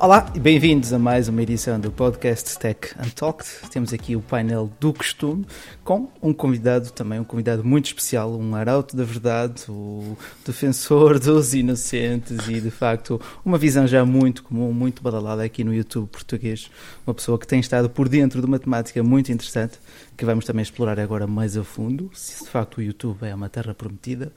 [0.00, 3.48] Olá e bem-vindos a mais uma edição do podcast Tech Untalked.
[3.68, 5.44] Temos aqui o painel do costume
[5.82, 10.16] com um convidado, também um convidado muito especial, um arauto da verdade, o
[10.46, 15.74] defensor dos inocentes e de facto uma visão já muito comum, muito badalada aqui no
[15.74, 16.70] YouTube português.
[17.04, 19.80] Uma pessoa que tem estado por dentro de uma temática muito interessante
[20.16, 23.48] que vamos também explorar agora mais a fundo, se de facto o YouTube é uma
[23.48, 24.32] terra prometida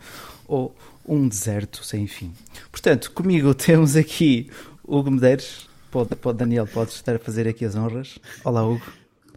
[0.48, 0.76] ou
[1.08, 2.32] um deserto sem fim.
[2.72, 4.50] Portanto, comigo temos aqui
[4.92, 5.70] Hugo Medeiros.
[5.90, 8.20] Pode, pode, Daniel, podes estar a fazer aqui as honras.
[8.44, 8.86] Olá, Hugo.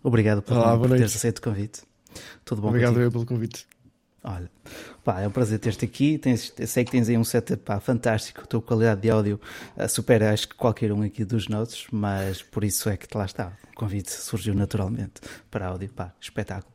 [0.02, 1.82] Obrigado por, Olá, por teres aceito o convite.
[2.45, 3.06] Tudo bom Obrigado contigo?
[3.06, 3.64] eu pelo convite.
[4.24, 4.50] Olha,
[5.04, 6.18] pá, é um prazer ter-te aqui.
[6.18, 8.40] Tens, sei que tens aí um setup pá, fantástico.
[8.42, 9.40] A tua qualidade de áudio
[9.76, 13.24] uh, supera acho que qualquer um aqui dos nossos, mas por isso é que lá
[13.24, 13.52] está.
[13.73, 15.20] O convite surgiu naturalmente
[15.52, 15.88] para áudio.
[15.90, 16.74] Pá, espetáculo.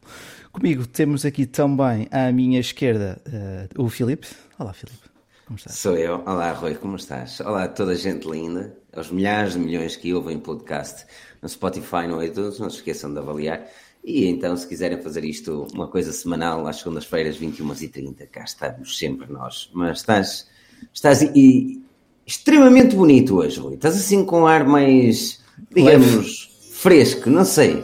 [0.54, 4.28] Comigo temos aqui também à minha esquerda uh, o Filipe.
[4.58, 5.09] Olá, Filipe.
[5.50, 5.80] Como estás?
[5.80, 6.22] Sou eu.
[6.28, 7.40] Olá, Rui, como estás?
[7.40, 11.08] Olá a toda a gente linda, aos milhares de milhões que ouvem o podcast
[11.42, 13.66] no Spotify, no iTunes, não se esqueçam de avaliar.
[14.04, 19.26] E então, se quiserem fazer isto uma coisa semanal, às segundas-feiras, 21h30, cá estamos sempre
[19.34, 19.72] nós.
[19.74, 20.48] Mas estás,
[20.94, 21.82] estás e,
[22.28, 23.74] extremamente bonito hoje, Rui.
[23.74, 25.42] Estás assim com um ar mais,
[25.74, 27.84] digamos, fresco, não sei.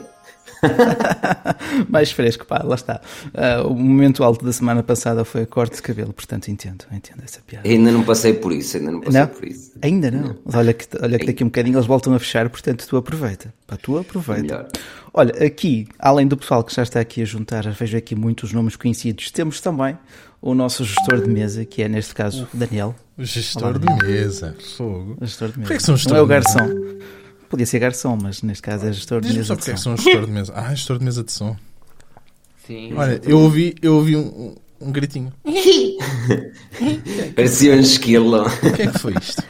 [1.89, 3.01] mais fresco, pá, lá está.
[3.33, 7.21] Uh, o momento alto da semana passada foi a corte de cabelo, portanto entendo, entendo
[7.23, 7.67] essa piada.
[7.67, 9.27] Ainda não passei por isso, ainda não passei Não?
[9.27, 9.71] por isso.
[9.81, 10.35] Ainda não.
[10.45, 12.97] Mas olha que, olha que daqui a um bocadinho eles voltam a fechar, portanto tu
[12.97, 13.53] aproveita.
[13.67, 14.41] Pá, tu aproveita.
[14.43, 14.67] Melhor.
[15.13, 18.75] Olha, aqui, além do pessoal que já está aqui a juntar, vejo aqui muitos nomes
[18.75, 19.97] conhecidos, temos também
[20.41, 22.93] o nosso gestor de mesa, que é neste caso o Daniel.
[23.17, 24.05] O gestor Olá, de Daniel.
[24.07, 24.55] mesa.
[24.77, 25.17] Fogo.
[25.21, 25.67] O gestor de mesa.
[25.67, 26.69] Porquê que são gestor não é o garçom.
[27.49, 29.43] Podia ser garçom, mas neste caso é gestor de mesa.
[29.45, 29.95] só de porque é que som.
[29.95, 30.53] são gestor de mesa.
[30.55, 31.55] Ah, gestor de mesa de som.
[32.65, 32.93] Sim.
[32.95, 34.21] Olha, eu ouvi, eu ouvi um,
[34.81, 35.31] um, um gritinho.
[37.35, 38.41] Parecia um esquilo.
[38.45, 39.43] O que é que foi isto?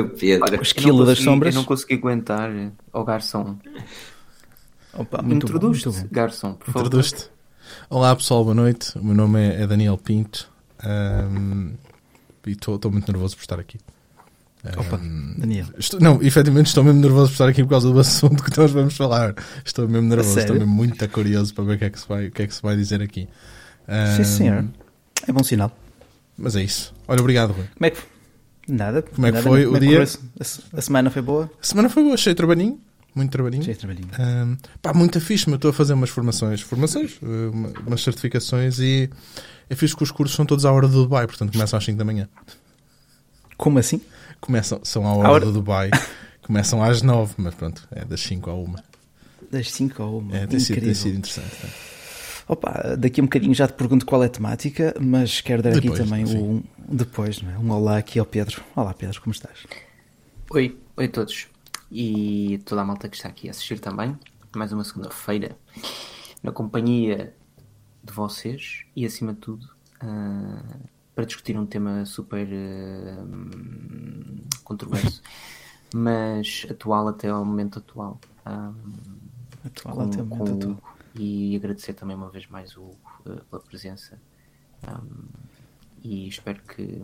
[0.00, 0.58] o Pedro.
[0.58, 1.54] O esquilo eu não das consegui- sombras.
[1.54, 2.50] Eu não consegui aguentar
[2.92, 3.56] ao garçom.
[4.94, 6.86] Opa, muito bom, Introduz-te, garçom, por favor.
[6.86, 7.30] Introduz-te.
[7.90, 8.96] Olá pessoal, boa noite.
[8.98, 10.50] O meu nome é é Daniel Pinto.
[10.82, 11.72] Ahm,
[12.46, 13.78] e estou muito nervoso por estar aqui.
[14.76, 15.66] Opa, Ahm, Daniel.
[15.78, 18.70] estou- não, efetivamente estou mesmo nervoso por estar aqui por causa do assunto que nós
[18.70, 19.34] vamos falar.
[19.64, 22.26] Estou mesmo nervoso, estou mesmo muito curioso para ver o que é que se vai,
[22.26, 23.28] o que é que se vai dizer aqui.
[23.86, 24.64] Sim, Ahm, senhor.
[25.28, 25.76] É bom sinal.
[26.36, 26.92] Mas é isso.
[27.08, 27.64] Olha, obrigado, Rui.
[27.74, 27.98] Como é que
[28.68, 29.00] Nada.
[29.02, 30.02] Como é que nada, foi o é dia?
[30.02, 30.06] A,
[30.44, 31.48] se- a semana foi boa?
[31.62, 32.80] A semana foi boa, cheio de trabalhinho.
[33.14, 33.62] Muito trabalhinho.
[33.62, 34.08] Cheio de trabalhinho.
[34.18, 38.78] Ahm, pá, muito fixe, mas estou a fazer umas formações, formações, eh, uma- umas certificações
[38.80, 39.08] e
[39.70, 41.96] é fixe que os cursos são todos à hora do Dubai, portanto começam às 5
[41.96, 42.28] da manhã.
[43.56, 44.00] Como assim?
[44.40, 45.90] Começam, são à hora, À hora- do Dubai,
[46.42, 48.74] começam às 9, mas pronto, é das 5 à 1.
[49.50, 50.34] Das 5 a 1.
[50.34, 50.82] É, tem, sido, Incrível.
[50.82, 51.64] tem sido interessante.
[51.64, 51.70] né?
[52.48, 55.70] Opa, daqui a um bocadinho já te pergunto qual é a temática, mas quero dar
[55.72, 56.38] Depois, aqui também sim.
[56.38, 57.58] um, depois, não é?
[57.58, 58.62] um olá aqui ao Pedro.
[58.76, 59.66] Olá Pedro, como estás?
[60.50, 61.48] Oi, oi a todos.
[61.90, 64.16] E toda a malta que está aqui a assistir também.
[64.54, 65.56] Mais uma segunda-feira.
[66.42, 67.34] Na companhia
[68.04, 69.68] de vocês e, acima de tudo,
[70.00, 70.62] ah,
[71.16, 75.22] para discutir um tema super ah, hum, controverso,
[75.92, 78.20] mas atual até ao momento atual.
[78.44, 78.70] Ah,
[79.64, 80.72] Atual com, até o com momento atual.
[80.72, 80.82] Hugo.
[81.18, 84.20] E agradecer também uma vez mais o Hugo eh, pela presença.
[84.86, 85.24] Um,
[86.04, 87.02] e espero que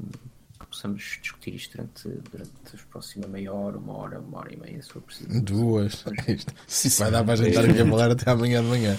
[0.68, 4.80] possamos discutir isto durante, durante a próxima meia hora, uma hora, uma hora e meia,
[4.82, 5.42] se for preciso.
[5.42, 6.04] Duas.
[6.98, 8.98] Vai dar para a gente estar aqui a falar até amanhã de manhã.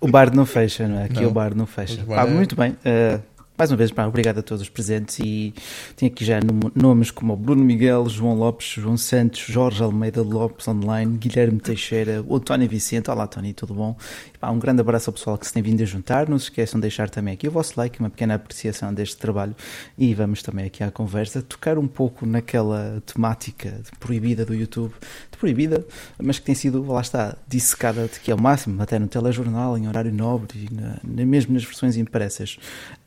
[0.00, 1.04] O bar não fecha, não é?
[1.04, 1.28] Aqui Não.
[1.28, 2.02] o bar não fecha.
[2.04, 2.76] Bar Pá, é- Muito bem.
[2.84, 3.20] eh,
[3.60, 5.52] mais uma vez, pá, obrigado a todos os presentes e
[5.94, 10.66] tenho aqui já nome- nomes como Bruno Miguel, João Lopes, João Santos, Jorge Almeida Lopes
[10.66, 13.10] Online, Guilherme Teixeira, o Tony Vicente.
[13.10, 13.94] Olá, Tony, tudo bom?
[14.40, 16.26] Pá, um grande abraço ao pessoal que se tem vindo a juntar.
[16.26, 19.54] Não se esqueçam de deixar também aqui o vosso like, uma pequena apreciação deste trabalho
[19.98, 24.94] e vamos também aqui à conversa tocar um pouco naquela temática proibida do YouTube,
[25.38, 25.86] proibida,
[26.18, 29.76] mas que tem sido, lá está, dissecada de que é o máximo, até no telejornal,
[29.76, 32.56] em horário nobre e na, mesmo nas versões impressas.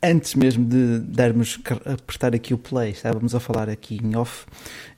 [0.00, 4.46] Antes mesmo de darmos, apertar aqui o play, estávamos a falar aqui em off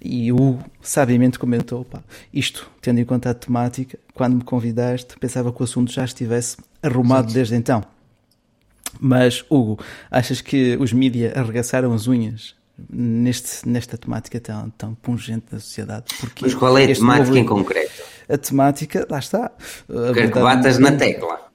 [0.03, 5.53] e o sabiamente comentou, pá, isto, tendo em conta a temática, quando me convidaste, pensava
[5.53, 7.85] que o assunto já estivesse arrumado desde então.
[8.99, 9.79] Mas, Hugo,
[10.11, 12.55] achas que os mídia arregaçaram as unhas
[12.91, 16.05] neste, nesta temática tão, tão pungente da sociedade?
[16.19, 18.03] Porque Mas qual é a temática novo- em concreto?
[18.29, 19.51] A temática, lá está.
[19.87, 21.46] Quero que verdade- batas na tecla.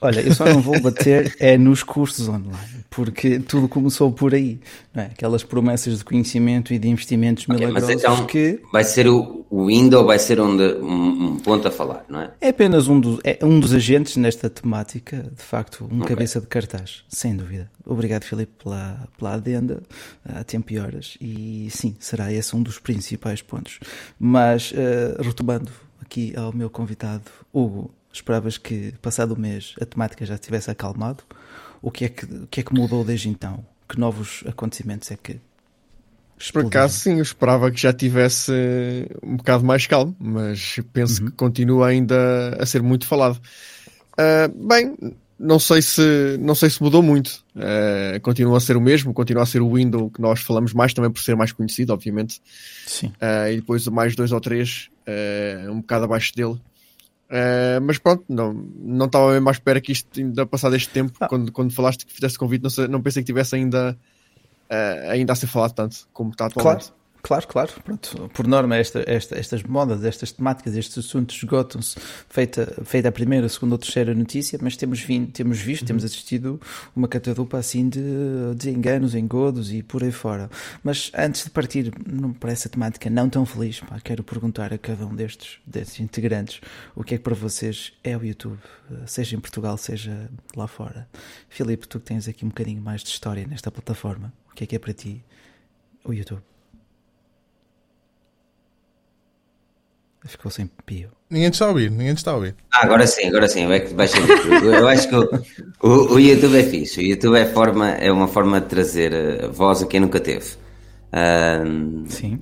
[0.00, 4.58] Olha, eu só não vou bater é nos cursos online, porque tudo começou por aí,
[4.94, 5.06] não é?
[5.06, 8.60] Aquelas promessas de conhecimento e de investimentos okay, milagrosos mas então, que...
[8.72, 12.30] vai ser o, o window, vai ser onde, um, um, ponto a falar, não é?
[12.40, 16.14] É apenas um dos, é um dos agentes nesta temática, de facto, um okay.
[16.14, 17.70] cabeça de cartaz, sem dúvida.
[17.84, 19.82] Obrigado, Filipe, pela, pela adenda,
[20.24, 23.78] há tempo e horas, e sim, será esse um dos principais pontos.
[24.18, 25.70] Mas, uh, retomando
[26.00, 31.22] aqui ao meu convidado, Hugo, Esperavas que, passado o mês, a temática já tivesse acalmado?
[31.80, 33.64] O que é que, o que, é que mudou desde então?
[33.88, 35.38] Que novos acontecimentos é que
[36.52, 38.52] Por acaso, sim, eu esperava que já tivesse
[39.22, 41.30] um bocado mais calmo, mas penso uhum.
[41.30, 43.40] que continua ainda a ser muito falado.
[44.12, 44.96] Uh, bem,
[45.40, 47.42] não sei se não sei se mudou muito.
[47.56, 50.92] Uh, continua a ser o mesmo, continua a ser o Windows que nós falamos mais,
[50.92, 52.42] também por ser mais conhecido, obviamente.
[52.86, 53.06] Sim.
[53.06, 56.60] Uh, e depois mais dois ou três, uh, um bocado abaixo dele.
[57.30, 61.12] Uh, mas pronto, não, não estava mesmo à espera que isto ainda passado este tempo,
[61.20, 61.28] ah.
[61.28, 63.96] quando, quando falaste que fizeste convite, não, sei, não pensei que tivesse ainda,
[64.68, 66.86] uh, ainda a ser falado tanto como está atualmente.
[66.86, 66.99] Claro.
[67.22, 67.72] Claro, claro.
[67.84, 68.30] Pronto.
[68.32, 71.96] Por norma, esta, esta, estas modas, estas temáticas, estes assuntos esgotam-se
[72.28, 75.88] feita, feita a primeira, a segunda ou terceira notícia, mas temos, vindo, temos visto, uhum.
[75.88, 76.60] temos assistido
[76.94, 78.00] uma catadupa assim de,
[78.56, 80.50] de enganos, engodos e por aí fora.
[80.82, 81.92] Mas antes de partir
[82.38, 86.60] para essa temática não tão feliz, pá, quero perguntar a cada um destes, destes integrantes
[86.94, 88.58] o que é que para vocês é o YouTube,
[89.06, 91.08] seja em Portugal, seja lá fora.
[91.48, 94.66] Filipe, tu que tens aqui um bocadinho mais de história nesta plataforma, o que é
[94.66, 95.22] que é para ti
[96.04, 96.42] o YouTube?
[100.24, 101.10] Ficou sem pio.
[101.30, 102.54] Ninguém te está a ouvir, ninguém te está a ouvir.
[102.72, 105.28] Ah, agora sim, agora sim, eu, acho que o,
[105.80, 107.00] o, o, YouTube é fixe.
[107.00, 110.56] O YouTube é, forma, é uma forma de trazer eh, voz a quem nunca teve.
[111.12, 112.38] Um, sim.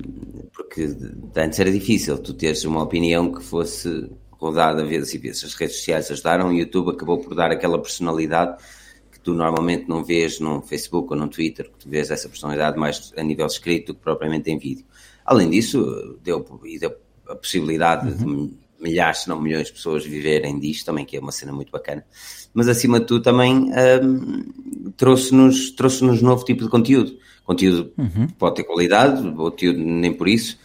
[0.52, 0.88] Porque
[1.36, 5.44] antes era difícil tu teres uma opinião que fosse rodada vezes e vezes.
[5.44, 8.56] As redes sociais ajudaram, o YouTube acabou por dar aquela personalidade
[9.12, 12.78] que tu normalmente não vês no Facebook ou no Twitter, que tu vês essa personalidade
[12.78, 14.84] mais a nível escrito do que propriamente em vídeo.
[15.24, 16.44] Além disso, deu,
[16.80, 16.96] deu
[17.28, 18.46] a possibilidade uhum.
[18.46, 21.70] de milhares, se não milhões de pessoas viverem disto, também que é uma cena muito
[21.70, 22.04] bacana.
[22.54, 23.70] Mas acima de tudo também
[24.02, 27.18] um, trouxe-nos trouxe -nos novo tipo de conteúdo.
[27.44, 28.26] Conteúdo uhum.
[28.26, 30.58] que pode ter qualidade, conteúdo nem por isso,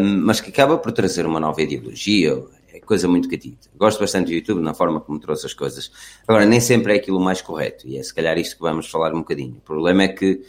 [0.00, 2.42] um, mas que acaba por trazer uma nova ideologia,
[2.72, 3.68] é coisa muito catita.
[3.76, 5.90] Gosto bastante do YouTube na forma como trouxe as coisas.
[6.26, 9.14] Agora, nem sempre é aquilo mais correto, e é se calhar isto que vamos falar
[9.14, 9.56] um bocadinho.
[9.56, 10.42] O problema é que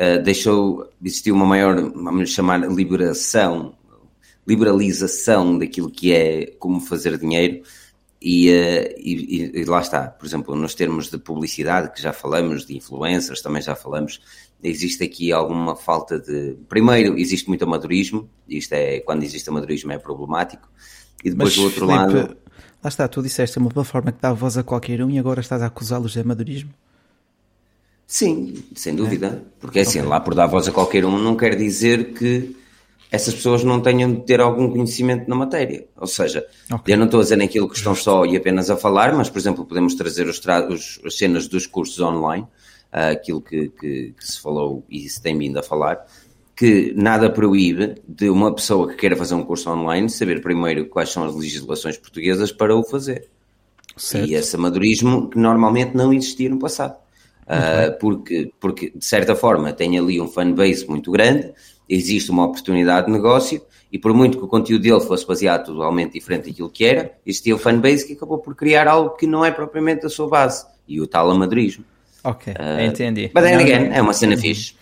[0.00, 3.74] uh, deixou, existiu uma maior, vamos chamar, liberação
[4.46, 7.62] liberalização daquilo que é como fazer dinheiro
[8.24, 12.64] e, uh, e, e, lá está, por exemplo, nos termos de publicidade que já falamos,
[12.64, 14.20] de influencers também já falamos,
[14.62, 16.56] existe aqui alguma falta de.
[16.68, 20.68] Primeiro, existe muito amadorismo, isto é quando existe amadorismo é problemático,
[21.24, 22.36] e depois Mas, do outro Felipe, lado.
[22.82, 25.60] Lá está, tu disseste uma plataforma que dá voz a qualquer um e agora estás
[25.60, 26.70] a acusá-los de amadorismo?
[28.06, 29.50] Sim, sem dúvida, é?
[29.58, 30.10] porque assim, okay.
[30.10, 32.54] lá por dar voz a qualquer um não quer dizer que
[33.12, 35.86] essas pessoas não tenham de ter algum conhecimento na matéria.
[35.98, 36.94] Ou seja, okay.
[36.94, 39.38] eu não estou a dizer naquilo que estão só e apenas a falar, mas, por
[39.38, 44.26] exemplo, podemos trazer os, os as cenas dos cursos online, uh, aquilo que, que, que,
[44.26, 46.06] se falou e se tem vindo a falar,
[46.56, 51.10] que nada proíbe de uma pessoa que queira fazer um curso online saber primeiro quais
[51.10, 53.28] são as legislações portuguesas para o fazer.
[53.94, 54.26] Certo.
[54.26, 56.96] E esse amadorismo que normalmente não existia no passado.
[57.42, 61.52] Uh, porque, porque, de certa forma, tem ali um fanbase muito grande,
[61.94, 63.60] existe uma oportunidade de negócio
[63.92, 67.54] e por muito que o conteúdo dele fosse baseado totalmente diferente daquilo que era, existia
[67.54, 71.00] o fanbase que acabou por criar algo que não é propriamente a sua base e
[71.00, 71.84] o tal amadorismo.
[72.24, 73.30] Ok, uh, entendi.
[73.34, 74.74] Mas again, é uma cena fixe.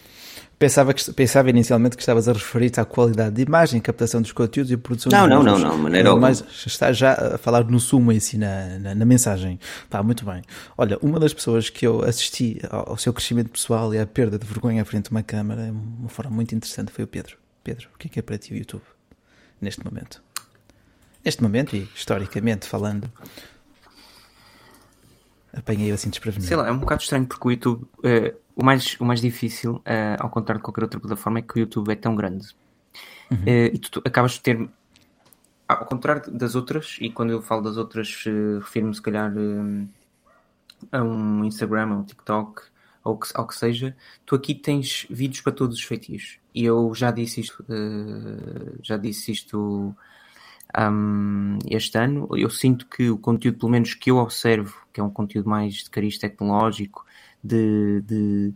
[0.61, 4.71] Pensava, que, pensava inicialmente que estavas a referir-te à qualidade de imagem, captação dos conteúdos
[4.71, 8.21] e produção não, não, não, não, maneira Mas está já a falar no sumo em
[8.21, 9.59] si, na, na, na, mensagem.
[9.89, 10.43] Pá, muito bem.
[10.77, 14.39] Olha, uma das pessoas que eu assisti ao, ao, seu crescimento pessoal e à perda
[14.39, 17.39] de vergonha à frente de uma câmara, de uma forma muito interessante, foi o Pedro.
[17.65, 18.85] Pedro, o que é que é para ti o YouTube,
[19.63, 20.23] neste momento?
[21.25, 23.11] Neste momento e historicamente falando,
[25.55, 26.49] apanhei-o assim desprevenido.
[26.49, 27.87] Sei lá, é um bocado estranho porque o YouTube...
[28.05, 31.55] Uh o mais, o mais difícil, uh, ao contrário de qualquer outra plataforma, é que
[31.57, 32.49] o YouTube é tão grande.
[33.31, 33.39] Uhum.
[33.39, 34.69] Uh, e tu, tu, acabas de ter.
[35.67, 39.33] Ao contrário das outras, e quando eu falo das outras, uh, refiro-me se calhar
[40.93, 42.63] a um Instagram, a um TikTok,
[43.03, 46.39] ou que, ao que seja, tu aqui tens vídeos para todos os feitiços.
[46.55, 47.65] E eu já disse isto,
[48.83, 49.95] já disse isto
[50.79, 52.29] um, este ano.
[52.35, 55.75] Eu sinto que o conteúdo, pelo menos que eu observo, que é um conteúdo mais
[55.75, 57.07] de cariz tecnológico,
[57.43, 58.55] de, de,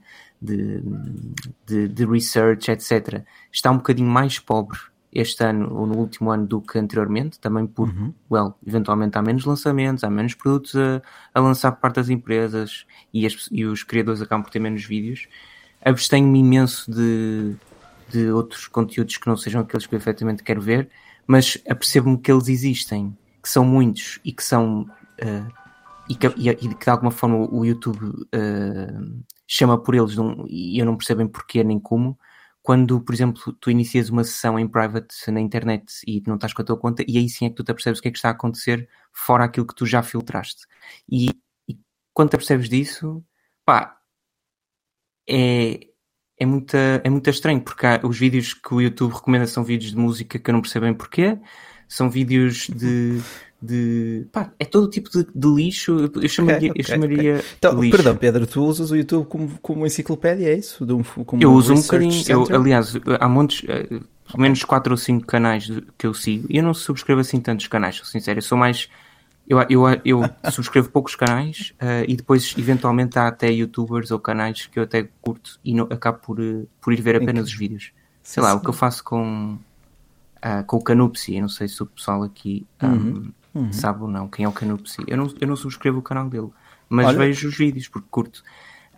[1.67, 4.79] de, de, research, etc., está um bocadinho mais pobre
[5.13, 8.13] este ano ou no último ano do que anteriormente, também por, uhum.
[8.31, 11.01] well, eventualmente há menos lançamentos, há menos produtos a,
[11.33, 14.85] a lançar por parte das empresas e, as, e, os criadores acabam por ter menos
[14.85, 15.29] vídeos.
[15.85, 17.55] Abstenho-me imenso de,
[18.11, 20.89] de outros conteúdos que não sejam aqueles que eu efetivamente quero ver,
[21.27, 24.83] mas apercebo-me que eles existem, que são muitos e que são.
[25.23, 25.64] Uh,
[26.09, 30.17] e, que, e, e, que de alguma forma o YouTube uh, chama por eles
[30.49, 32.19] e eu não percebo porquê nem como
[32.65, 36.63] quando, por exemplo, tu inicias uma sessão em private na internet e não estás com
[36.63, 38.29] a tua conta, e aí sim é que tu te o que é que está
[38.31, 40.67] a acontecer fora aquilo que tu já filtraste.
[41.07, 41.29] E,
[41.69, 41.79] e
[42.15, 43.23] quando te apercebes disso,
[43.67, 43.99] pá,
[45.29, 45.89] é,
[46.39, 49.91] é, muito, é muito estranho, porque há, os vídeos que o YouTube recomenda são vídeos
[49.93, 51.39] de música que eu não percebo bem porquê,
[51.87, 53.21] são vídeos de,
[53.65, 56.11] de pá, é todo tipo de, de lixo.
[56.15, 57.51] Eu chamaria, okay, okay, eu chamaria okay.
[57.59, 60.85] Então, perdão, Pedro, tu usas o YouTube como, como enciclopédia, é isso?
[60.85, 61.03] Um,
[61.41, 62.23] eu uso um bocadinho.
[62.29, 66.59] Eu, aliás, há montes, eh, pelo menos 4 ou 5 canais que eu sigo e
[66.59, 68.39] eu não subscrevo assim tantos canais, sou sincero.
[68.39, 68.89] Eu sou mais.
[69.47, 74.67] Eu, eu, eu subscrevo poucos canais uh, e depois, eventualmente, há até youtubers ou canais
[74.67, 77.93] que eu até curto e não, acabo por, uh, por ir ver apenas os vídeos.
[78.23, 78.57] Sei sim, lá, sim.
[78.57, 79.59] o que eu faço com,
[80.39, 82.67] uh, com o Canupsi, eu não sei se o pessoal aqui.
[82.83, 83.73] Um, uhum uhum.
[83.73, 85.03] sabe ou não quem é o Canupsi.
[85.07, 86.49] Eu não, eu não subscrevo o canal dele,
[86.89, 87.19] mas Olha.
[87.19, 88.43] vejo os vídeos porque curto.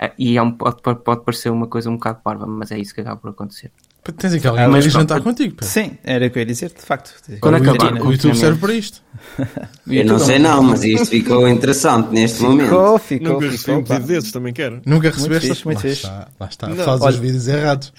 [0.01, 2.95] Uh, e é um, pode, pode parecer uma coisa um bocado parva, mas é isso
[2.95, 3.73] que acaba por acontecer.
[4.13, 5.67] Tens aqui alguém mas, jantar contigo, pá.
[5.67, 7.13] Sim, era o que eu ia dizer, de facto.
[7.41, 9.03] Quando acabar, o YouTube serve para isto.
[9.89, 12.69] eu não sei não, mas isto ficou interessante neste ficou, momento.
[12.69, 13.33] Ficou, ficou.
[13.33, 14.81] Nunca recebi um pedido desses, também quero.
[14.87, 15.49] Nunca recebeste?
[15.49, 16.07] Muito fixe, muito lá fixe.
[16.07, 16.99] está, lá está.
[16.99, 17.93] Faz os vídeos errados.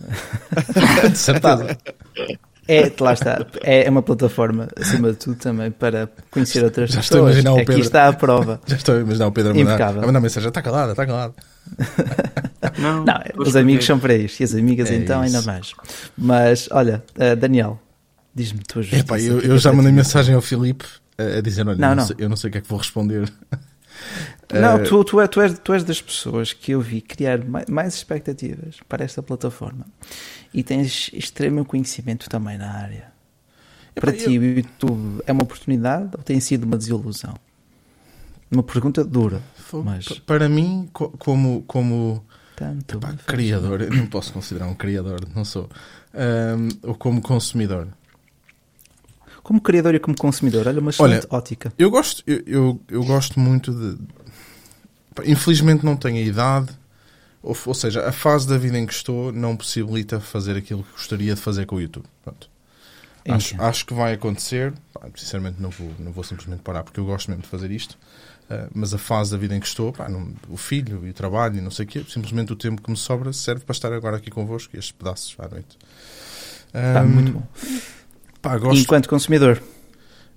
[1.14, 1.78] certeza.
[2.66, 3.46] É, lá está.
[3.62, 7.36] É uma plataforma, acima de tudo, também para conhecer outras Já pessoas.
[7.36, 8.60] Estou a o Aqui Pedro, está a prova.
[8.66, 10.48] Já estou a imaginar o Pedro a mandar, a mandar mensagem.
[10.48, 11.34] Está calado, está calado.
[12.78, 14.40] Não, não os amigos são para isto.
[14.40, 15.36] E as amigas, é então, isso.
[15.36, 15.74] ainda mais.
[16.16, 17.78] Mas, olha, uh, Daniel,
[18.34, 20.84] diz-me tu Epá, eu, eu já mandei mensagem ao Filipe
[21.16, 22.06] a dizer: olha, não, não.
[22.06, 23.30] Sei, eu não sei o que é que vou responder.
[24.52, 27.66] Não, tu, tu, é, tu, és, tu és das pessoas que eu vi criar mais,
[27.66, 29.86] mais expectativas para esta plataforma
[30.54, 33.12] e tens extremo conhecimento também na área.
[33.94, 34.16] Para eu...
[34.16, 37.34] ti, o YouTube é uma oportunidade ou tem sido uma desilusão?
[38.50, 39.42] Uma pergunta dura.
[39.84, 40.06] Mas...
[40.20, 45.68] Para mim, como, como Tanto epá, criador, eu não posso considerar um criador, não sou.
[46.14, 47.88] Um, ou como consumidor.
[49.42, 51.72] Como criador e como consumidor, olha, uma excelente olha, ótica.
[51.76, 53.98] Eu gosto, eu, eu, eu gosto muito de.
[55.26, 56.83] Infelizmente não tenho a idade
[57.44, 60.92] ou, ou, seja, a fase da vida em que estou não possibilita fazer aquilo que
[60.92, 62.06] gostaria de fazer com o YouTube.
[62.22, 62.48] Pronto.
[63.28, 64.72] Acho, acho, que vai acontecer.
[65.14, 67.98] Sinceramente, não vou, não vou simplesmente parar porque eu gosto mesmo de fazer isto.
[68.50, 71.14] Uh, mas a fase da vida em que estou, pá, não, o filho e o
[71.14, 73.92] trabalho e não sei o quê, simplesmente o tempo que me sobra serve para estar
[73.92, 75.78] agora aqui convosco e estes pedaços à noite.
[76.74, 77.42] Um, ah, muito bom.
[78.42, 78.80] Pá, gosto...
[78.82, 79.62] Enquanto consumidor?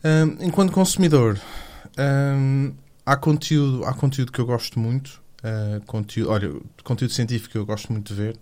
[0.04, 1.38] Um, enquanto consumidor,
[1.98, 2.74] um,
[3.06, 6.51] há, conteúdo, há conteúdo que eu gosto muito Uh, conteúdo, olha,
[6.84, 8.38] conteúdo científico eu gosto muito de ver.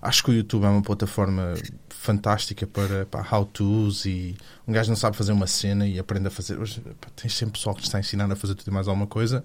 [0.00, 1.54] Acho que o YouTube é uma plataforma
[1.88, 6.30] fantástica para, para how-tos e um gajo não sabe fazer uma cena e aprende a
[6.30, 6.58] fazer.
[6.58, 9.06] Hoje, pá, tens sempre pessoal que te está ensinando a fazer tudo e mais alguma
[9.06, 9.44] coisa.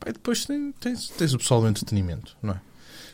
[0.00, 2.60] Pá, e depois tens, tens, tens, o pessoal do entretenimento, não é?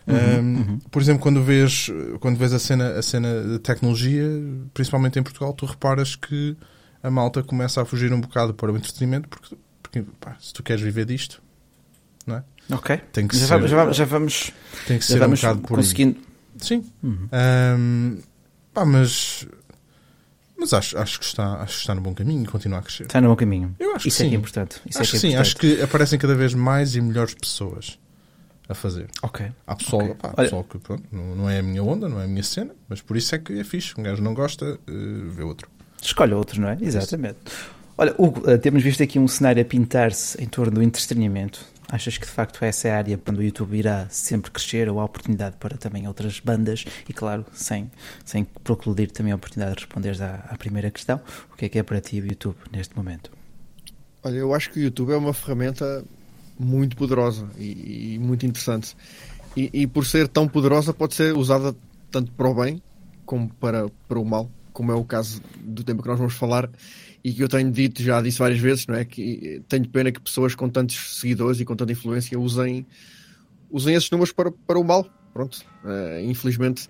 [0.06, 0.78] Uhum, um, uhum.
[0.90, 4.24] Por exemplo, quando vês, quando vês a, cena, a cena de tecnologia,
[4.72, 6.56] principalmente em Portugal, tu reparas que
[7.02, 10.62] a malta começa a fugir um bocado para o entretenimento porque, porque pá, se tu
[10.62, 11.42] queres viver disto?
[12.70, 13.00] Ok.
[13.12, 14.52] Tem que já, ser, vamos, já, já vamos.
[14.86, 16.16] Tem que ser um bocado por conseguindo.
[16.58, 16.84] Sim.
[17.02, 17.28] Uhum.
[17.32, 18.18] Um,
[18.72, 19.46] pá, mas.
[20.60, 23.04] Mas acho, acho, que está, acho que está no bom caminho e continua a crescer.
[23.04, 23.76] Está no bom caminho.
[23.78, 24.30] Eu acho Isso que é sim.
[24.30, 24.80] Que é importante.
[24.86, 25.36] Isso acho é que, que é sim.
[25.36, 27.96] Acho que aparecem cada vez mais e melhores pessoas
[28.68, 29.08] a fazer.
[29.22, 29.46] Ok.
[29.66, 30.14] Há pessoal, okay.
[30.16, 32.74] pá, pessoal que pronto, não, não é a minha onda, não é a minha cena,
[32.88, 33.94] mas por isso é que é fixe.
[33.96, 35.70] Um gajo não gosta, uh, vê outro.
[36.02, 36.78] Escolhe outro, não é?
[36.80, 37.38] Exatamente.
[37.96, 42.18] Olha, Hugo, eh, temos visto aqui um cenário a pintar-se em torno do entretenimento Achas
[42.18, 45.04] que de facto essa é a área onde o YouTube irá sempre crescer ou há
[45.04, 46.84] oportunidade para também outras bandas?
[47.08, 47.90] E claro, sem,
[48.26, 51.18] sem procludir também a oportunidade de responder à, à primeira questão,
[51.50, 53.30] o que é que é para ti o YouTube neste momento?
[54.22, 56.04] Olha, eu acho que o YouTube é uma ferramenta
[56.58, 58.94] muito poderosa e, e muito interessante.
[59.56, 61.74] E, e, por ser tão poderosa, pode ser usada
[62.10, 62.82] tanto para o bem
[63.24, 66.68] como para, para o mal, como é o caso do tempo que nós vamos falar
[67.28, 69.04] e que eu tenho dito, já disse várias vezes, não é?
[69.04, 72.86] Que tenho pena que pessoas com tantos seguidores e com tanta influência usem,
[73.70, 75.06] usem esses números para, para o mal.
[75.32, 76.88] Pronto, uh, infelizmente.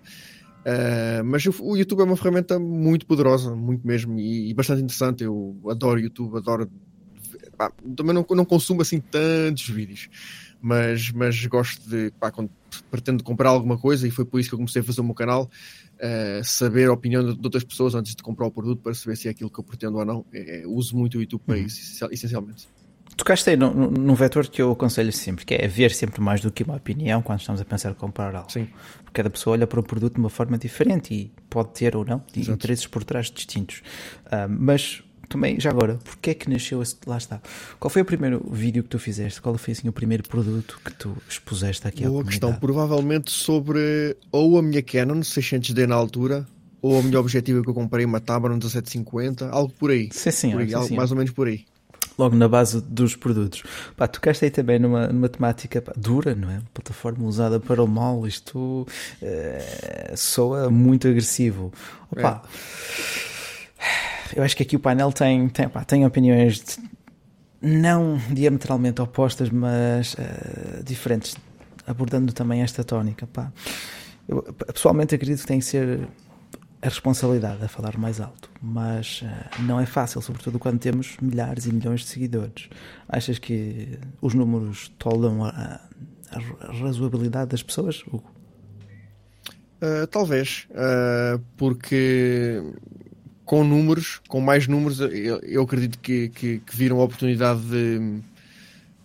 [0.60, 5.24] Uh, mas o, YouTube é uma ferramenta muito poderosa, muito mesmo, e, e, bastante interessante.
[5.24, 6.70] Eu adoro YouTube, adoro
[7.56, 10.08] pá, também não, não consumo assim tantos vídeos.
[10.60, 12.50] Mas, mas gosto de, pá, quando
[12.90, 15.14] pretendo comprar alguma coisa, e foi por isso que eu comecei a fazer o meu
[15.14, 15.50] canal,
[15.98, 19.16] uh, saber a opinião de, de, outras pessoas antes de comprar o produto para saber
[19.16, 20.24] se é aquilo que eu pretendo ou não.
[20.32, 21.64] É, é, uso muito o YouTube para uhum.
[21.64, 22.68] isso, essencialmente.
[23.16, 26.52] Tocaste aí num, num vetor que eu aconselho sempre, que é ver sempre mais do
[26.52, 28.52] que uma opinião quando estamos a pensar em comprar algo.
[28.52, 28.68] Sim.
[28.98, 32.04] Porque cada pessoa olha para o produto de uma forma diferente e pode ter ou
[32.04, 32.52] não Exato.
[32.52, 33.82] interesses por trás distintos.
[34.26, 37.40] Uh, mas também, já agora, porque é que nasceu esse, lá está.
[37.78, 39.40] Qual foi o primeiro vídeo que tu fizeste?
[39.40, 44.58] Qual foi assim o primeiro produto que tu expuseste aqui Boa questão, provavelmente sobre ou
[44.58, 46.46] a minha Canon 600D na altura,
[46.80, 50.08] ou a minha objetiva que eu comprei, uma Tamron 1750, algo por aí.
[50.12, 50.96] Sim, sim, por aí, sim, algo sim.
[50.96, 51.64] mais ou menos por aí
[52.18, 53.62] logo na base dos produtos.
[53.96, 56.60] Pá, tocaste aí também numa, numa temática pá, dura, não é?
[56.74, 58.86] Plataforma usada para o mal, isto
[59.22, 61.72] uh, soa muito agressivo.
[62.10, 63.37] Opa, é.
[64.34, 66.78] Eu acho que aqui o painel tem, tem, pá, tem opiniões de,
[67.60, 71.36] não diametralmente opostas, mas uh, diferentes,
[71.86, 73.26] abordando também esta tónica.
[73.26, 73.52] Pá.
[74.28, 74.42] Eu,
[74.72, 76.08] pessoalmente acredito que tem que ser
[76.80, 81.66] a responsabilidade a falar mais alto, mas uh, não é fácil, sobretudo quando temos milhares
[81.66, 82.68] e milhões de seguidores.
[83.08, 85.80] Achas que os números toldam a,
[86.30, 88.30] a razoabilidade das pessoas, Hugo?
[89.80, 92.62] Uh, talvez, uh, porque
[93.48, 98.20] com números, com mais números, eu, eu acredito que, que, que, viram a oportunidade de.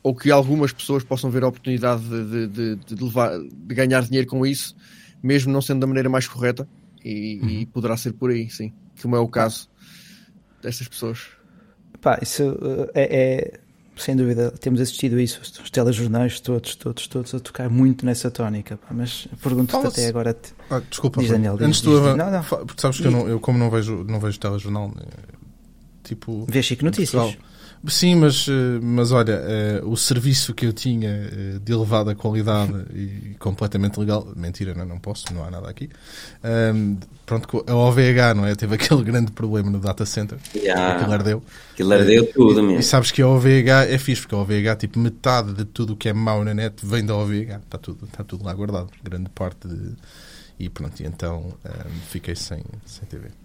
[0.03, 4.27] ou que algumas pessoas possam ver a oportunidade de, de, de, levar, de ganhar dinheiro
[4.27, 4.75] com isso,
[5.23, 6.67] mesmo não sendo da maneira mais correta
[7.05, 7.50] e, uhum.
[7.50, 8.73] e, poderá ser por aí, sim.
[9.01, 9.69] Como é o caso
[10.62, 11.21] destas pessoas.
[12.01, 13.59] Pá, isso uh, é, é,
[13.97, 18.31] sem dúvida, temos assistido a isso, os telejornais todos, todos, todos a tocar muito nessa
[18.31, 18.77] tónica.
[18.77, 20.33] Pá, mas pergunto-te até agora.
[20.33, 20.53] Te...
[20.69, 22.43] Ah, desculpa, diz, Daniel, diz, antes diz, tu, não, não.
[22.43, 25.35] porque sabes que eu, não, eu, como não vejo, não vejo telejornal, eh,
[26.03, 26.45] tipo.
[26.50, 27.12] Vês Chico Notícias?
[27.12, 27.52] Portugal,
[27.87, 29.41] Sim, mas, eh, mas olha,
[29.83, 34.85] uh, o serviço que eu tinha uh, de elevada qualidade e completamente legal, mentira, não,
[34.85, 35.89] não posso, não há nada aqui.
[36.73, 38.55] Um, pronto, a OVH, não é?
[38.55, 40.37] Teve aquele grande problema no data center.
[40.55, 40.95] Yeah.
[40.95, 41.43] Aquilo ardeu.
[41.73, 42.79] Aquilo ardeu tudo mesmo.
[42.79, 45.97] E sabes que a OVH é fixe, porque a OVH, tipo, metade de tudo o
[45.97, 47.59] que é mau na net vem da OVH.
[47.65, 48.91] Está tudo, está tudo lá guardado.
[49.03, 49.91] Grande parte de.
[50.57, 53.42] E pronto, e então um, fiquei sem, sem TV.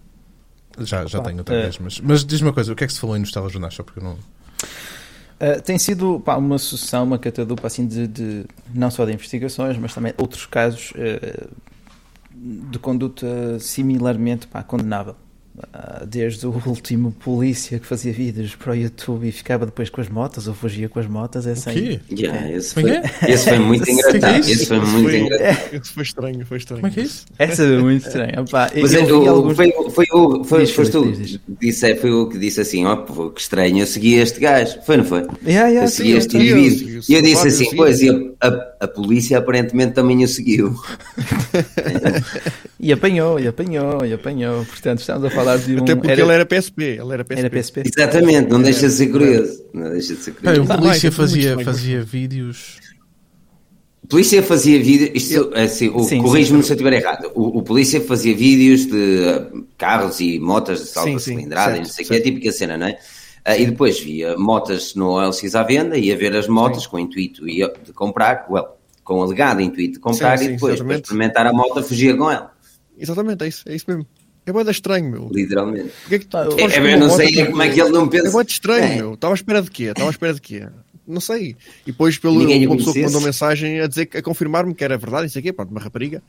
[0.85, 2.99] Já, já tenho outra vez, mas, mas diz-me uma coisa, o que é que se
[2.99, 3.73] falou aí nos telejornais?
[3.73, 4.13] Só porque eu não.
[4.13, 9.77] Uh, tem sido pá, uma sucessão, uma catadupa assim de, de, não só de investigações,
[9.77, 11.49] mas também outros casos uh,
[12.35, 15.15] de conduta similarmente pá, condenável.
[15.73, 19.99] Ah, desde o último polícia que fazia vídeos para o YouTube e ficava depois com
[19.99, 21.45] as motas ou fugia com as motas.
[21.45, 21.99] Essa aí.
[22.09, 22.83] Yeah, esse, foi,
[23.27, 24.35] esse foi muito é engraçado.
[24.35, 25.59] É esse foi muito foi, engraçado.
[25.79, 26.81] Esse foi estranho, foi estranho.
[26.81, 27.25] Como é que é isso?
[27.37, 28.41] Essa foi muito estranha.
[28.41, 29.55] Opa, Mas eu, eu, alguns...
[29.55, 33.29] foi, foi, o, foi, diz, foste tu disse, foi o que disse assim: ó, oh,
[33.29, 34.79] que estranho, eu segui este gajo.
[34.85, 35.19] Foi, não foi?
[35.45, 37.01] Yeah, yeah, eu segui sim, este indivíduo.
[37.09, 40.75] E eu disse assim: pois, e a, a, polícia aparentemente também o seguiu.
[42.79, 44.65] e apanhou, e apanhou, e apanhou.
[44.65, 45.83] Portanto, estamos a falar de um.
[45.83, 46.21] Até porque era...
[46.21, 46.83] ele era PSP.
[46.83, 47.39] Ele era PSP.
[47.39, 47.83] Era PSP.
[47.85, 49.63] Exatamente, não deixa de ser curioso.
[49.73, 50.63] Não deixa de ser curioso.
[50.63, 52.77] Bem, o polícia fazia, fazia vídeos.
[54.03, 55.11] O polícia fazia vídeos.
[55.13, 55.89] Isto, assim,
[56.21, 57.31] corrijo-me se eu estiver errado.
[57.35, 62.05] O, o, polícia fazia vídeos de carros e motas de salto cilindrada e não sei
[62.05, 62.97] o que, é a típica cena, não é?
[63.49, 66.89] Uh, e depois via motas no OLX à venda, ia ver as motas sim.
[66.89, 70.53] com o intuito de comprar, well, com o alegado intuito de comprar sim, sim, e
[70.53, 72.51] depois, para experimentar a moto, fugia com ela.
[72.97, 74.05] Exatamente, é isso, é isso mesmo.
[74.45, 75.29] É muito estranho, meu.
[75.31, 75.91] Literalmente.
[76.01, 78.27] Porque é que, tá, eu, é, eu não sei como é que ele não pensa.
[78.27, 78.95] É muito estranho, é.
[78.95, 79.13] meu.
[79.13, 79.83] Estava à espera de quê?
[79.83, 80.67] Estava à espera de quê?
[81.07, 81.55] Não sei.
[81.87, 85.27] E depois, pelo uma pessoa que mandou mensagem a dizer, a confirmar-me que era verdade,
[85.27, 86.21] isso aqui, pronto, uma rapariga,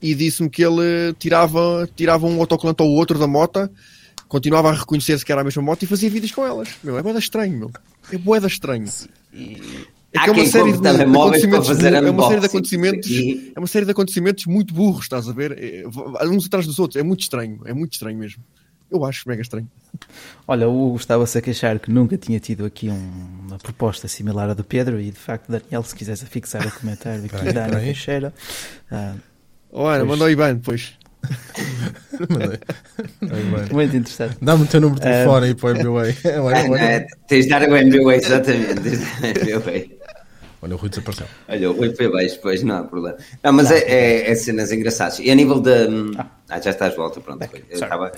[0.00, 3.70] e disse-me que ele tirava, tirava um autocolante ou outro da moto,
[4.28, 6.68] continuava a reconhecer-se que era a mesma moto e fazia vídeos com elas.
[6.82, 7.70] Meu, é boeda estranho, meu.
[8.12, 8.86] É boeda estranho.
[10.12, 13.10] É que é uma série de, de acontecimentos é uma série de acontecimentos
[13.54, 15.52] é uma série de acontecimentos muito burros estás a ver?
[15.58, 15.84] É,
[16.26, 16.98] uns atrás dos outros.
[16.98, 18.42] É muito estranho é muito estranho mesmo.
[18.90, 19.68] Eu acho mega estranho.
[20.46, 23.10] Olha o Hugo estava-se a queixar que nunca tinha tido aqui um,
[23.46, 27.24] uma proposta similar à do Pedro e de facto Daniel se quisesse fixar o comentário
[27.24, 28.32] aqui da Ana Teixeira
[28.92, 29.20] uh,
[29.72, 30.08] olha pois...
[30.08, 30.94] mandou o Ivan depois
[33.72, 34.36] muito interessante.
[34.40, 35.44] Dá-me o teu número de telefone um...
[35.48, 36.06] aí para o MBA.
[36.78, 38.98] É, tens de dar o MBA, exatamente.
[40.66, 41.26] Olha, o Rui desapareceu.
[41.48, 43.16] Olha, o Rui foi baixo, pois não há problema.
[43.44, 45.20] Não, mas é, é, é, cenas engraçadas.
[45.20, 45.70] E a nível de.
[46.18, 47.38] Ah, ah já estás de volta, pronto.
[47.38, 48.10] Back, eu estava.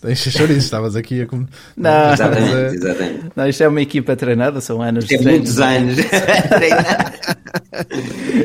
[0.00, 1.28] Tens estavas aqui a.
[1.30, 3.30] Não, não, exatamente, exatamente.
[3.36, 5.38] Não, isto é uma equipa treinada, são anos de treino.
[5.38, 5.98] muitos anos.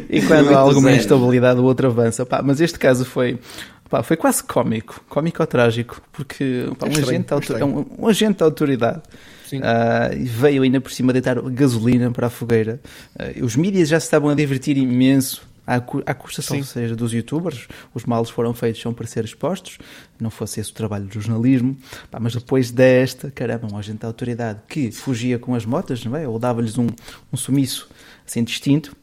[0.09, 1.01] e quando há alguma anos.
[1.01, 2.27] instabilidade, o outro avança.
[2.27, 3.39] Pá, mas este caso foi.
[3.89, 8.43] Pá, foi quase cómico, cómico ou trágico, porque pá, um, agente, um, um agente de
[8.43, 9.01] autoridade
[9.57, 12.79] Uh, veio ainda por cima deitar gasolina para a fogueira.
[13.15, 17.13] Uh, os mídias já se estavam a divertir imenso à, à custa, ou seja, dos
[17.13, 17.67] youtubers.
[17.93, 19.77] Os males foram feitos são para ser expostos,
[20.19, 21.77] não fosse esse o trabalho do jornalismo.
[22.11, 26.15] Pá, mas depois desta, caramba, um agente da autoridade que fugia com as motas, não
[26.15, 26.27] é?
[26.27, 26.87] ou dava-lhes um,
[27.31, 27.89] um sumiço
[28.27, 28.95] assim distinto,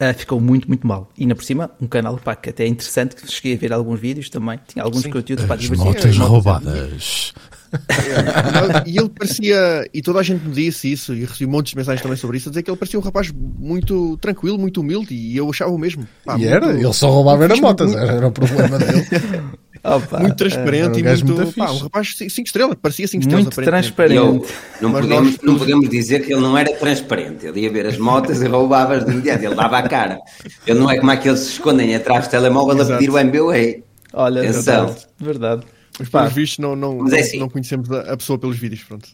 [0.00, 1.08] Uh, ficou muito, muito mal.
[1.16, 3.72] E ainda por cima, um canal pá, que até é interessante, que cheguei a ver
[3.72, 5.10] alguns vídeos também, tinha alguns Sim.
[5.10, 5.86] conteúdos para divertir.
[5.86, 7.32] Motas roubadas.
[7.72, 11.76] É, e ele parecia, e toda a gente me disse isso, e recebi montes de
[11.76, 15.14] mensagens também sobre isso, a dizer que ele parecia um rapaz muito tranquilo, muito humilde,
[15.14, 16.06] e eu achava o mesmo.
[16.24, 18.02] Pá, e muito, era, ele só roubava era motas, muito...
[18.02, 19.06] era o problema dele.
[19.84, 21.34] Opa, muito transparente é, um e muito.
[21.34, 23.44] muito pá, um rapaz 5 estrelas, parecia 5 estrelas.
[23.44, 24.16] Muito transparente.
[24.16, 24.46] Eu,
[24.80, 27.46] não, podemos, não podemos dizer que ele não era transparente.
[27.46, 29.44] Ele ia ver as motas e roubava-as de imediato.
[29.44, 30.20] Ele dava a cara.
[30.64, 32.92] Ele não é como aqueles que se escondem atrás do telemóvel Exato.
[32.92, 33.82] a pedir o MBA.
[34.12, 34.86] Olha, Atenção.
[34.86, 35.06] verdade.
[35.20, 35.66] verdade.
[35.98, 37.38] Mas pelos vistos não, não, não, é assim.
[37.38, 39.08] não, conhecemos a pessoa pelos vídeos, pronto.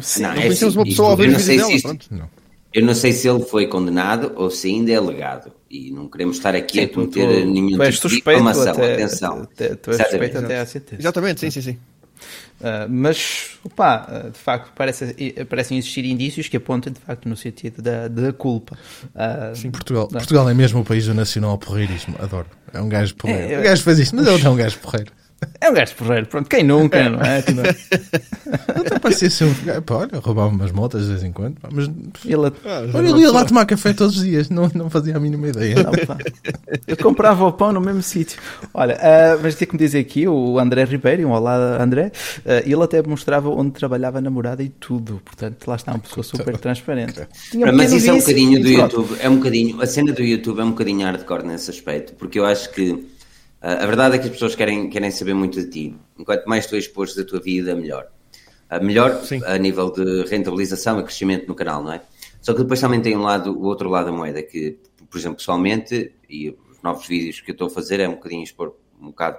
[0.00, 2.06] Sim, não, não é conhecemos assim, uma pessoa ao ver os vídeos dela, pronto.
[2.10, 2.39] Não.
[2.72, 5.52] Eu não sei se ele foi condenado ou se ainda é legado.
[5.68, 8.72] E não queremos estar aqui sim, a cometer nenhum tu tipo de difamação.
[8.72, 9.42] Até, Atenção.
[9.42, 11.02] Até, tu és suspeito até à certeza.
[11.02, 11.78] Exatamente, sim, sim, sim.
[12.60, 15.14] Uh, mas, uh, de facto, parece,
[15.48, 18.76] parecem existir indícios que apontam, de facto, no sentido da, da culpa.
[19.14, 22.46] Uh, Sim, Portugal, Portugal é mesmo o país do nacional porreirismo, adoro.
[22.74, 23.54] É um gajo porreiro.
[23.54, 25.10] É, o gajo faz isto, mas ele é um gajo porreiro.
[25.60, 27.42] É um gajo porreiro, pronto, quem nunca, não é?
[27.42, 27.60] Tipo...
[28.80, 31.86] Até parecia ser um gajo, olha, roubava umas motas de vez em quando, mas
[32.24, 35.20] ele, ah, olha, ele ia lá tomar café todos os dias, não, não fazia a
[35.20, 35.76] mínima ideia.
[35.82, 35.92] Não,
[36.86, 38.40] eu comprava o pão no mesmo sítio.
[38.72, 42.50] Olha, uh, mas tem que me dizer aqui, o André Ribeiro, um olá André, uh,
[42.64, 46.56] ele até mostrava onde trabalhava a namorada e tudo, portanto lá está uma pessoa super
[46.56, 47.20] transparente.
[47.50, 50.60] Tinha mas isso é um bocadinho do YouTube, é um bocadinho, a cena do YouTube
[50.60, 53.19] é um bocadinho hardcore nesse aspecto, porque eu acho que
[53.60, 55.96] a verdade é que as pessoas querem, querem saber muito de ti.
[56.18, 58.08] Enquanto mais tu expores da tua vida, melhor.
[58.80, 59.42] melhor Sim.
[59.44, 62.02] a nível de rentabilização e crescimento no canal, não é?
[62.40, 64.78] Só que depois também tem um lado, o outro lado da moeda, que,
[65.10, 68.42] por exemplo, pessoalmente, e os novos vídeos que eu estou a fazer é um bocadinho
[68.42, 69.38] expor um bocado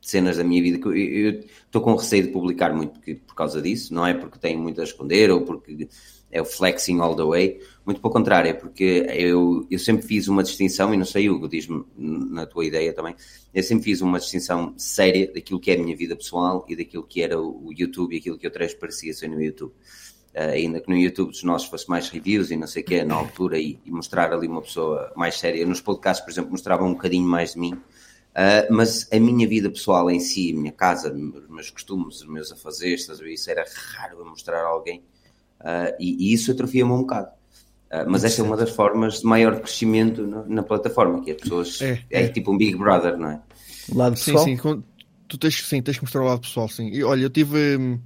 [0.00, 3.34] de cenas da minha vida que eu estou com receio de publicar muito por, por
[3.34, 5.88] causa disso, não é porque tenho muito a esconder ou porque
[6.32, 10.28] é o flexing all the way, muito pelo contrário, é porque eu, eu sempre fiz
[10.28, 13.14] uma distinção, e não sei, Hugo, diz-me na tua ideia também,
[13.52, 17.02] eu sempre fiz uma distinção séria daquilo que é a minha vida pessoal e daquilo
[17.02, 19.72] que era o YouTube e aquilo que eu transparecia ser no YouTube.
[20.34, 23.04] Uh, ainda que no YouTube dos nossos fosse mais reviews e não sei o que,
[23.04, 25.66] na altura, e, e, mostrar ali uma pessoa mais séria.
[25.66, 29.68] Nos podcasts, por exemplo, mostrava um bocadinho mais de mim, uh, mas a minha vida
[29.68, 33.62] pessoal em si, a minha casa, os meus costumes, os meus afazeres, isso era
[33.94, 35.02] raro eu mostrar a alguém
[35.62, 37.28] Uh, e, e, isso atrofia-me um bocado.
[37.90, 41.36] Uh, mas esta é uma das formas de maior crescimento na, na plataforma, que as
[41.36, 41.80] pessoas.
[41.80, 43.40] É, é, é, tipo um Big Brother, não é?
[43.94, 44.44] Lado pessoal?
[44.44, 44.82] Sim, sim.
[45.28, 46.88] Tu tens, sim, tens que mostrar o lado pessoal, sim.
[46.88, 47.76] E olha, eu tive.
[47.76, 47.98] Hum,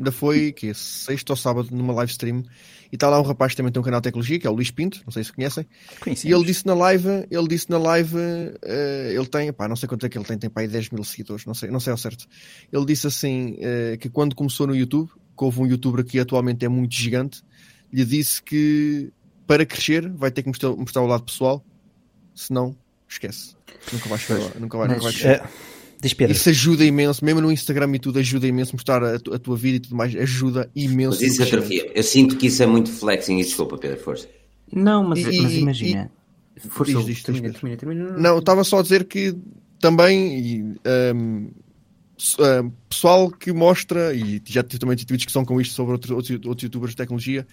[0.00, 2.42] ainda foi, que é sexta ou sábado, numa live stream,
[2.90, 4.54] e está lá um rapaz que também tem um canal de tecnologia, que é o
[4.54, 5.66] Luís Pinto, não sei se conhecem.
[6.24, 9.88] E ele disse na live, ele disse na live, uh, ele tem, pá, não sei
[9.88, 11.98] quanto é que ele tem, tem pá, 10 mil seguidores, não sei, não sei ao
[11.98, 12.26] certo.
[12.72, 16.66] Ele disse assim, uh, que quando começou no YouTube, que houve um youtuber que atualmente
[16.66, 17.42] é muito gigante,
[17.90, 19.10] lhe disse que
[19.46, 21.64] para crescer vai ter que mostrar, mostrar o lado pessoal,
[22.34, 22.76] senão
[23.08, 23.56] esquece.
[23.90, 24.18] Nunca vai,
[24.58, 25.42] nunca vai, nunca vai crescer.
[26.02, 29.56] É, isso ajuda imenso, mesmo no Instagram e tudo ajuda imenso mostrar a, a tua
[29.56, 31.18] vida e tudo mais, ajuda imenso.
[31.22, 31.90] Mas isso atrofia.
[31.94, 34.28] Eu sinto que isso é muito flexing e desculpa, Pedro, força.
[34.70, 36.12] Não, mas, e, mas imagina.
[36.54, 39.34] E, força, diz, diz, termina, termina, termina, Não, estava só a dizer que
[39.80, 40.76] também
[41.14, 41.50] um,
[42.38, 46.30] uh, pessoal que mostra, e já tive também tive discussão com isto sobre outros, outros,
[46.46, 47.46] outros youtubers de tecnologia,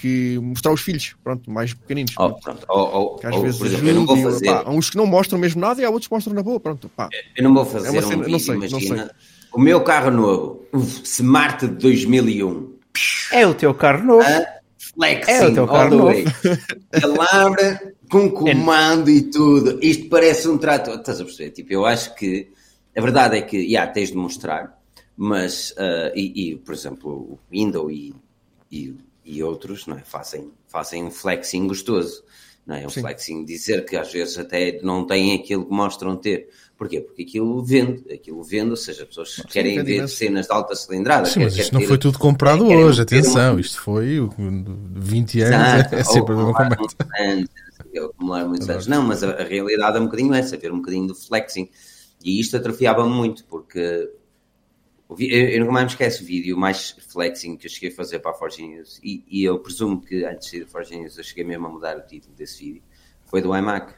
[0.00, 2.14] que mostrar os filhos, pronto, mais pequeninos.
[2.18, 2.66] Oh, pronto.
[2.68, 4.46] Oh, oh, às vezes exemplo, eu não vou fazer...
[4.46, 6.58] Pá, há uns que não mostram mesmo nada e há outros que mostram na boa,
[6.58, 6.88] pronto.
[6.88, 7.08] Pá.
[7.36, 9.14] Eu não vou fazer é um cena, vídeo, não sei, imagina, não sei.
[9.52, 12.74] o meu carro novo, o Smart de 2001.
[13.32, 14.26] É o teu carro novo.
[14.78, 16.22] flexing, é o teu carro novo.
[17.00, 19.14] Palavra com comando é.
[19.14, 19.78] e tudo.
[19.82, 20.96] Isto parece um trator.
[20.96, 21.50] Estás a perceber?
[21.50, 22.48] Tipo, eu acho que
[22.96, 24.78] a verdade é que, já, yeah, tens de mostrar,
[25.16, 28.14] mas, uh, e, e, por exemplo, o Windows e,
[28.70, 30.02] e, e, outros, não é?
[30.02, 32.24] Fazem, fazem um flexing gostoso,
[32.66, 32.86] não é?
[32.86, 33.00] Um Sim.
[33.00, 36.48] flexing dizer que às vezes até não têm aquilo que mostram ter.
[36.76, 37.00] Porquê?
[37.00, 40.16] Porque aquilo vende, aquilo vende, ou seja, as pessoas Sim, querem ver imenso.
[40.16, 41.26] cenas de alta cilindrada.
[41.26, 44.18] Sim, mas isto não foi tudo comprado hoje, atenção, isto foi
[44.96, 45.94] 20 anos, Exato.
[45.96, 46.96] é sempre a mesma conversa.
[47.96, 48.86] Acumular muitos anos.
[48.88, 51.70] Não, mas a, a, realidade é um bocadinho essa, ver um bocadinho do flexing.
[52.24, 54.10] E isto atrofiava muito, porque
[55.10, 58.30] eu, nunca mais me esqueço o vídeo mais flexing que eu cheguei a fazer para
[58.30, 61.22] a Forge News, e, e, eu presumo que antes de ir da Forge News eu
[61.22, 62.82] cheguei mesmo a mudar o título desse vídeo,
[63.26, 63.92] foi do iMac.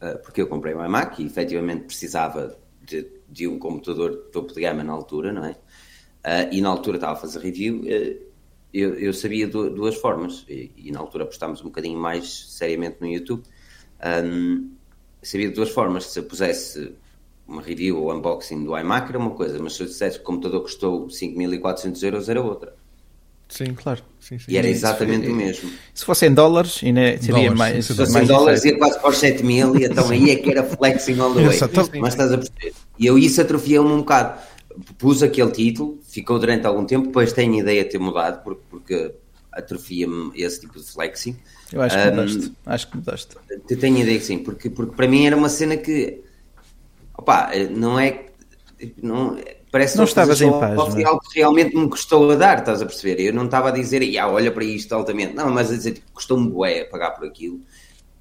[0.00, 4.52] Uh, porque eu comprei um iMac e efetivamente precisava de, de um computador de topo
[4.52, 5.52] de gama na altura, não é?
[5.52, 8.28] Uh, e na altura estava a fazer review, uh,
[8.74, 13.06] eu, eu, sabia duas formas, e, e, na altura apostámos um bocadinho mais seriamente no
[13.06, 13.44] YouTube.
[14.24, 14.70] Um,
[15.22, 16.94] sabia de duas formas, se eu pusesse
[17.48, 20.26] uma review ou unboxing do iMac era uma coisa, mas se eu dissesse que o
[20.26, 22.74] computador custou 5.400 euros era outra.
[23.48, 24.02] Sim, claro.
[24.20, 24.52] Sim, sim.
[24.52, 25.70] E era exatamente o mesmo.
[25.94, 27.86] Se fosse em dólares, ainda seria dólares, mais.
[27.86, 30.50] Se fosse em dólares, ia quase para os 7 mil, e então aí é que
[30.50, 31.58] era flexing all the way.
[32.00, 32.74] Mas estás a perceber?
[32.98, 34.38] E eu isso atrofiei-me um bocado.
[34.98, 39.14] Pus aquele título, ficou durante algum tempo, depois tenho ideia de ter mudado, porque, porque
[39.50, 41.36] atrofia-me esse tipo de flexing.
[41.72, 42.46] Eu acho que mudaste.
[42.46, 43.36] Um, acho que mudaste.
[43.66, 46.22] Tenho ideia que sim, porque, porque para mim era uma cena que.
[47.18, 48.26] Opá, não é.
[49.02, 49.36] Não,
[49.72, 50.76] parece não estavas em paz.
[50.76, 51.04] Não é?
[51.04, 53.20] algo que realmente me custou a dar, estás a perceber?
[53.20, 55.34] Eu não estava a dizer, ah, olha para isto altamente.
[55.34, 57.60] Não, mas a dizer, tipo, custou-me bué pagar por aquilo.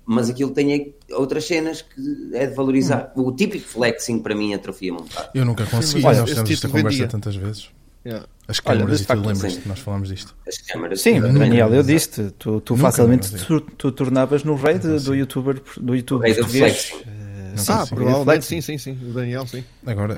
[0.04, 3.14] Mas aquilo tem outras cenas que é de valorizar.
[3.16, 3.28] Hum.
[3.28, 5.30] O típico flexing para mim atrofia-me um bocado.
[5.36, 7.70] Eu nunca consegui, Sim, nós temos esta conversa tantas vezes.
[8.06, 8.26] Yeah.
[8.48, 10.34] As câmaras Olha, e tu lembras que nós falámos disto?
[10.48, 11.02] As câmaras.
[11.02, 15.62] Sim, Daniel, eu disse tu, tu facilmente tu, tu, tornavas no rei de, do youtuber
[15.76, 16.94] do YouTube português.
[16.94, 17.27] Uh,
[17.58, 18.92] sim, ah, sim, provavelmente sim, sim, sim.
[18.92, 19.64] O Daniel, sim.
[19.86, 20.18] Agora.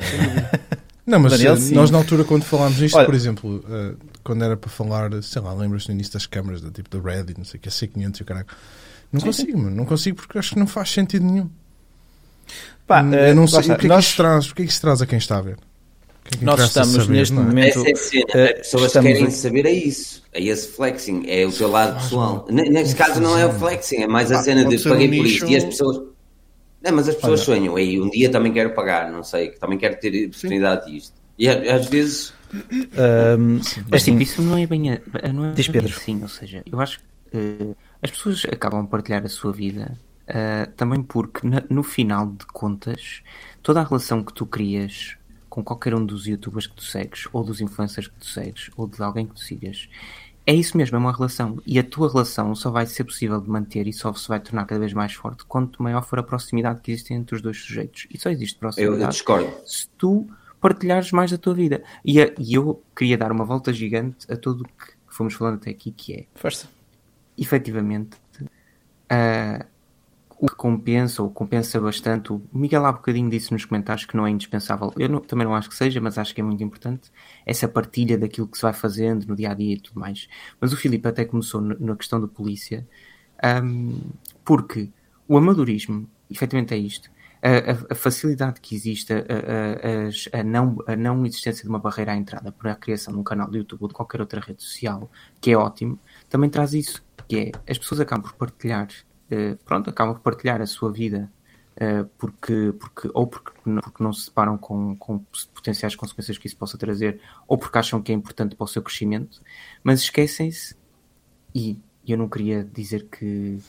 [1.06, 4.44] não, mas Daniel, eh, nós na altura quando falámos disto, Olha, por exemplo, uh, quando
[4.44, 7.38] era para falar, sei lá, lembras no início das câmaras, da tipo da Red e
[7.38, 8.48] não sei o que, a C500 e o caralho.
[9.12, 11.50] Não sim, consigo, mano, não consigo porque acho que não faz sentido nenhum.
[12.86, 14.06] Pá, eu não sei, o que é que nós...
[14.06, 15.58] isso traz, o que é que isso traz a quem está a ver?
[16.38, 17.42] Que Nós estamos saber, neste não?
[17.42, 17.46] É?
[17.46, 17.80] momento.
[17.80, 18.26] Essa é a cena.
[18.26, 19.12] Uh, As pessoas estamos...
[19.12, 20.24] querem saber é isso.
[20.32, 21.24] É esse flexing.
[21.28, 22.48] É o teu lado pessoal.
[22.50, 25.48] Neste caso não é o flexing, é mais a cena de paguei por isto.
[25.48, 26.02] E as pessoas.
[26.82, 27.60] Não, mas as pessoas Olha.
[27.60, 27.76] sonham.
[27.76, 31.14] Aí um dia também quero pagar, não sei, também quero ter oportunidade disto.
[31.38, 32.34] E às vezes.
[32.54, 33.58] Um,
[33.92, 35.00] é assim, isso não é bem, a,
[35.32, 38.88] não é Diz bem assim, ou seja, eu acho que uh, as pessoas acabam a
[38.88, 39.96] partilhar a sua vida
[40.28, 43.22] uh, também porque na, no final de contas
[43.62, 45.16] toda a relação que tu crias
[45.50, 48.88] com qualquer um dos youtubers que tu segues, ou dos influencers que tu segues, ou
[48.88, 49.90] de alguém que tu sigas.
[50.46, 51.62] É isso mesmo, é uma relação.
[51.66, 54.66] E a tua relação só vai ser possível de manter e só se vai tornar
[54.66, 58.08] cada vez mais forte quanto maior for a proximidade que existe entre os dois sujeitos.
[58.10, 58.98] E só existe proximidade.
[58.98, 59.54] Eu, eu discordo.
[59.66, 60.28] Se tu
[60.60, 61.84] partilhares mais da tua vida.
[62.04, 65.56] E, a, e, eu queria dar uma volta gigante a tudo o que fomos falando
[65.56, 66.26] até aqui, que é.
[66.36, 66.70] Força.
[67.38, 69.66] Efetivamente, uh,
[70.40, 74.26] o que compensa, ou compensa bastante, o Miguel há bocadinho disse nos comentários que não
[74.26, 77.12] é indispensável, eu não, também não acho que seja, mas acho que é muito importante,
[77.46, 80.30] essa partilha daquilo que se vai fazendo no dia a dia e tudo mais.
[80.60, 82.88] Mas o Filipe até começou na questão da polícia,
[83.62, 84.00] um,
[84.46, 84.90] porque
[85.28, 90.96] o amadorismo, efetivamente é isto, a, a, a facilidade que existe, a, a, não, a
[90.96, 93.82] não existência de uma barreira à entrada para a criação de um canal de YouTube
[93.82, 96.00] ou de qualquer outra rede social, que é ótimo,
[96.30, 98.88] também traz isso, que é as pessoas acabam por partilhar
[99.32, 101.32] eh, pronto, acabam por partilhar a sua vida
[101.80, 105.20] uh, porque, porque, ou porque, porque não se separam com, com
[105.54, 108.82] potenciais consequências que isso possa trazer, ou porque acham que é importante para o seu
[108.82, 109.42] crescimento,
[109.84, 110.76] mas esquecem-se,
[111.56, 113.60] e eu não queria dizer que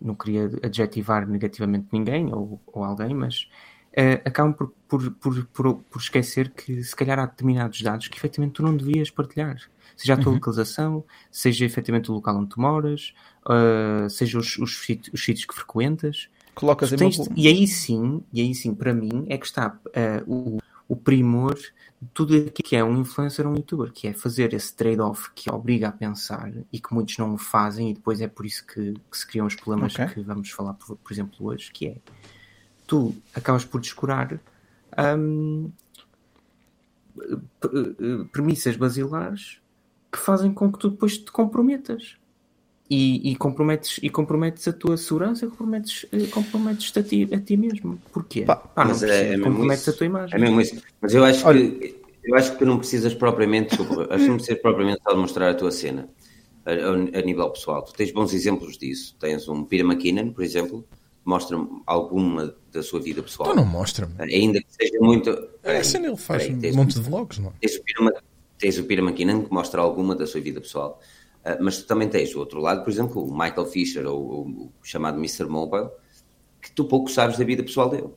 [0.00, 3.48] não queria adjetivar negativamente ninguém ou, ou alguém, mas
[3.92, 8.16] uh, acabam por, por, por, por, por esquecer que se calhar há determinados dados que
[8.16, 9.56] efetivamente tu não devias partilhar
[9.98, 10.34] seja a tua uhum.
[10.34, 13.12] localização, seja efetivamente o local onde tu moras,
[13.44, 14.80] uh, seja os, os,
[15.12, 16.28] os, sítios que frequentas.
[16.54, 20.32] Colocas tens, em E aí sim, e aí sim, para mim, é que está uh,
[20.32, 21.56] o, o primor
[22.00, 25.32] de tudo aquilo que é um influencer ou um youtuber, que é fazer esse trade-off
[25.34, 28.64] que obriga a pensar e que muitos não o fazem, e depois é por isso
[28.64, 30.06] que, que se criam os problemas okay.
[30.06, 31.96] que vamos falar, por, por, exemplo, hoje, que é
[32.86, 34.38] tu acabas por descurar
[34.96, 35.72] um,
[38.30, 39.60] premissas basilares
[40.10, 42.16] que fazem com que tu depois te comprometas.
[42.90, 47.54] E, e, comprometes, e comprometes a tua segurança comprometes, eh, comprometes a, ti, a ti
[47.54, 48.00] mesmo.
[48.10, 48.42] Porquê?
[48.42, 49.90] Pá, Pá, mas é, é comprometes isso.
[49.90, 50.34] a tua imagem.
[50.34, 50.82] É mesmo isso.
[50.98, 54.28] Mas eu acho, Olha, que, eu acho que tu não precisas propriamente, desculpa, acho que
[54.30, 56.08] não precisas propriamente só mostrar a tua cena
[56.64, 57.82] a, a, a, nível pessoal.
[57.82, 59.14] Tu tens bons exemplos disso.
[59.18, 63.50] Tens um Peter McKinnon, por exemplo, que mostra alguma da sua vida pessoal.
[63.50, 64.14] Tu não mostra-me.
[64.18, 65.30] Ainda que seja muito.
[65.62, 67.52] É, assim ele faz peraí, um monte de vlogs, não é?
[67.60, 68.22] Tens o Peter,
[68.58, 71.00] tens o Peter McKinnon que mostra alguma da sua vida pessoal,
[71.44, 74.72] uh, mas tu também tens o outro lado, por exemplo, o Michael Fisher, ou o,
[74.82, 75.44] chamado Mr.
[75.44, 75.88] Mobile,
[76.60, 78.08] que tu pouco sabes da vida pessoal dele.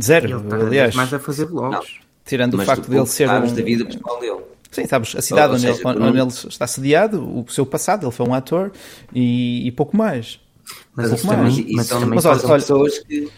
[0.00, 0.94] Zero, ele está aliás.
[0.94, 1.76] mais a fazer vlogs.
[1.76, 3.26] Não, Tirando o facto dele ser.
[3.26, 3.54] sabes um...
[3.54, 4.42] da vida pessoal dele.
[4.70, 8.12] Sim, sabes, a cidade onde, seja, ele, onde ele, está sediado, o seu passado, ele
[8.12, 8.72] foi um ator
[9.14, 10.40] e, e pouco mais.
[10.94, 11.56] Mas, pouco mais.
[11.56, 13.30] Também, mas, também mas olha, olha, pessoas que.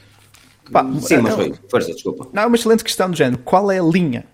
[0.70, 1.52] Pá, Sim, mas foi.
[1.68, 2.28] Força, desculpa.
[2.32, 3.42] Não, é uma excelente questão do género.
[3.42, 4.26] Qual é a linha?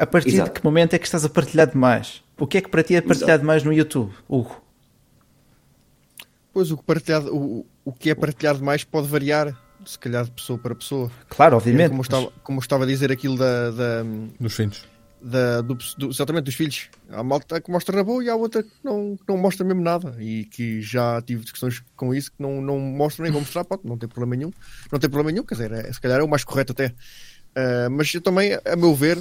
[0.00, 0.54] A partir Exato.
[0.54, 2.22] de que momento é que estás a partilhar demais?
[2.38, 3.40] O que é que para ti é partilhar Exato.
[3.40, 4.64] demais no YouTube, Hugo?
[6.54, 10.30] Pois o que, partilhado, o, o que é partilhado demais pode variar, se calhar de
[10.30, 11.10] pessoa para pessoa.
[11.28, 11.90] Claro, obviamente.
[11.90, 14.02] Como, eu estava, como eu estava a dizer aquilo da, da
[14.40, 14.88] dos filhos.
[15.22, 16.88] da, do, do, exatamente dos filhos.
[17.10, 20.16] Há malta que mostra na boa e há outra que não, não mostra mesmo nada.
[20.18, 23.82] E que já tive discussões com isso que não, não mostram nem vão mostrar, pode,
[23.84, 24.50] não tem problema nenhum.
[24.90, 26.86] Não tem problema nenhum, quer dizer, é, se calhar é o mais correto até.
[27.50, 29.18] Uh, mas eu também, a meu ver,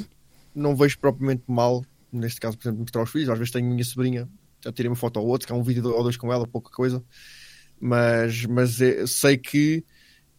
[0.53, 3.29] não vejo propriamente mal, neste caso, por exemplo, mostrar os filhos.
[3.29, 4.27] Às vezes tenho minha sobrinha,
[4.63, 6.69] já tirei uma foto ou outra, que há um vídeo ou dois com ela, pouca
[6.71, 7.03] coisa.
[7.79, 9.83] Mas, mas é, sei que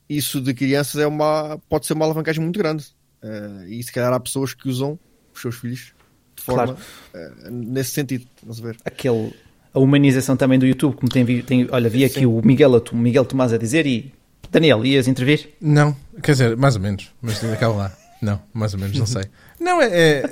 [0.09, 2.85] isso de crianças é uma, pode ser uma alavancagem muito grande.
[3.23, 4.99] Uh, e se calhar há pessoas que usam
[5.35, 5.93] os seus filhos
[6.35, 6.75] de forma
[7.13, 7.29] claro.
[7.47, 8.27] uh, nesse sentido.
[8.43, 8.77] Vamos ver.
[8.85, 9.35] Aquele,
[9.73, 12.27] a humanização também do YouTube, como tem, tem olha, vi aqui Sim.
[12.27, 14.13] o Miguel, o Miguel Tomás a dizer e
[14.51, 15.51] Daniel, ias intervir?
[15.61, 18.00] Não, quer dizer, mais ou menos, mas acaba lá.
[18.21, 19.25] Não, mais ou menos, não sei.
[19.59, 20.25] Não, é, é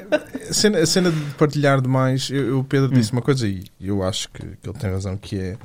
[0.48, 2.31] a, cena, a cena de partilhar demais.
[2.31, 3.16] Eu, o Pedro disse hum.
[3.16, 5.57] uma coisa e eu acho que, que, ele tem razão, que é.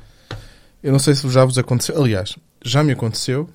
[0.81, 2.01] Eu não sei se já vos aconteceu.
[2.01, 3.49] Aliás, já me aconteceu.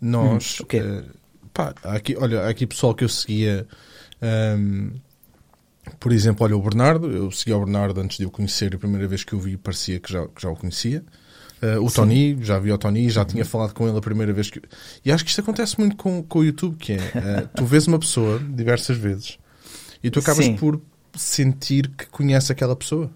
[0.00, 0.58] Nós.
[0.60, 0.80] Hum, okay.
[0.80, 1.04] uh,
[1.52, 3.66] pá, aqui, olha, há aqui pessoal que eu seguia.
[4.22, 4.92] Um,
[5.98, 9.08] por exemplo, olha o Bernardo, eu segui o Bernardo antes de o conhecer, a primeira
[9.08, 11.02] vez que o vi parecia que já, que já o conhecia.
[11.60, 11.96] Uh, o Sim.
[11.96, 13.26] Tony, já vi o Tony, já uhum.
[13.26, 14.62] tinha falado com ele a primeira vez que.
[15.04, 17.86] E acho que isto acontece muito com, com o YouTube, que é uh, tu vês
[17.86, 19.38] uma pessoa diversas vezes
[20.02, 20.56] e tu acabas Sim.
[20.56, 20.80] por
[21.16, 23.10] sentir que conhece aquela pessoa,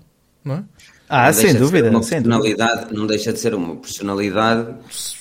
[0.44, 0.64] não é?
[1.08, 1.90] Ah, não sem dúvida.
[1.90, 2.98] Uma sem personalidade, dúvida.
[2.98, 4.74] Não deixa de ser uma personalidade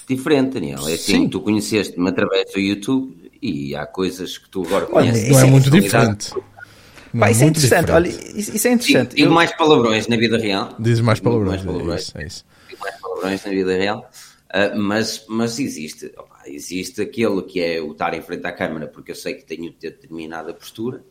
[0.07, 0.87] diferente, Daniel.
[0.87, 1.29] É assim, Sim.
[1.29, 5.23] tu conheceste-me através do YouTube e há coisas que tu agora conheces.
[5.23, 6.33] Olha, não é muito diferente.
[7.19, 7.85] Pá, isso é interessante.
[7.87, 7.91] Diferente.
[7.91, 8.07] Olha,
[8.37, 9.15] isso é interessante.
[9.15, 9.31] Digo, eu...
[9.31, 10.75] mais palavrões na vida real.
[10.79, 11.61] Diz mais palavrões.
[11.61, 11.99] Mais palavrões.
[11.99, 12.45] É isso, é isso.
[13.21, 14.09] Palavrões na vida real.
[14.49, 16.11] Uh, mas, mas existe.
[16.17, 19.45] Opa, existe aquele que é o estar em frente à câmara porque eu sei que
[19.45, 21.03] tenho determinada postura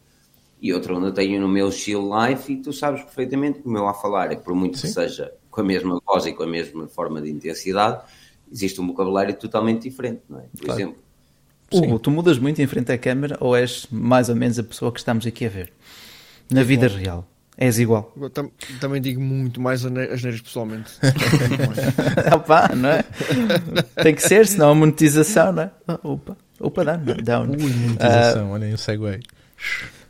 [0.60, 3.70] e outro onde eu tenho no meu chill life e tu sabes perfeitamente que o
[3.70, 4.88] meu a falar é por muito Sim.
[4.88, 8.02] que seja com a mesma voz e com a mesma forma de intensidade,
[8.52, 10.42] existe um vocabulário totalmente diferente, não é?
[10.42, 10.80] Por claro.
[10.80, 11.02] exemplo.
[11.72, 14.92] Hugo, tu mudas muito em frente à câmara ou és mais ou menos a pessoa
[14.92, 15.72] que estamos aqui a ver?
[16.50, 17.26] Na vida real.
[17.60, 18.10] És igual.
[18.32, 20.92] Tam, também digo muito mais as neiras pessoalmente.
[22.34, 23.04] Opa, não é?
[24.02, 25.70] Tem que ser, senão a monetização, não é?
[26.02, 27.50] Opa, opa, dá, down.
[27.50, 29.20] Ui, monetização, uh, olha aí o segue.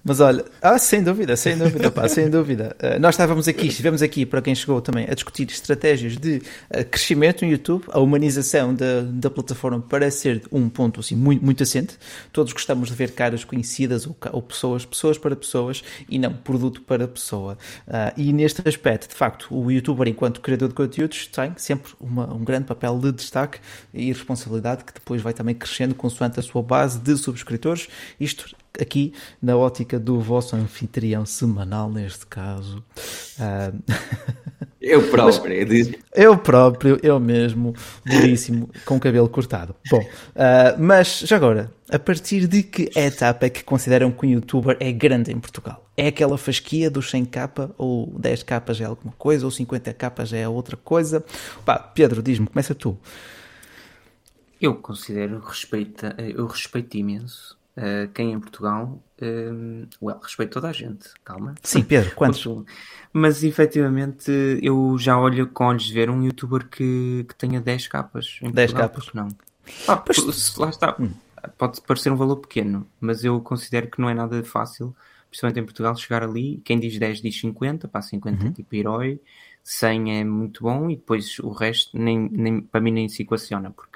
[0.02, 2.74] Mas olha, ah, sem dúvida, sem dúvida, pá, sem dúvida.
[2.82, 6.36] Uh, nós estávamos aqui, estivemos aqui, para quem chegou também, a discutir estratégias de
[6.70, 11.44] uh, crescimento no YouTube, a humanização da, da plataforma parece ser um ponto assim, muito,
[11.44, 11.98] muito assente.
[12.32, 16.80] Todos gostamos de ver caras conhecidas ou, ou pessoas, pessoas para pessoas e não produto
[16.80, 17.58] para pessoa.
[17.86, 22.32] Uh, e neste aspecto, de facto, o youtuber, enquanto criador de conteúdos, tem sempre uma,
[22.32, 23.58] um grande papel de destaque
[23.92, 27.86] e responsabilidade que depois vai também crescendo consoante a sua base de subscritores.
[28.18, 32.84] Isto aqui na ótica do vosso anfitrião semanal, neste caso.
[33.38, 33.80] Uh...
[34.80, 39.76] Eu próprio, mas, eu próprio, eu mesmo, belíssimo, com o cabelo cortado.
[39.90, 44.30] Bom, uh, mas já agora, a partir de que etapa é que consideram que um
[44.30, 45.86] youtuber é grande em Portugal?
[45.94, 50.48] É aquela fasquia dos 100k ou 10k já é alguma coisa, ou 50k já é
[50.48, 51.22] outra coisa?
[51.62, 52.98] Pá, Pedro, diz-me, começa tu.
[54.58, 60.72] Eu considero, respeita, eu respeito imenso Uh, quem em Portugal, uh, well, respeito toda a
[60.72, 61.54] gente, calma.
[61.62, 62.44] Sim, Pedro, quantos?
[63.12, 64.30] Mas efetivamente
[64.60, 68.38] eu já olho com olhos de ver um youtuber que, que tenha 10 capas.
[68.42, 69.14] Em 10 Portugal, capas?
[69.14, 69.28] Não.
[69.86, 70.56] Ah, pois...
[70.56, 70.96] Lá está.
[70.98, 71.10] Hum.
[71.56, 74.94] Pode parecer um valor pequeno, mas eu considero que não é nada fácil,
[75.30, 76.60] principalmente em Portugal, chegar ali.
[76.64, 78.50] Quem diz 10 diz 50, para 50 uhum.
[78.50, 79.20] é tipo herói,
[79.62, 83.70] 100 é muito bom e depois o resto nem, nem, para mim nem se equaciona,
[83.70, 83.89] porque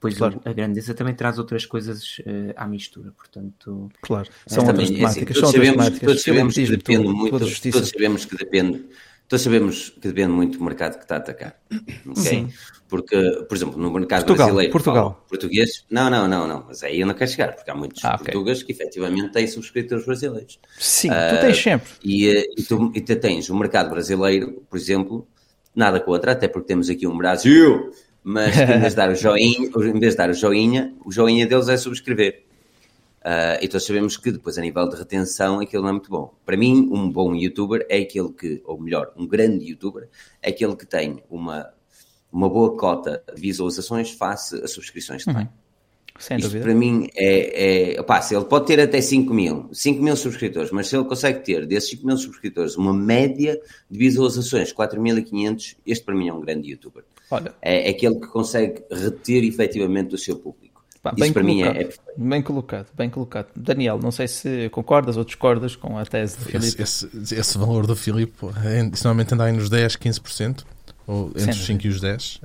[0.00, 0.40] depois claro.
[0.46, 3.90] a grandeza também traz outras coisas uh, à mistura, portanto...
[4.00, 6.00] Claro, são outras é temáticas, assim, são outras temáticas.
[6.00, 8.86] Todos sabemos que depende muito, todos sabemos que depende,
[9.28, 11.60] todos sabemos que depende muito do mercado que está a atacar,
[12.08, 12.22] ok?
[12.22, 12.48] Sim.
[12.88, 15.26] Porque, por exemplo, no mercado Portugal, brasileiro, Portugal.
[15.28, 18.14] português, não, não, não, não, mas aí eu não quero chegar, porque há muitos ah,
[18.14, 18.24] okay.
[18.24, 20.58] portugueses que efetivamente têm subscritores brasileiros.
[20.78, 21.90] Sim, uh, tu tens sempre.
[22.02, 25.28] E, eh, e, tu, e tu tens o mercado brasileiro, por exemplo,
[25.74, 29.68] nada contra, até porque temos aqui um Brasil mas em vez de dar o joinha,
[29.68, 32.44] em vez de dar o joinha, o joinha deles é subscrever.
[33.20, 36.34] Uh, e todos sabemos que depois a nível de retenção aquilo não é muito bom.
[36.44, 40.08] Para mim, um bom youtuber é aquele que, ou melhor, um grande youtuber,
[40.42, 41.70] é aquele que tem uma,
[42.32, 45.46] uma boa cota de visualizações face às subscrições que uhum.
[46.18, 46.64] Sem Isto dúvida.
[46.66, 50.86] para mim é, é opá, ele pode ter até 5 mil, 5 mil subscritores, mas
[50.86, 53.58] se ele consegue ter desses 5 mil subscritores uma média
[53.90, 57.04] de visualizações 4.500, este para mim é um grande youtuber.
[57.30, 57.54] Olha.
[57.62, 60.70] É, é aquele que consegue reter efetivamente o seu público.
[61.02, 63.46] Pá, Isso para colocado, mim é, é bem colocado, bem colocado.
[63.56, 66.82] Daniel, não sei se concordas ou discordas com a tese de Filipe.
[66.82, 70.64] Esse, esse, esse valor do Filipe, é, normalmente anda aí nos 10, 15%.
[71.06, 72.40] ou entre os 5 e os 10.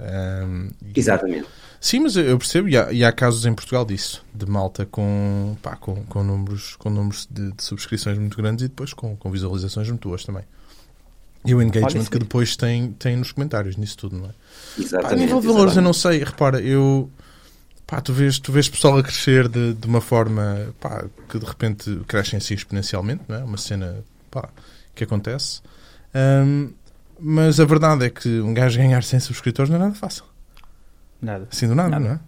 [0.47, 1.47] Um, Exatamente.
[1.81, 5.55] Sim, mas eu percebo, e há, e há, casos em Portugal disso, de malta com,
[5.61, 9.29] pá, com, com números, com números de, de, subscrições muito grandes e depois com, com
[9.29, 10.43] visualizações muito boas também.
[11.45, 14.29] E o engagement que depois tem, tem nos comentários, nisso tudo, não é?
[14.77, 15.09] Exatamente.
[15.09, 17.09] Pá, a nível de valores, eu não sei, repara, eu.
[17.87, 21.45] Pá, tu vês, tu vês pessoal a crescer de, de uma forma pá, que de
[21.45, 23.43] repente crescem assim exponencialmente, não é?
[23.43, 24.49] Uma cena pá,
[24.95, 25.61] que acontece.
[26.15, 26.71] Um,
[27.19, 30.23] mas a verdade é que um gajo ganhar 100 subscritores não é nada fácil.
[31.21, 31.47] Nada.
[31.51, 32.03] Assim do nada, nada.
[32.03, 32.19] não é?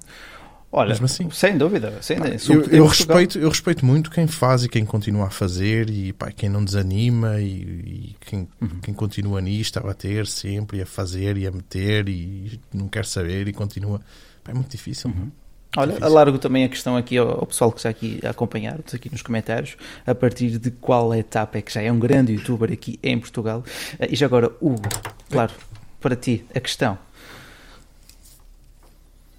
[0.72, 1.30] Olha, Mesmo assim.
[1.32, 1.94] sem dúvida.
[2.02, 5.90] Sem pá, eu, eu respeito, eu respeito muito quem faz e quem continua a fazer
[5.90, 8.80] e pá, quem não desanima e, e quem, uhum.
[8.82, 13.06] quem continua nisto a bater sempre e a fazer e a meter e não quer
[13.06, 14.02] saber e continua.
[14.44, 15.10] Pá, é muito difícil.
[15.10, 15.32] Uhum.
[15.78, 16.06] Olha, difícil.
[16.06, 19.22] alargo também a questão aqui ao, ao, pessoal que está aqui a acompanhar-nos aqui nos
[19.22, 23.18] comentários, a partir de qual etapa é que já é um grande youtuber aqui em
[23.18, 23.64] Portugal.
[24.00, 24.90] Eh, e já agora, Hugo,
[25.30, 25.54] claro,
[26.02, 26.98] para ti, a questão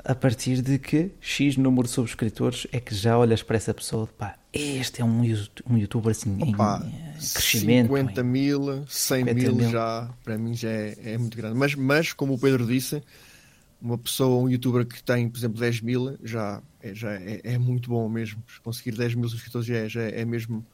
[0.09, 4.07] a partir de que X número de subscritores é que já olhas para essa pessoa
[4.07, 5.21] pá, este é um,
[5.69, 7.89] um youtuber assim Opa, em crescimento.
[7.89, 11.59] 50 mil, 100 mil, mil, já, para mim já é, é, muito grande.
[11.59, 13.03] Mas, mas, como o Pedro disse,
[13.83, 17.59] uma pessoa, um youtuber que tem, por exemplo, 10 mil, já, é, já é, é
[17.59, 18.43] muito bom mesmo.
[18.63, 20.65] Conseguir 10 mil subscritores já é, já é mesmo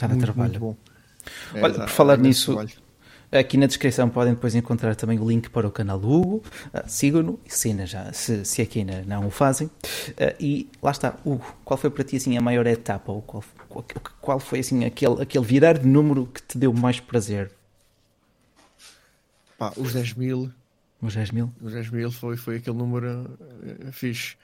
[0.00, 0.50] já muito, trabalho.
[0.50, 0.76] muito bom.
[1.60, 2.87] Olha, por falar nisso, trabalho.
[3.30, 6.42] Aqui na descrição podem depois encontrar também o link para o canal do Hugo.
[6.72, 9.66] Uh, Sigam-no, se, já, se, se aqui ainda não o fazem.
[9.66, 13.12] Uh, e lá está, Hugo, qual foi para ti assim, a maior etapa?
[13.12, 13.84] Ou qual, qual,
[14.20, 17.50] qual foi assim, aquele, aquele virar de número que te deu mais prazer?
[19.58, 20.50] Pá, os 10 mil.
[21.02, 21.52] Os 10 mil?
[21.60, 23.36] Os 10 mil foi, foi aquele número
[23.86, 24.36] uh, fixe.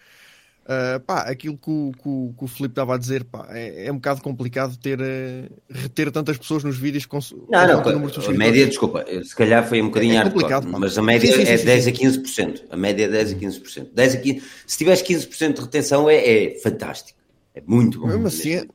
[0.65, 3.87] Uh, pá, aquilo que o, que, o, que o Filipe estava a dizer, pá, é,
[3.87, 7.19] é um bocado complicado ter, uh, reter tantas pessoas nos vídeos com
[7.51, 11.31] Não, não, a média, desculpa, se calhar foi um bocadinho é complicado, mas a média
[11.31, 12.61] sim, sim, é sim, 10 a 15%.
[12.71, 13.89] A média é 10 a 15%.
[13.93, 17.19] 10 a 15, se tiveres 15% de retenção é, é fantástico.
[17.55, 18.09] É muito bom.
[18.09, 18.67] Mesmo assim, é,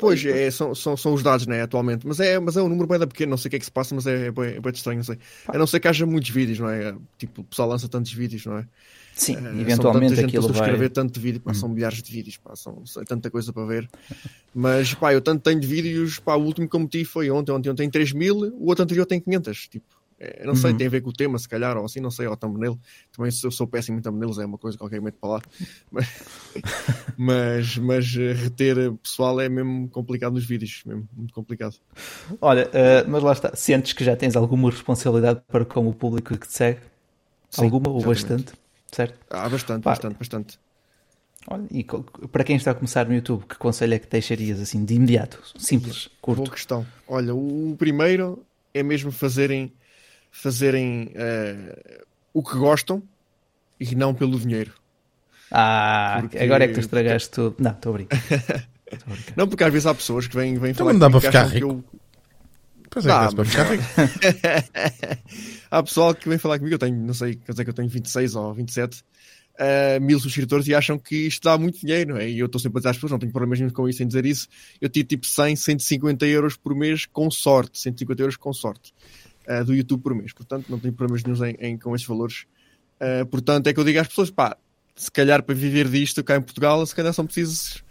[0.00, 2.06] pois, é, são, são, são os dados, né, atualmente.
[2.06, 3.64] Mas é, mas é um número bem da pequeno, não sei o que é que
[3.64, 5.18] se passa, mas é, é, bem, é bem estranho, não sei.
[5.46, 6.96] A não ser que haja muitos vídeos, não é?
[7.16, 8.66] Tipo, o pessoal lança tantos vídeos, não é?
[9.14, 10.54] Sim, uh, eventualmente são aquilo vai...
[10.54, 11.54] subscrever tanto vídeo, pá, hum.
[11.54, 13.88] são milhares de vídeos, pá, são, é tanta coisa para ver.
[14.54, 17.52] Mas, pá, eu tanto tenho de vídeos, pá, o último que eu meti foi ontem,
[17.52, 19.86] ontem, ontem tem 3 mil, o outro anterior tem 500, tipo,
[20.18, 20.76] é, não sei, uhum.
[20.76, 22.78] tem a ver com o tema, se calhar, ou assim, não sei, ou thumbnail.
[23.14, 25.42] Também se eu sou péssimo em thumbnails, é uma coisa que qualquer momento para lá.
[25.90, 26.06] Mas,
[27.16, 31.74] mas, mas, eh, reter pessoal é mesmo complicado nos vídeos, mesmo, muito complicado.
[32.40, 36.36] Olha, uh, mas lá está, sentes que já tens alguma responsabilidade para com o público
[36.36, 36.80] que te segue?
[37.50, 38.52] Sim, alguma ou bastante?
[38.94, 39.18] Certo?
[39.30, 39.90] Ah, bastante, Pá.
[39.90, 40.58] bastante, bastante.
[41.46, 41.84] Olha, e
[42.28, 45.42] para quem está a começar no YouTube, que conselho é que deixarias assim de imediato?
[45.58, 46.42] Simples, curto.
[46.42, 46.86] Boa questão.
[47.06, 49.72] Olha, o primeiro é mesmo fazerem,
[50.30, 53.02] fazerem uh, o que gostam
[53.78, 54.72] e não pelo dinheiro.
[55.50, 56.38] Ah, porque...
[56.38, 57.56] agora é que tu estragaste tudo.
[57.58, 58.18] Não, estou a brincar.
[59.36, 61.44] não, porque às vezes há pessoas que vêm, vêm então falar não dá para ficar
[61.44, 61.68] rico.
[61.68, 61.84] Eu...
[62.94, 63.10] Pois é,
[65.68, 67.88] há pessoal que vem falar comigo, eu tenho, não sei, quer dizer que eu tenho
[67.88, 69.02] 26 ou 27 uh,
[69.58, 72.30] eh, mil subscritores e acham que isto dá muito dinheiro, é?
[72.30, 74.06] e eu estou sempre a dizer às pessoas, não tenho problemas nenhum com isso em
[74.06, 74.46] dizer isso,
[74.80, 78.94] eu tiro tipo 100, 150 euros por mês com sorte, 150 euros com sorte
[79.48, 82.46] uh, do YouTube por mês, portanto não tenho problemas nenhum em, em, com esses valores.
[83.00, 84.56] Uh, portanto, é que eu digo às pessoas, pá,
[84.94, 87.82] se calhar para viver disto cá em Portugal, se calhar são precisos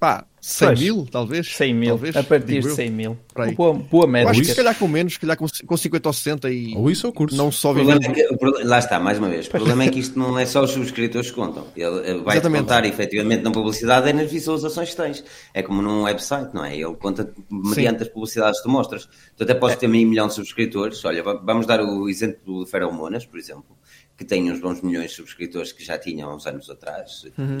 [0.00, 1.54] Pá, 100 pois, mil, talvez?
[1.54, 3.18] 100 mil, talvez, a partir de 100 mil.
[3.54, 4.30] Boa, boa média.
[4.30, 6.74] Acho que se calhar com menos, se calhar com, com 50 ou 60 e...
[6.76, 7.36] Ou isso ou curso.
[7.36, 8.02] Não só vivendo...
[8.04, 8.26] É que,
[8.64, 9.46] lá está, mais uma vez.
[9.46, 11.66] O problema é que isto não é só os subscritores que contam.
[11.76, 15.24] Ele vai contar efetivamente na publicidade é nas visualizações que tens.
[15.52, 16.74] É como num website, não é?
[16.74, 18.04] Ele conta mediante Sim.
[18.04, 19.08] as publicidades que tu mostras.
[19.36, 21.04] Tu até podes ter meio milhão de subscritores.
[21.04, 23.76] Olha, vamos dar o exemplo do Feromonas, por exemplo
[24.20, 27.56] que tem uns bons milhões de subscritores que já tinham há uns anos atrás, uhum.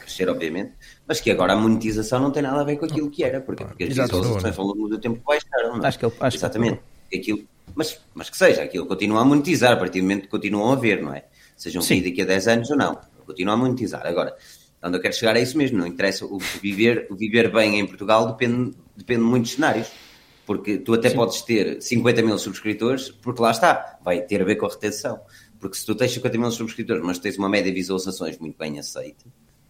[0.00, 0.72] crescer obviamente,
[1.06, 3.64] mas que agora a monetização não tem nada a ver com aquilo que era, porque,
[3.64, 5.88] porque as visualizações ao longo do tempo baixaram, não é?
[5.88, 6.80] Acho que ele, acho Exatamente.
[7.10, 7.44] Que aquilo,
[7.74, 10.76] mas, mas que seja, aquilo continua a monetizar a partir do momento que continuam a
[10.76, 11.24] ver, não é?
[11.56, 14.06] Seja um vídeo daqui a 10 anos ou não, continua a monetizar.
[14.06, 14.36] Agora,
[14.82, 17.86] onde eu quero chegar é isso mesmo, não interessa, o viver, o viver bem em
[17.86, 19.88] Portugal depende, depende de muitos cenários.
[20.46, 21.16] Porque tu até Sim.
[21.16, 25.20] podes ter 50 mil subscritores, porque lá está, vai ter a ver com a retenção.
[25.60, 28.78] Porque se tu tens 50 mil subscritores, mas tens uma média de visualizações muito bem
[28.78, 29.26] aceita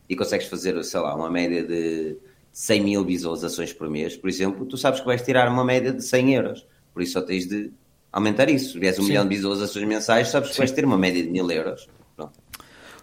[0.08, 2.16] e consegues fazer, sei lá, uma média de
[2.52, 6.02] 100 mil visualizações por mês, por exemplo, tu sabes que vais tirar uma média de
[6.04, 6.66] 100 euros.
[6.92, 7.70] Por isso só tens de
[8.12, 8.72] aumentar isso.
[8.72, 9.08] Se vies um Sim.
[9.08, 10.62] milhão de visualizações mensais, sabes que Sim.
[10.62, 11.88] vais ter uma média de mil euros.
[12.16, 12.32] Pronto.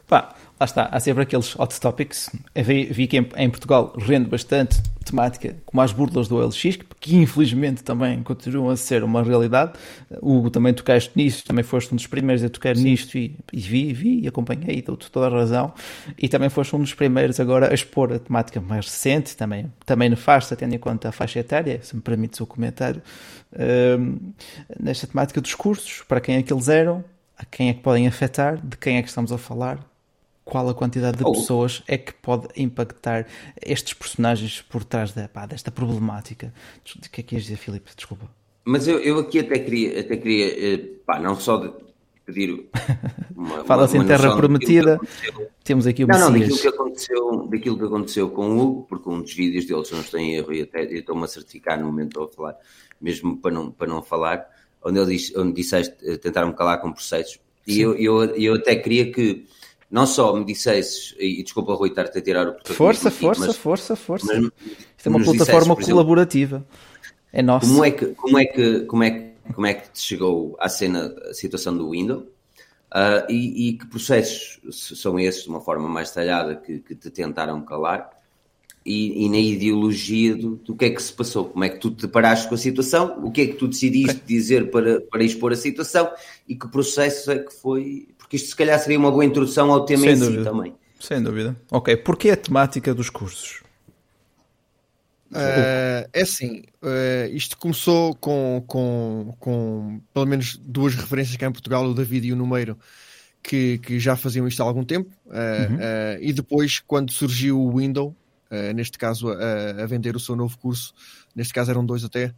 [0.08, 2.30] Pá, lá está, há sempre aqueles hot topics.
[2.56, 7.16] Vi, vi que em, em, Portugal rende bastante temática como as burlas do OLX, que
[7.16, 9.74] infelizmente também continuam a ser uma realidade.
[10.22, 12.84] Hugo, também tocaste nisso, também foste um dos primeiros a tocar Sim.
[12.84, 15.74] nisto e, e, vi, vi e acompanhei, dou-te toda a razão.
[16.18, 20.10] E também foste um dos primeiros agora a expor a temática mais recente, também, também
[20.10, 23.02] nefasta, tendo em conta a faixa etária, se me permites o comentário,
[23.54, 24.34] uh,
[24.80, 27.04] nesta temática dos cursos, para quem é que eles eram,
[27.38, 29.80] a quem é que podem afetar, de quem é que estamos a falar,
[30.48, 31.34] qual a quantidade de oh.
[31.34, 33.28] pessoas é que pode impactar
[33.62, 36.54] estes personagens por trás da, pá, desta problemática.
[36.96, 37.92] O que é que ias dizer, Filipe?
[37.96, 38.30] Desculpa.
[38.64, 41.72] Mas eu, eu aqui até queria, até queria eh, pá, não só de
[42.26, 42.70] pedir
[43.36, 45.00] uma, Fala-se em terra prometida,
[45.64, 49.10] temos aqui o Não, não, daquilo que, aconteceu, daquilo que aconteceu com o Hugo, porque
[49.10, 51.86] um dos vídeos dele, se não estou em erro, e até estou-me a certificar no
[51.86, 52.56] momento de falar,
[53.00, 54.48] mesmo para não, para não falar,
[54.84, 58.78] onde ele diz, onde disseste eh, tentar-me calar com processos, e eu, eu, eu até
[58.78, 59.46] queria que
[59.90, 63.96] não só me dissesses, e desculpa Rui estar-te a tirar o Força, força, mas, força,
[63.96, 64.28] força.
[64.28, 64.52] Mas,
[64.98, 66.68] Isto é uma plataforma dissesses, colaborativa.
[67.32, 67.68] é nossa.
[67.68, 70.68] Como é que, como é que, como é que, como é que te chegou à
[70.68, 72.24] cena, a situação do Windows?
[72.88, 77.10] Uh, e, e, que processos são esses, de uma forma mais detalhada, que, que te
[77.10, 78.10] tentaram calar?
[78.86, 81.92] E, e, na ideologia do, do que é que se passou, como é que tu
[81.92, 84.26] te deparaste com a situação, o que é que tu decidiste okay.
[84.26, 86.10] dizer para, para expor a situação
[86.48, 89.86] e que processo é que foi porque isto se calhar seria uma boa introdução ao
[89.86, 90.44] tema Sem em dúvida.
[90.44, 90.76] si também.
[91.00, 91.56] Sem dúvida.
[91.72, 93.62] Ok, porquê a temática dos cursos?
[95.32, 101.52] Uh, é assim, uh, isto começou com, com, com pelo menos duas referências cá em
[101.52, 102.78] Portugal, o David e o Numeiro,
[103.42, 106.20] que, que já faziam isto há algum tempo, uh, uhum.
[106.20, 108.14] e depois, quando surgiu o Windows,
[108.74, 110.94] neste caso a, a, vender o seu novo curso,
[111.36, 112.34] neste caso eram dois até,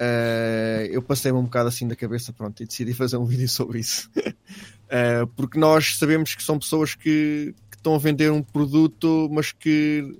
[0.00, 3.80] Uh, eu passei-me um bocado assim da cabeça, pronto, e decidi fazer um vídeo sobre
[3.80, 4.10] isso.
[4.16, 9.52] uh, porque nós sabemos que são pessoas que, que, estão a vender um produto, mas
[9.52, 10.16] que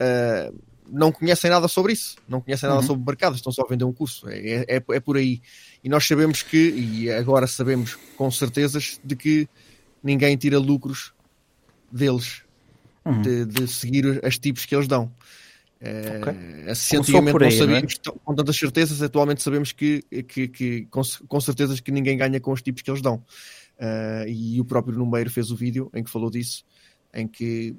[0.00, 0.56] uh,
[0.88, 2.86] não conhecem nada sobre isso, não conhecem nada uhum.
[2.86, 4.28] sobre o mercado, estão só a vender um curso.
[4.28, 5.42] É, é, é, por aí.
[5.82, 9.48] E nós sabemos que, e agora sabemos com certezas, de que
[10.00, 11.12] ninguém tira lucros
[11.90, 12.42] deles,
[13.04, 13.20] uhum.
[13.20, 15.10] de, de seguir as tipos que eles dão.
[15.80, 16.98] Okay.
[16.98, 18.18] Antigamente aí, não sabíamos não é?
[18.24, 22.52] com tantas certezas, atualmente sabemos que, que, que com, com, certezas que ninguém ganha com
[22.52, 23.22] os tipos que eles dão.
[23.78, 26.64] Uh, e o próprio Numeiro fez o vídeo em que falou disso,
[27.14, 27.76] em que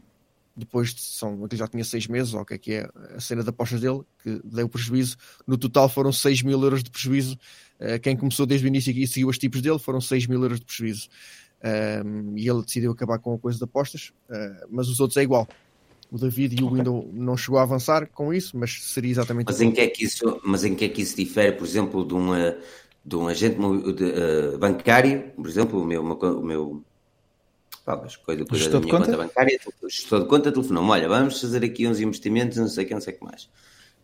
[0.56, 3.20] depois de, são, ele já tinha seis meses, ou o que é que é a
[3.20, 5.18] cena de apostas dele, que deu prejuízo.
[5.46, 7.38] No total foram 6 mil euros de prejuízo.
[7.80, 10.62] Uh, quem começou desde o início e seguiu os tipos dele foram 6 mil euros
[10.62, 11.10] de prejuízo.
[11.62, 14.14] Uh, e ele decidiu acabar com a coisa de apostas,
[14.70, 15.46] mas os outros é igual
[16.12, 16.78] o David e o okay.
[16.80, 20.06] Windows não chegou a avançar com isso, mas seria exatamente mas em que é que
[20.06, 22.58] isso Mas em que é que isso difere, por exemplo, de, uma,
[23.06, 26.84] de um agente de, uh, bancário, por exemplo, o meu, o meu
[28.26, 29.06] coisa, coisa da minha conta?
[29.06, 32.88] conta bancária, gestor de conta telefonou olha, vamos fazer aqui uns investimentos, não sei o
[32.88, 33.50] que, não sei o que mais.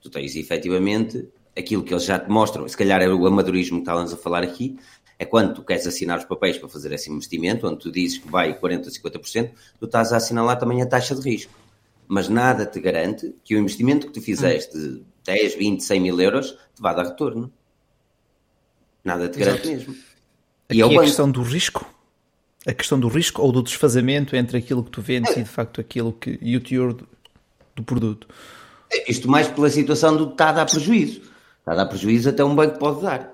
[0.01, 1.27] Tu tens efetivamente
[1.57, 4.43] aquilo que eles já te mostram, se calhar é o amadorismo que estávamos a falar
[4.43, 4.77] aqui,
[5.17, 8.29] é quando tu queres assinar os papéis para fazer esse investimento, onde tu dizes que
[8.29, 11.64] vai 40% ou 50%, tu estás a assinar lá também a taxa de risco
[12.07, 16.19] mas nada te garante que o investimento que tu fizeste de 10, 20, 100 mil
[16.21, 17.51] euros te vá dar retorno.
[19.03, 19.89] Nada te garante Exato.
[19.89, 20.03] mesmo.
[20.69, 21.85] Aqui e é a questão do risco?
[22.65, 25.39] A questão do risco ou do desfazamento entre aquilo que tu vendes é.
[25.39, 27.07] e de facto aquilo que e o teor do,
[27.75, 28.27] do produto?
[28.91, 31.21] É, isto mais pela situação do está a dar prejuízo.
[31.59, 33.33] Está a dar prejuízo até um banco pode dar.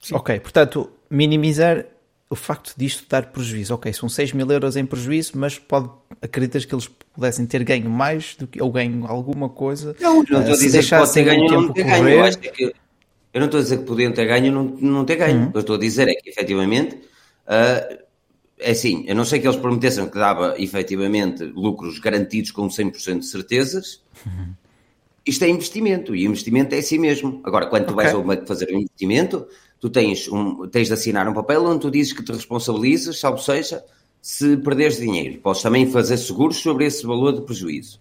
[0.00, 0.14] Sim.
[0.14, 1.84] Ok, portanto, minimizar
[2.30, 3.74] o facto disto dar prejuízo.
[3.74, 5.90] Ok, são 6 mil euros em prejuízo, mas pode,
[6.22, 9.96] acreditas que eles pudessem ter ganho mais do que, ou ganho alguma coisa?
[10.00, 12.08] Não, não estou a dizer que pode ter ganho ou não ter ganho.
[12.08, 12.74] Eu, que,
[13.34, 15.40] eu não estou a dizer que podiam ter ganho ou não, não ter ganho.
[15.40, 15.48] Uhum.
[15.48, 17.98] O que eu estou a dizer é que, efetivamente, uh,
[18.60, 23.18] é assim, eu não sei que eles prometessem que dava, efetivamente, lucros garantidos com 100%
[23.18, 24.02] de certezas.
[24.24, 24.54] Uhum.
[25.26, 27.40] Isto é investimento, e investimento é assim mesmo.
[27.42, 28.12] Agora, quando tu okay.
[28.12, 29.48] vais fazer um investimento
[29.80, 33.38] tu tens, um, tens de assinar um papel onde tu dizes que te responsabilizas, salvo
[33.38, 33.82] seja,
[34.20, 35.40] se perderes dinheiro.
[35.40, 37.98] Podes também fazer seguros sobre esse valor de prejuízo.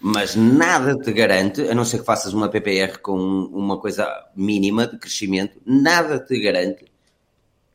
[0.00, 4.86] Mas nada te garante, a não ser que faças uma PPR com uma coisa mínima
[4.86, 6.84] de crescimento, nada te garante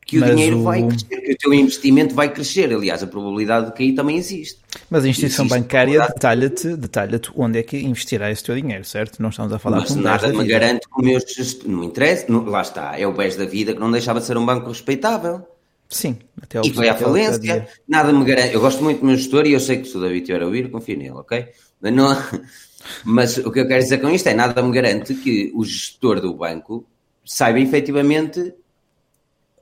[0.06, 0.62] que o dinheiro o...
[0.62, 2.72] vai crescer, que o teu investimento vai crescer.
[2.72, 4.60] Aliás, a probabilidade de cair também existe.
[4.90, 9.22] Mas a instituição existe bancária detalha-te detalha onde é que investirá esse teu dinheiro, certo?
[9.22, 12.44] Não estamos a falar Mas nada me garante que o meu gestor, não interessa, não,
[12.44, 15.46] lá está, é o BES da vida que não deixava de ser um banco respeitável.
[15.88, 18.54] Sim, até E foi à falência, nada me garante.
[18.54, 20.46] Eu gosto muito do meu gestor e eu sei que se o David estiver a
[20.46, 21.48] ouvir, confio nele, ok?
[21.80, 22.16] Mas, não,
[23.04, 26.20] mas o que eu quero dizer com isto é nada me garante que o gestor
[26.20, 26.86] do banco
[27.24, 28.54] saiba efetivamente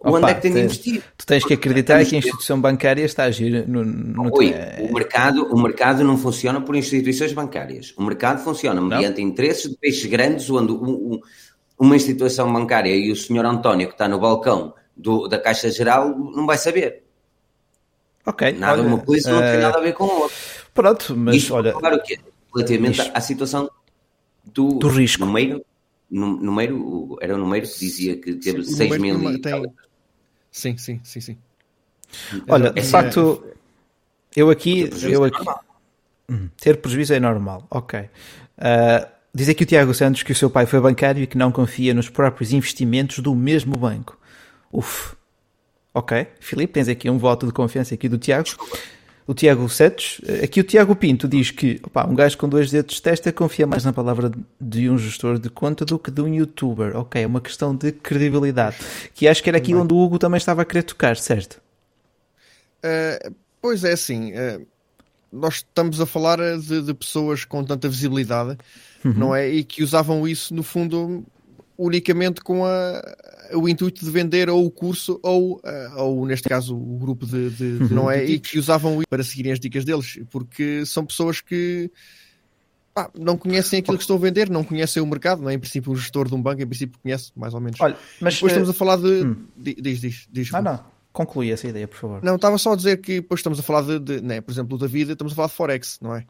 [0.00, 1.02] Opa, onde é que tem de investir?
[1.14, 4.94] Tu tens que acreditar que a instituição bancária está a agir no, no Oi, o,
[4.94, 7.92] mercado, o mercado não funciona por instituições bancárias.
[7.98, 9.28] O mercado funciona mediante não?
[9.28, 11.20] interesses de peixes grandes, onde um, um,
[11.78, 16.08] uma instituição bancária e o senhor António, que está no balcão do, da Caixa Geral,
[16.16, 17.04] não vai saber.
[18.24, 18.52] Ok.
[18.52, 19.34] Nada olha, uma coisa uh...
[19.34, 20.36] não tem nada a ver com o outro.
[20.72, 21.72] Pronto, mas Isto, olha.
[21.74, 22.18] Claro que
[22.54, 23.70] relativamente à situação
[24.46, 25.26] do, do risco.
[25.26, 25.62] Número,
[26.10, 29.30] número, era o número que dizia que teve sim, 6 mil.
[29.30, 29.38] E...
[29.40, 29.62] Tem...
[30.50, 31.38] Sim, sim, sim, sim.
[32.48, 33.44] Olha, de facto,
[34.34, 34.90] eu aqui.
[35.02, 35.44] Eu aqui
[36.28, 38.00] hum, ter prejuízo é normal, ok.
[38.00, 41.52] Uh, diz aqui o Tiago Santos que o seu pai foi bancário e que não
[41.52, 44.18] confia nos próprios investimentos do mesmo banco.
[44.72, 45.14] Uf.
[45.92, 46.26] Ok.
[46.38, 48.48] Filipe, tens aqui um voto de confiança aqui do Tiago.
[49.30, 52.96] O Tiago Santos, aqui o Tiago Pinto diz que opa, um gajo com dois dedos
[52.96, 56.34] de testa confia mais na palavra de um gestor de conta do que de um
[56.34, 56.96] youtuber.
[56.96, 58.78] Ok, é uma questão de credibilidade.
[59.14, 61.62] Que acho que era aqui onde o Hugo também estava a querer tocar, certo?
[62.84, 64.32] Uh, pois é, assim.
[64.32, 64.66] Uh,
[65.32, 68.58] nós estamos a falar de, de pessoas com tanta visibilidade,
[69.04, 69.14] uhum.
[69.16, 69.48] não é?
[69.48, 71.24] E que usavam isso, no fundo,
[71.80, 73.02] unicamente com a,
[73.54, 77.48] o intuito de vender ou o curso ou, eh, ou neste caso, o grupo de,
[77.50, 78.22] de, de não é?
[78.24, 81.90] E que usavam isso para seguirem as dicas deles, porque são pessoas que
[82.92, 85.54] pá, não conhecem aquilo que estão a vender, não conhecem o mercado, não é?
[85.54, 87.80] Em princípio, o gestor de um banco, em princípio, conhece mais ou menos.
[87.80, 89.24] Olha, mas depois estamos a falar de.
[89.24, 89.36] Hum.
[89.56, 90.54] Diz, diz, diz.
[90.54, 90.84] Ah, não.
[91.12, 92.22] Conclui essa ideia, por favor.
[92.22, 94.78] Não, estava só a dizer que depois estamos a falar de, de né, por exemplo,
[94.78, 96.24] da vida, estamos a falar de Forex, não é?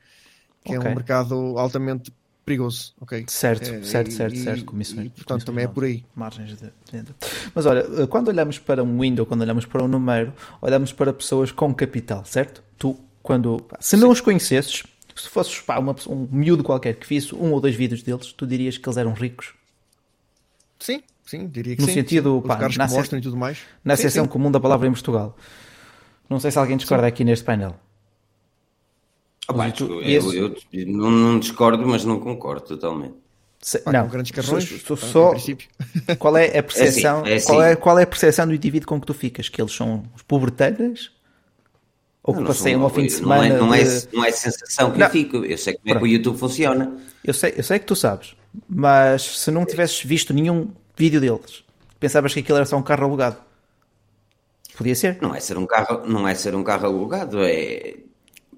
[0.64, 0.88] Que okay.
[0.88, 2.11] é um mercado altamente
[2.51, 3.24] perigoso, ok?
[3.28, 4.64] Certo, é, certo, certo, e, certo.
[4.64, 6.05] Comissões, e, portanto, também é por aí.
[6.14, 7.14] Margens de venda.
[7.55, 11.12] Mas olha, eh, quando olhamos para um window, quando olhamos para um número, olhamos para
[11.12, 12.62] pessoas com capital, certo?
[12.76, 13.64] Tu, quando.
[13.78, 14.12] Se não Sim.
[14.12, 14.82] os conhecesses,
[15.14, 18.46] se fosses pá, uma, um miúdo qualquer que visse um ou dois vídeos deles, tu
[18.46, 19.55] dirias que eles eram ricos?
[20.78, 21.94] Sim, sim, diria que no sim.
[21.94, 22.48] sentido, sim.
[22.48, 23.16] pá, na, se...
[23.16, 23.59] e tudo mais.
[23.84, 25.36] na seção comum da palavra em Portugal.
[26.28, 27.09] Não sei se alguém discorda sim.
[27.09, 27.76] aqui neste painel.
[29.51, 33.14] Opa, tu, eu, eu, eu não, não, discordo, mas não concordo totalmente.
[33.61, 35.34] Se, não, grandes carrões, só, só
[36.18, 37.18] qual é a percepção?
[37.18, 37.46] É assim, é assim.
[37.46, 39.48] Qual, é, qual é a percepção do indivíduo com que tu ficas?
[39.48, 41.11] Que eles são os pobreteiras?
[42.22, 43.48] Ou que passeiam ao fim de semana?
[43.48, 44.09] Não é, não é, de...
[44.12, 45.07] não é sensação que não.
[45.07, 45.36] eu fico.
[45.38, 46.96] Eu sei como é que o YouTube funciona.
[47.24, 48.34] Eu sei, eu sei que tu sabes,
[48.68, 51.64] mas se não tivesses visto nenhum vídeo deles,
[51.98, 53.36] pensavas que aquilo era só um carro alugado?
[54.76, 55.18] Podia ser?
[55.20, 57.96] Não é ser um carro, não é ser um carro alugado, é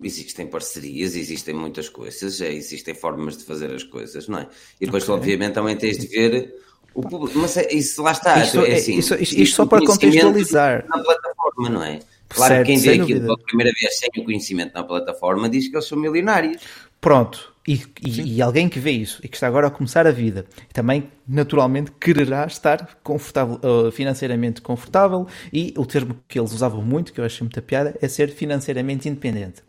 [0.02, 4.48] existem parcerias, existem muitas coisas, é, existem formas de fazer as coisas, não é?
[4.80, 5.14] E depois, okay.
[5.14, 6.54] obviamente, também tens de ver
[6.94, 7.38] o público.
[7.38, 8.42] Mas é, isso lá está.
[8.42, 10.84] Isto, é, assim, isto, isto, isto só para contextualizar.
[10.88, 12.00] Na plataforma, não é?
[12.28, 13.26] Claro certo, que quem vê aquilo dúvida.
[13.26, 16.62] pela primeira vez sem o conhecimento na plataforma diz que eles são milionários.
[17.00, 17.52] Pronto.
[17.66, 20.46] E, e, e, alguém que vê isso e que está agora a começar a vida
[20.72, 27.12] também naturalmente quererá estar confortável, uh, financeiramente confortável e o termo que eles usavam muito,
[27.12, 29.62] que eu acho muita piada, é ser financeiramente independente.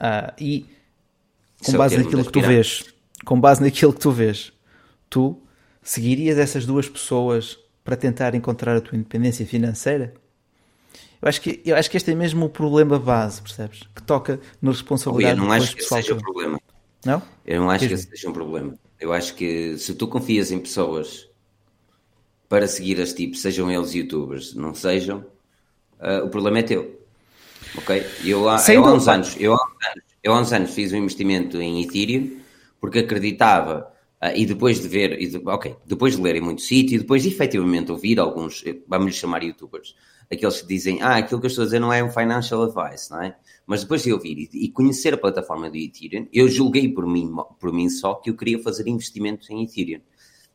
[0.00, 0.66] Uh, e
[1.64, 2.84] com base naquilo que tu vês,
[3.24, 4.52] com base naquilo que tu vês,
[5.10, 5.40] tu
[5.82, 10.14] seguirias essas duas pessoas para tentar encontrar a tua independência financeira?
[11.20, 13.82] Eu acho que, eu acho que este é mesmo o problema base, percebes?
[13.94, 16.58] Que toca na responsabilidade Eu não acho que esse seja o problema.
[17.04, 17.22] Não?
[17.44, 18.74] Eu não acho que seja um problema.
[18.98, 21.28] Eu acho que se tu confias em pessoas
[22.48, 25.24] para seguir as tipos, sejam eles youtubers, não sejam,
[26.00, 26.99] uh, o problema é teu.
[27.76, 28.04] Ok?
[28.24, 29.56] Eu, há, eu, há uns anos, eu,
[30.22, 32.40] eu há uns anos fiz um investimento em Ethereum
[32.80, 33.92] porque acreditava
[34.22, 36.98] uh, e depois de ver, e de, ok, depois de ler em muito sítio e
[36.98, 39.94] depois de efetivamente ouvir alguns, eh, vamos chamar youtubers,
[40.32, 43.10] aqueles que dizem, ah, aquilo que eu estou a dizer não é um financial advice,
[43.10, 43.36] não é?
[43.66, 47.30] Mas depois de ouvir e, e conhecer a plataforma do Ethereum, eu julguei por mim,
[47.58, 50.00] por mim só que eu queria fazer investimentos em Ethereum.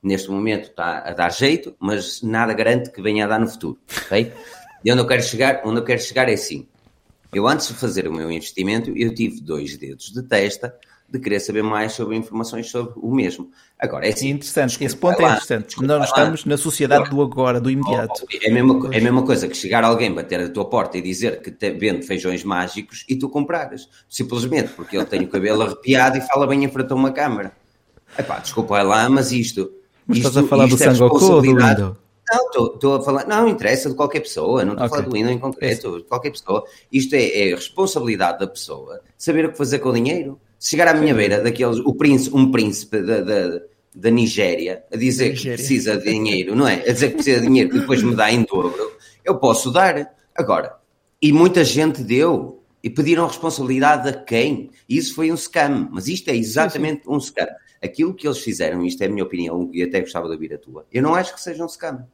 [0.02, 3.80] Neste momento está a dar jeito, mas nada garante que venha a dar no futuro,
[4.06, 4.32] ok?
[4.84, 6.68] E onde eu quero chegar, onde eu quero chegar é assim,
[7.34, 10.76] eu, antes de fazer o meu investimento, eu tive dois dedos de testa
[11.08, 13.52] de querer saber mais sobre informações sobre o mesmo.
[13.80, 15.82] Agora, é assim, interessante, esse ponto é interessante.
[15.82, 18.26] Nós estamos na sociedade do agora, do imediato.
[18.42, 21.02] É a, mesma, é a mesma coisa que chegar alguém bater a tua porta e
[21.02, 23.88] dizer que te vende feijões mágicos e tu comprares.
[24.10, 27.52] Simplesmente porque ele tem o cabelo arrepiado e fala bem em frente a uma câmara.
[28.18, 29.72] Epá, desculpa lá, mas isto...
[30.08, 32.05] Mas isto, estás a falar do é Sangoku ou do Windows?
[32.32, 33.28] Não, estou a falar.
[33.28, 35.00] Não, interessa de qualquer pessoa, não estou okay.
[35.00, 36.64] a falar do Windows em concreto, de qualquer pessoa.
[36.92, 40.40] Isto é, é, responsabilidade da pessoa saber o que fazer com o dinheiro.
[40.58, 41.18] Se chegar à minha Sim.
[41.18, 43.62] beira, daqueles, o príncipe, um príncipe da, da,
[43.94, 45.58] da Nigéria a dizer Nigéria.
[45.58, 46.82] que precisa de dinheiro, não é?
[46.88, 48.92] A dizer que precisa de dinheiro que depois me dá em dobro,
[49.24, 50.14] eu posso dar.
[50.34, 50.76] Agora,
[51.22, 52.62] e muita gente deu.
[52.84, 54.70] E pediram responsabilidade a quem?
[54.88, 57.48] Isso foi um scam, mas isto é exatamente um scam.
[57.84, 60.58] Aquilo que eles fizeram, isto é a minha opinião, e até gostava de ouvir a
[60.58, 62.08] tua, eu não acho que seja um scam.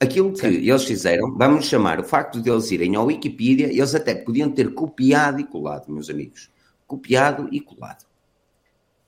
[0.00, 0.68] Aquilo que Sim.
[0.68, 4.74] eles fizeram, vamos chamar o facto de eles irem ao Wikipedia, eles até podiam ter
[4.74, 6.50] copiado e colado, meus amigos.
[6.86, 8.04] Copiado e colado.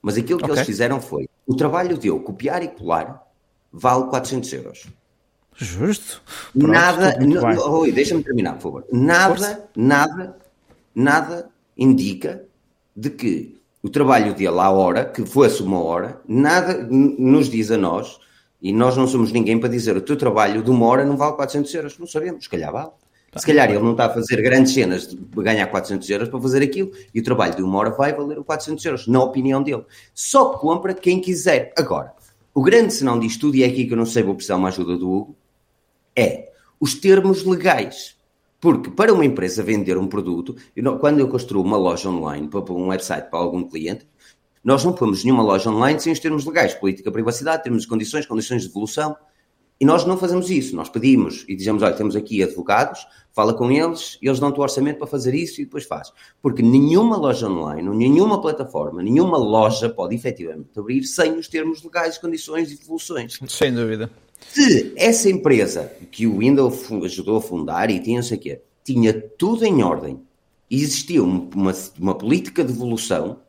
[0.01, 0.55] Mas aquilo que okay.
[0.55, 3.27] eles fizeram foi: o trabalho de eu copiar e colar
[3.71, 4.87] vale 400 euros.
[5.53, 6.21] Justo.
[6.53, 7.17] Pronto, nada.
[7.69, 8.85] Oi, deixa-me terminar, por favor.
[8.91, 9.69] Nada, Força.
[9.75, 10.37] nada,
[10.93, 12.45] nada indica
[12.95, 13.56] de que
[13.87, 18.19] o trabalho dele à hora, que fosse uma hora, nada nos diz a nós,
[18.61, 21.35] e nós não somos ninguém para dizer o teu trabalho de uma hora não vale
[21.35, 21.97] 400 euros.
[21.97, 22.89] Não sabemos, se calhar vale.
[23.35, 26.63] Se calhar ele não está a fazer grandes cenas de ganhar 400 euros para fazer
[26.63, 29.85] aquilo e o trabalho de uma hora vai valer 400 euros, na opinião dele.
[30.13, 31.71] Só compra quem quiser.
[31.77, 32.13] Agora,
[32.53, 34.69] o grande senão disto tudo, e é aqui que eu não sei, vou precisar uma
[34.69, 35.37] ajuda do Hugo,
[36.15, 38.16] é os termos legais.
[38.59, 40.55] Porque para uma empresa vender um produto,
[40.99, 44.07] quando eu construo uma loja online para um website para algum cliente,
[44.63, 48.25] nós não pomos nenhuma loja online sem os termos legais, política, privacidade, termos de condições,
[48.25, 49.15] condições de devolução.
[49.79, 50.75] E nós não fazemos isso.
[50.75, 54.97] Nós pedimos e dizemos: olha, temos aqui advogados, fala com eles, eles dão-te o orçamento
[54.97, 56.11] para fazer isso e depois faz.
[56.41, 62.17] Porque nenhuma loja online, nenhuma plataforma, nenhuma loja pode efetivamente abrir sem os termos legais,
[62.17, 63.39] condições e devoluções.
[63.47, 64.09] Sem dúvida.
[64.49, 68.61] Se essa empresa que o Windows ajudou a fundar e tinha não sei o quê,
[68.83, 70.19] tinha tudo em ordem
[70.69, 73.39] e existia uma, uma política de evolução,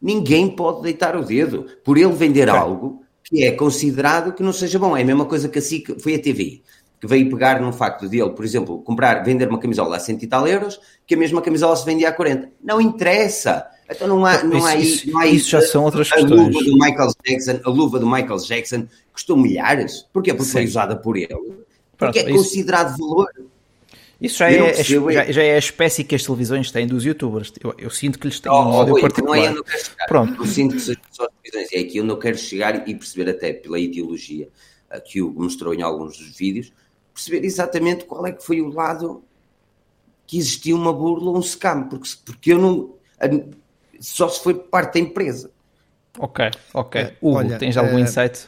[0.00, 4.78] ninguém pode deitar o dedo por ele vender algo que é considerado que não seja
[4.78, 4.96] bom.
[4.96, 6.62] É a mesma coisa que a SIC foi a TV,
[7.00, 10.26] que veio pegar num facto dele, por exemplo, comprar, vender uma camisola a 100 e
[10.26, 12.50] tal euros, que a mesma camisola se vendia a 40.
[12.62, 13.66] Não interessa.
[13.88, 16.54] Então não há, não há, isso, não há isso, isso já são outras a questões.
[16.54, 20.06] Luva do Michael Jackson, a luva do Michael Jackson custou milhares.
[20.12, 20.32] Porquê?
[20.34, 20.52] Porque Sim.
[20.52, 21.28] foi usada por ele.
[21.28, 21.64] Porque
[21.96, 22.98] Pronto, é considerado isso...
[22.98, 23.28] valor.
[24.18, 27.52] Isso já é, já, já, é a espécie que as televisões têm dos youtubers.
[27.62, 29.36] Eu, eu sinto que lhes têm oh, um ódio particular.
[29.36, 30.06] Não é, eu, não quero chegar.
[30.06, 30.42] Pronto.
[30.42, 31.68] eu sinto que são as televisões.
[31.72, 34.48] É aqui eu não quero chegar e perceber até pela ideologia
[35.04, 36.72] que o mostrou em alguns dos vídeos,
[37.12, 39.22] perceber exatamente qual é que foi o lado
[40.26, 41.84] que existia uma burla ou um scam.
[41.84, 42.94] Porque, porque eu não...
[44.00, 45.50] Só se foi parte da empresa.
[46.18, 47.00] Ok, ok.
[47.00, 48.46] É, Hugo, Olha, tens algum é, insight?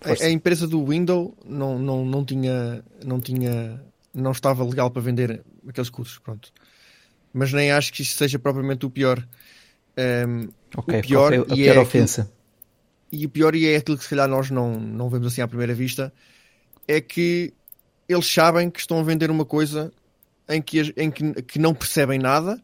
[0.00, 2.84] A, a, empresa do Windows não, não, não tinha...
[3.04, 3.80] Não tinha
[4.14, 6.52] não estava legal para vender aqueles cursos, pronto.
[7.32, 9.26] Mas nem acho que isso seja propriamente o pior.
[10.26, 12.22] Um, ok, o pior, a pior é ofensa.
[12.22, 12.36] Aquilo,
[13.12, 15.48] e o pior, e é aquilo que se calhar nós não, não vemos assim à
[15.48, 16.12] primeira vista,
[16.86, 17.52] é que
[18.08, 19.92] eles sabem que estão a vender uma coisa
[20.48, 22.62] em que, em que, que não percebem nada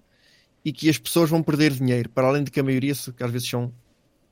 [0.65, 3.31] e que as pessoas vão perder dinheiro, para além de que a maioria, que às
[3.31, 3.73] vezes são,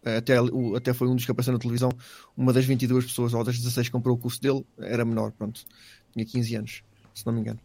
[0.04, 0.34] até,
[0.76, 1.90] até foi um dos que apareceu na televisão,
[2.36, 5.64] uma das 22 pessoas ou das 16 que comprou o curso dele era menor, pronto,
[6.12, 6.82] tinha 15 anos
[7.16, 7.58] se não me engano.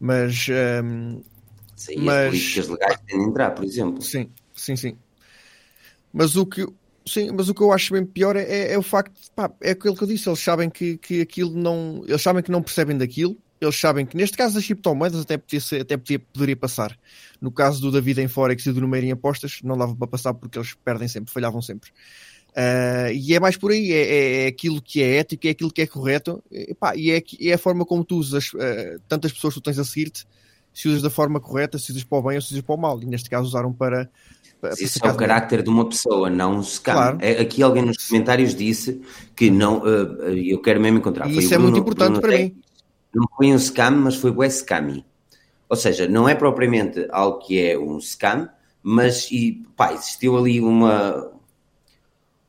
[0.00, 0.46] Mas.
[0.84, 1.22] Um,
[1.74, 2.26] sim, mas...
[2.26, 4.02] as políticas legais têm de entrar, por exemplo.
[4.02, 4.96] Sim, sim, sim.
[6.12, 6.66] Mas o que.
[7.04, 9.72] Sim, mas o que eu acho bem pior é, é, é o facto, pá, é
[9.72, 12.96] aquilo que eu disse, eles sabem que, que aquilo não, eles sabem que não percebem
[12.96, 16.98] daquilo, eles sabem que neste caso das criptomoedas até, podia ser, até podia, poderia passar.
[17.40, 20.34] No caso do David em Forex e do Numeiro em apostas, não dava para passar
[20.34, 21.90] porque eles perdem sempre, falhavam sempre.
[22.50, 25.72] Uh, e é mais por aí, é, é, é, aquilo que é ético, é aquilo
[25.72, 29.32] que é correto, e, pá, e é, é, a forma como tu usas uh, tantas
[29.32, 30.26] pessoas que tu tens a seguir-te,
[30.74, 32.78] se usas da forma correta, se usas para o bem ou se usas para o
[32.78, 33.00] mal.
[33.02, 34.10] E neste caso usaram para.
[34.60, 36.94] para isso é o carácter de uma pessoa, não um scam.
[36.94, 37.18] Claro.
[37.20, 39.00] É, aqui alguém nos comentários disse
[39.36, 41.30] que não, uh, eu quero mesmo encontrar.
[41.30, 42.54] E isso é muito importante para mim.
[43.14, 45.04] Não foi um scam, mas foi o scam.
[45.68, 48.48] Ou seja, não é propriamente algo que é um scam,
[48.82, 51.32] mas e, pá, existiu ali uma,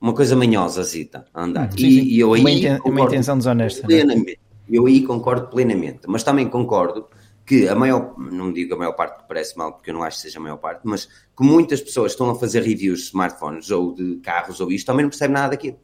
[0.02, 1.72] uma coisa manhosa, Zita, a andar.
[1.72, 2.08] Sim, e, sim.
[2.08, 3.82] e, eu aí uma, inten uma intenção desonesta.
[3.82, 3.86] É?
[3.86, 4.40] Plenamente.
[4.70, 7.08] Eu aí concordo plenamente, mas também concordo
[7.46, 10.18] que a maior, não digo a maior parte que parece mal, porque eu não acho
[10.18, 13.70] que seja a maior parte, mas que muitas pessoas estão a fazer reviews de smartphones
[13.70, 15.78] ou de carros ou isto, também não percebem nada daquilo.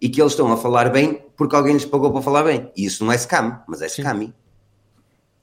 [0.00, 2.70] E que eles estão a falar bem porque alguém lhes pagou para falar bem.
[2.76, 4.32] E isso não é scam, mas é scam.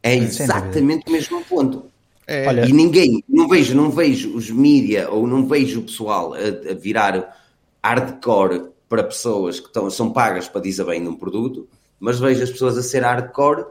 [0.04, 1.86] É exatamente o mesmo ponto.
[2.28, 2.48] É.
[2.48, 6.72] Olha, e ninguém, não vejo, não vejo os mídia ou não vejo o pessoal a,
[6.72, 7.38] a virar
[7.84, 11.68] hardcore para pessoas que estão, são pagas para dizer bem de um produto,
[12.00, 13.66] mas vejo as pessoas a ser hardcore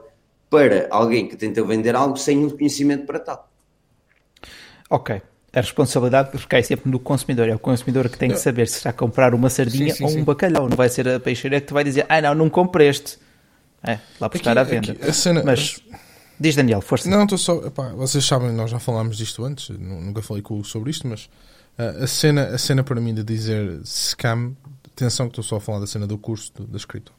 [0.48, 3.48] para alguém que tenta vender algo sem um conhecimento para tal.
[4.90, 5.22] Ok.
[5.53, 7.48] A responsabilidade recai sempre no consumidor.
[7.48, 10.05] É o consumidor que tem que saber se está a comprar uma sardinha sim, sim,
[10.05, 10.24] ou um sim.
[10.24, 10.68] bacalhau.
[10.68, 13.18] Não vai ser a peixeira que te vai dizer, ah não, não compre este.
[13.82, 14.92] É, lá por estar à venda.
[14.92, 15.42] Aqui, cena...
[15.44, 15.80] Mas,
[16.38, 17.09] diz Daniel, força.
[17.09, 20.64] Não, estou só, epá, vocês sabem, nós já falámos disto antes, nunca falei com o
[20.64, 21.28] sobre isto, mas
[21.78, 24.55] a, cena, a cena para mim de dizer scam,
[24.86, 27.11] atenção que estou só a falar da cena do curso do, da escrita.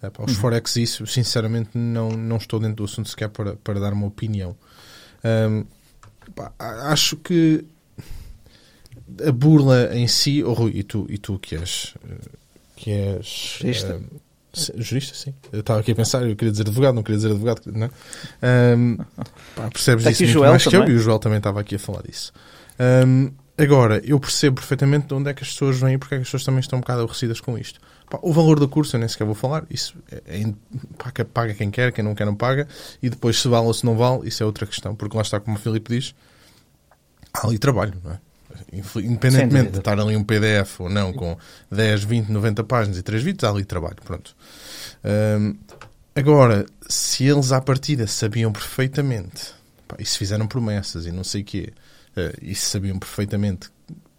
[0.00, 0.40] É, os uhum.
[0.40, 4.56] Forex, isso, sinceramente, não, não estou dentro do assunto sequer para, para dar uma opinião.
[5.24, 5.64] Um,
[6.34, 7.64] pá, acho que
[9.26, 11.94] a burla em si, oh Rui, e tu, e tu que és,
[12.76, 14.02] que és uh,
[14.76, 15.34] Jurista, sim.
[15.52, 18.76] Eu estava aqui a pensar, eu queria dizer advogado, não queria dizer advogado, não é?
[18.76, 18.96] Um,
[19.54, 20.94] pá, percebes Está isso muito mais que eu, também.
[20.94, 22.32] e o Joel também estava aqui a falar disso.
[23.06, 26.18] Um, agora, eu percebo perfeitamente de onde é que as pessoas vêm e porque é
[26.18, 27.78] que as pessoas também estão um bocado aborrecidas com isto.
[28.08, 30.54] Pá, o valor do curso eu nem sequer vou falar, isso é, é
[30.96, 32.66] paga, paga quem quer, quem não quer não paga,
[33.02, 35.38] e depois se vale ou se não vale, isso é outra questão, porque lá está,
[35.38, 36.14] como o Filipe diz,
[37.32, 38.20] há ali trabalho, não é?
[38.72, 41.36] Independentemente de estar ali um PDF ou não, com
[41.70, 44.34] 10, 20, 90 páginas e 3 vídeos, há ali trabalho, pronto.
[45.04, 45.54] Hum,
[46.14, 49.52] agora, se eles à partida sabiam perfeitamente,
[49.86, 51.72] pá, e se fizeram promessas e não sei o quê,
[52.16, 53.70] eh, e se sabiam perfeitamente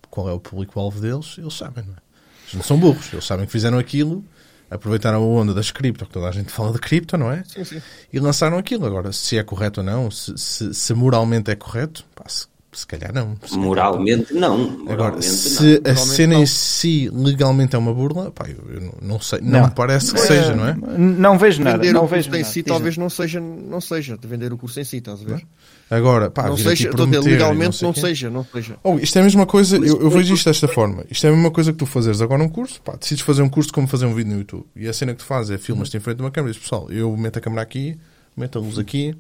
[0.10, 2.09] qual é o público-alvo deles, eles sabem, não é?
[2.50, 4.24] Eles não são burros, eles sabem que fizeram aquilo,
[4.70, 7.44] aproveitaram a onda das cripto, que toda a gente fala de cripto, não é?
[7.46, 7.82] Sim, sim.
[8.12, 8.86] E lançaram aquilo.
[8.86, 12.86] Agora, se é correto ou não, se, se- se moralmente é correto, pá, se, se
[12.88, 13.36] calhar não.
[13.44, 14.64] Se calhar Moralmente, não.
[14.88, 15.92] Agora, Moralmente, se não.
[15.92, 16.42] a cena não.
[16.44, 19.68] em si legalmente é uma burla, pá, eu, eu não, não sei, não, Não.
[19.68, 20.76] me parece que seja, não é?
[20.98, 21.78] Não vejo nada.
[21.78, 22.52] Vender Não o vejo curso em nada.
[22.54, 22.70] si Diz-me.
[22.76, 25.46] talvez não seja, não seja, de vender o curso em si, estás a ver?
[25.90, 28.02] Agora, pá, não seja, prometer legalmente sei não quê.
[28.02, 28.78] seja, não seja.
[28.84, 31.04] Oh, isto é a mesma coisa, eu, eu vejo isto desta forma.
[31.10, 33.50] Isto é a mesma coisa que tu fazeres agora um curso, pá, decides fazer um
[33.50, 34.66] curso como fazer um vídeo no YouTube.
[34.76, 36.64] E a cena que tu fazes é filmas-te em frente de uma câmera e dizes,
[36.64, 37.98] pessoal, eu meto a câmera aqui,
[38.38, 39.16] meto a luz aqui,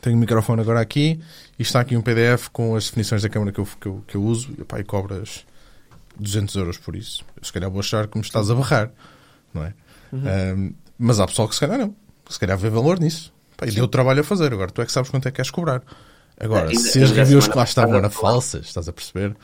[0.00, 1.20] tenho o microfone agora aqui,
[1.58, 4.14] e está aqui um PDF com as definições da câmera que eu, que eu, que
[4.16, 5.44] eu uso, e, pá, e cobras
[6.18, 7.24] 200 euros por isso.
[7.36, 8.90] Eu, se calhar vou achar que me estás a barrar,
[9.52, 9.74] não é?
[10.14, 11.94] Ahm, mas há pessoal que se calhar não.
[12.28, 13.33] Se calhar vê valor nisso.
[13.56, 14.52] Pá, e deu trabalho a fazer.
[14.52, 15.82] Agora tu é que sabes quanto é que queres cobrar.
[16.38, 19.36] Agora, Ainda- se as a reviews que lá estavam eram falsas, estás a perceber?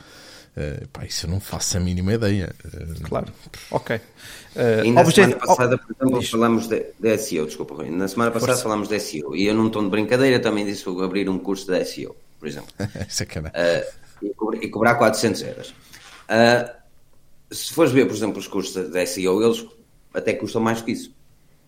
[0.57, 2.53] Eh, pá, isso eu não faço a mínima ideia.
[2.65, 3.27] Eh, Claro.
[3.71, 3.95] Ok.
[3.95, 6.29] Uh, Ainda objeto- a semana passada, por exemplo, Diz.
[6.29, 7.89] falámos de, de SEO, desculpa, Rui.
[7.89, 10.89] Na semana passada falámos de SEO e eu, num tom de brincadeira, também disse que
[10.89, 12.67] vou abrir um curso de SEO, por exemplo,
[13.07, 13.39] isso é que.
[13.39, 13.83] Ah,
[14.21, 15.73] e, cobrar, e cobrar 400 euros.
[17.49, 19.65] Se fores ver, por exemplo, os cursos de, de SEO, eles
[20.13, 21.13] até custam mais que isso.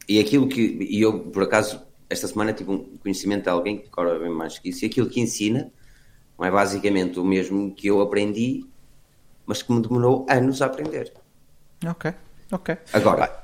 [0.08, 1.82] E aquilo que, e eu, por acaso,
[2.14, 5.10] esta semana tive um conhecimento de alguém que cobra bem mais que isso, e aquilo
[5.10, 5.72] que ensina
[6.38, 8.66] não é basicamente o mesmo que eu aprendi,
[9.46, 11.14] mas que me demorou anos a aprender.
[11.86, 12.14] Ok.
[12.52, 12.78] Ok.
[12.94, 13.44] Agora,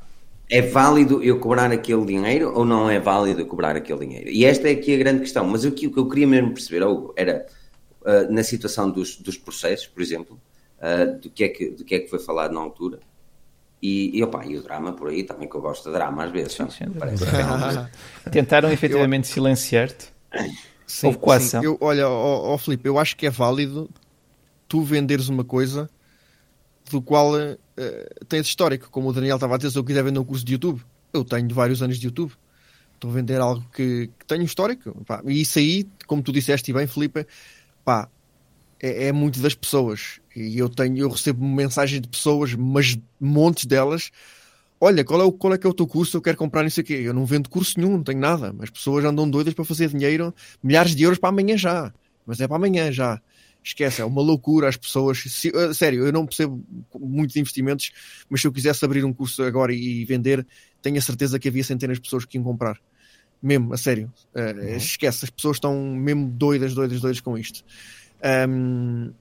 [0.50, 4.30] é válido eu cobrar aquele dinheiro ou não é válido eu cobrar aquele dinheiro?
[4.30, 5.46] E esta é aqui a grande questão.
[5.46, 7.46] Mas o que, o que eu queria mesmo perceber Hugo, era
[8.06, 10.40] ah, na situação dos, dos processos, por exemplo,
[10.80, 13.00] ah, do, que é que, do que é que foi falado na altura.
[13.82, 16.32] E, e, opa, e o drama por aí também, que eu gosto de drama às
[16.32, 16.58] vezes.
[16.98, 20.14] Parece que é Tentaram efetivamente silenciar-te.
[20.86, 21.62] Sim, Houve coação.
[21.62, 21.68] sim.
[21.68, 23.90] Eu, olha, ó, ó, Filipe, eu acho que é válido
[24.68, 25.90] tu venderes uma coisa
[26.92, 27.58] do qual eh,
[28.28, 28.90] tens histórico.
[28.90, 30.82] Como o Daniel estava a dizer, se eu quiser vender um curso de YouTube,
[31.14, 32.34] eu tenho vários anos de YouTube.
[32.96, 34.94] Estou a vender algo que, que tenho histórico.
[35.06, 35.22] pá.
[35.26, 37.26] E isso aí, como tu disseste bem, Filipe,
[37.86, 38.10] pá,
[38.82, 40.20] é, é muito das pessoas.
[40.36, 44.12] E eu tenho, eu recebo mensagens de pessoas, mas montes delas.
[44.80, 46.16] Olha, qual é, o, qual é que é o teu curso?
[46.16, 46.94] Eu quero comprar isso aqui.
[46.94, 48.56] Eu não vendo curso nenhum, não tenho nada.
[48.60, 51.94] As pessoas andam doidas para fazer dinheiro, milhares de euros para amanhã já.
[52.26, 53.22] Mas é para amanhã já.
[53.62, 55.22] Esquece, é uma loucura as pessoas.
[55.28, 56.64] Se- uh, sério, eu não percebo
[56.98, 57.92] muito de investimentos,
[58.30, 60.48] mas se eu quisesse abrir um curso agora e vender,
[60.82, 62.80] tenho a certeza que havia centenas de pessoas que iam comprar.
[63.42, 64.12] Mesmo, a sério.
[64.34, 67.64] Uh, Esquece, as pessoas estão mesmo doidas, doidas, doidas com isto.
[68.22, 69.12] Ahm,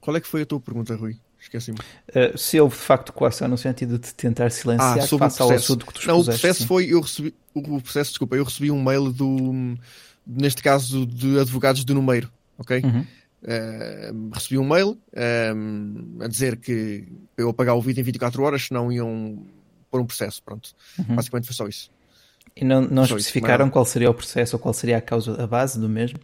[0.00, 1.16] qual é que foi a tua pergunta, Rui?
[1.40, 1.78] Esqueci-me.
[2.08, 5.30] Uh, se houve de facto coação no sentido de te tentar silenciar Ah, sobre o
[5.30, 5.72] face ao processo.
[5.72, 6.66] assunto que tu Não, o processo sim.
[6.66, 9.76] foi, eu recebi, o processo, desculpa, eu recebi um mail do,
[10.26, 12.82] neste caso, de advogados do Numeiro, ok?
[12.84, 13.06] Uhum.
[13.44, 15.52] Eh, recebi um mail eh,
[16.20, 17.06] a dizer que
[17.36, 19.46] eu apagar o vídeo em 24 horas, senão iam
[19.92, 20.70] pôr um processo, pronto.
[20.98, 21.14] Uhum.
[21.14, 21.88] Basicamente foi só isso.
[22.56, 25.00] E não, não Só isso, especificaram mas- qual seria o processo ou qual seria a
[25.00, 26.18] causa, a base do mesmo?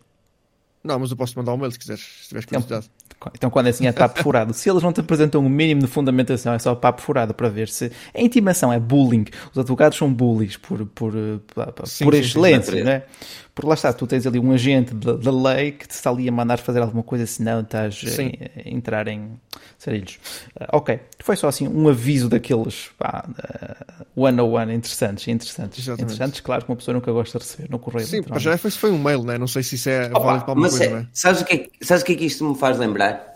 [0.84, 2.90] Não, mas eu posso mandar um mail se quiseres, se tiveres Então, curiosidade.
[3.34, 4.52] Então, quando é assim é papo furado.
[4.52, 7.68] Se eles não te apresentam o mínimo de fundamentação, é só papo furado para ver
[7.68, 7.90] se.
[8.14, 9.24] A intimação é bullying.
[9.50, 11.38] Os advogados são bullies por, por, eh,
[11.84, 12.82] Sim, por sim, sim, excelência, sim.
[12.82, 13.06] não é?
[13.54, 16.32] Porque lá está, tu tens ali um agente da, lei que te está ali a
[16.32, 18.32] mandar fazer alguma coisa, senão estás Sim.
[18.56, 19.38] a, entrar em
[19.78, 20.18] sarilhos.
[20.58, 25.78] Ah, ok, foi só assim um aviso daqueles pá, uh, one on one interessantes, interessantes.
[25.78, 26.02] Exatamente.
[26.02, 28.06] Interessantes, claro, que uma pessoa nunca gosta de receber no correio.
[28.06, 28.40] Sim, para eleitónico.
[28.40, 29.38] já foi, foi um mail, né?
[29.38, 31.06] não sei se isso é Opa, válido para alguma mas coisa, é- é?
[31.12, 33.34] sabes, o que é, que- sabes o que é que isto me faz lembrar?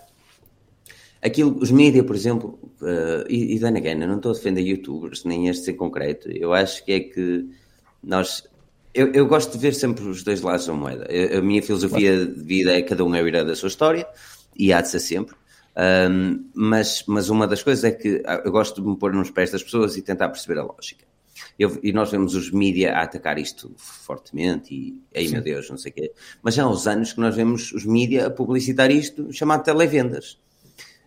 [1.22, 5.24] Aquilo, os mídias, por exemplo, eh, e, e again, eu não estou a defender youtubers,
[5.24, 7.48] nem estes em concreto, eu acho que é que
[8.02, 8.44] nós.
[8.98, 11.06] Eu, eu gosto de ver sempre os dois lados da moeda.
[11.10, 14.06] Eu- a minha filosofia de vida é cada um é o herói da sua história,
[14.56, 15.36] e há de ser sempre.
[15.76, 19.30] Ahm, mas, mas uma das coisas é que ah, eu gosto de me pôr nos
[19.30, 21.04] pés das pessoas e tentar perceber a lógica.
[21.56, 25.78] Eu- e nós vemos os mídias a atacar isto fortemente e, ei meu Deus, não
[25.78, 26.12] sei o quê.
[26.42, 30.38] Mas já há uns anos que nós vemos os mídias a publicitar isto chamado televendas.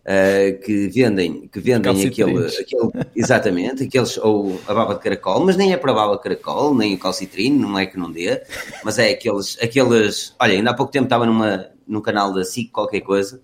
[0.01, 5.55] Uh, que vendem, que vendem aquele, aquele, exatamente, aqueles, ou a baba de caracol, mas
[5.55, 8.41] nem é para a baba de caracol, nem o calcitrino, não é que não dê,
[8.83, 12.71] mas é aqueles, aqueles, olha, ainda há pouco tempo estava numa, num canal da SIC,
[12.71, 13.39] qualquer coisa,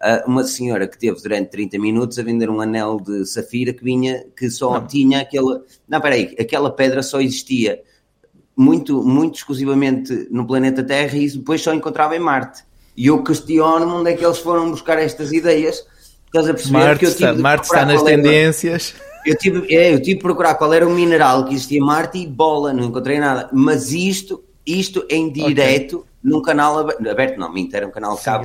[0.00, 3.84] uh, uma senhora que teve durante 30 minutos a vender um anel de safira que
[3.84, 4.86] vinha, que só não.
[4.88, 7.80] tinha aquela, não, peraí, aquela pedra só existia
[8.56, 12.64] muito, muito exclusivamente no planeta Terra e depois só encontrava em Marte.
[12.96, 15.86] E eu questiono-me onde é que eles foram buscar estas ideias,
[16.30, 16.78] Estás a perceber?
[16.78, 18.94] Marte, está, Marte está nas tendências.
[19.26, 22.26] eu, tive, é, eu tive de procurar qual era o mineral que existia Marte e
[22.26, 23.50] bola, não encontrei nada.
[23.52, 26.10] Mas isto, isto em direto okay.
[26.22, 28.44] num canal aberto, aberto não, minto, era um canal de cabo.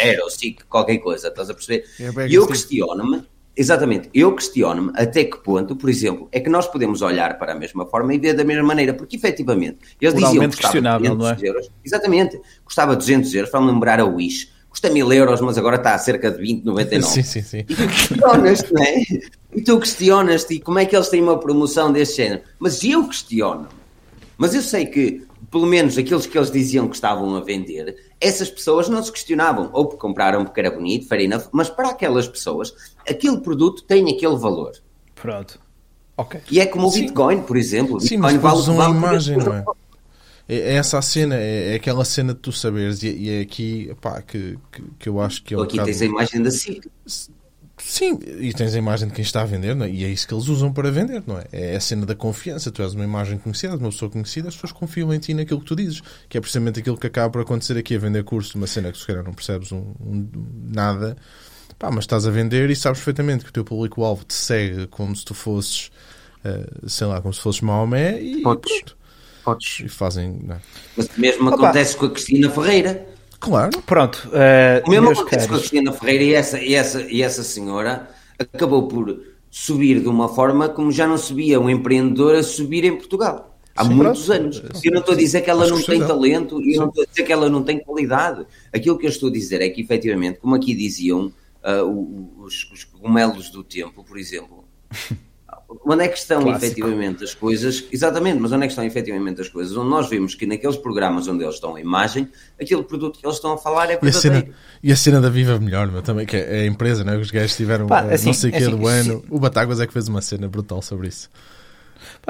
[0.00, 1.84] Era ou SIC, qualquer coisa, estás a perceber?
[2.00, 3.22] É e eu questiono-me,
[3.56, 7.54] exatamente, eu questiono-me até que ponto, por exemplo, é que nós podemos olhar para a
[7.54, 11.28] mesma forma e ver da mesma maneira, porque efetivamente eles diziam que custava 200 não
[11.28, 11.36] é?
[11.40, 15.76] euros, exatamente, custava 200 euros, para me lembrar a Wish custa mil euros, mas agora
[15.76, 17.02] está a cerca de 20,99.
[17.02, 17.64] Sim, sim, sim.
[17.66, 19.02] E tu questionas-te, não é?
[19.54, 22.42] E tu questionas-te, como é que eles têm uma promoção desse género?
[22.58, 23.68] Mas eu questiono.
[24.36, 28.50] Mas eu sei que, pelo menos aqueles que eles diziam que estavam a vender, essas
[28.50, 29.70] pessoas não se questionavam.
[29.72, 32.74] Ou porque compraram porque era bonito, enough, mas para aquelas pessoas,
[33.08, 34.72] aquele produto tem aquele valor.
[35.14, 35.58] Pronto.
[36.18, 36.40] Ok.
[36.50, 37.96] E é como o Bitcoin, por exemplo.
[37.96, 39.64] O Sim, Bitcoin mas vale, vale uma imagem, não é?
[40.48, 43.40] É, é essa a cena, é, é, aquela cena de tu saberes, e, e é
[43.40, 46.50] aqui pá, que, que, que, eu acho que é um Aqui tens a imagem da
[46.50, 46.90] SIC.
[47.78, 49.90] Sim, e tens a imagem de quem está a vender, é?
[49.90, 51.44] e é isso que eles usam para vender, não é?
[51.52, 52.70] É a cena da confiança.
[52.70, 55.66] Tu és uma imagem conhecida, uma pessoa conhecida, as pessoas confiam em ti naquilo que
[55.66, 58.56] tu dizes, que é precisamente aquilo que acaba por acontecer aqui a vender curso de
[58.56, 60.26] uma cena que se calhar não percebes um, um,
[60.72, 61.18] nada,
[61.78, 65.14] pá, mas estás a vender e sabes perfeitamente que o teu público-alvo te segue como
[65.14, 65.90] se tu fosses,
[66.46, 68.40] uh, sei lá, como se fosses Maomé e.
[68.40, 68.72] Podes.
[68.72, 68.96] Pronto
[69.46, 69.80] podes.
[69.80, 70.40] E fazem.
[70.42, 70.56] Não.
[70.56, 70.60] É?
[70.96, 71.56] Mas o mesmo Opa.
[71.56, 73.06] acontece com a Cristina Ferreira.
[73.38, 73.82] Claro.
[73.82, 74.28] Pronto.
[74.28, 75.46] Uh, o mesmo acontece caros.
[75.46, 79.20] com a Cristina Ferreira e essa, e, essa, e essa senhora acabou por
[79.50, 83.56] subir de uma forma como já não subia um empreendedor a subir em Portugal.
[83.76, 84.40] Há Sim, muitos pronto.
[84.40, 84.62] anos.
[84.82, 87.06] Eu não estou a dizer que ela não tem talento e eu não estou a
[87.06, 88.46] dizer que ela não tem qualidade.
[88.72, 91.26] Aquilo que eu estou a dizer é que, efetivamente, como aqui diziam
[91.62, 94.64] uh, os, os cogumelos do tempo, por exemplo,
[95.84, 96.64] onde é que estão Clássico.
[96.64, 100.34] efetivamente as coisas, exatamente, mas onde é que estão efetivamente as coisas, onde nós vemos
[100.34, 102.28] que naqueles programas onde eles estão a imagem,
[102.60, 104.06] aquele produto que eles estão a falar é verdadeiro.
[104.06, 104.48] E a cena,
[104.82, 107.16] e a cena da Viva Melhor, meu, também, que é a empresa, né?
[107.16, 109.86] os gajos tiveram Pá, assim, não sei o que assim, do ano, o Batáguas é
[109.86, 111.28] que fez uma cena brutal sobre isso.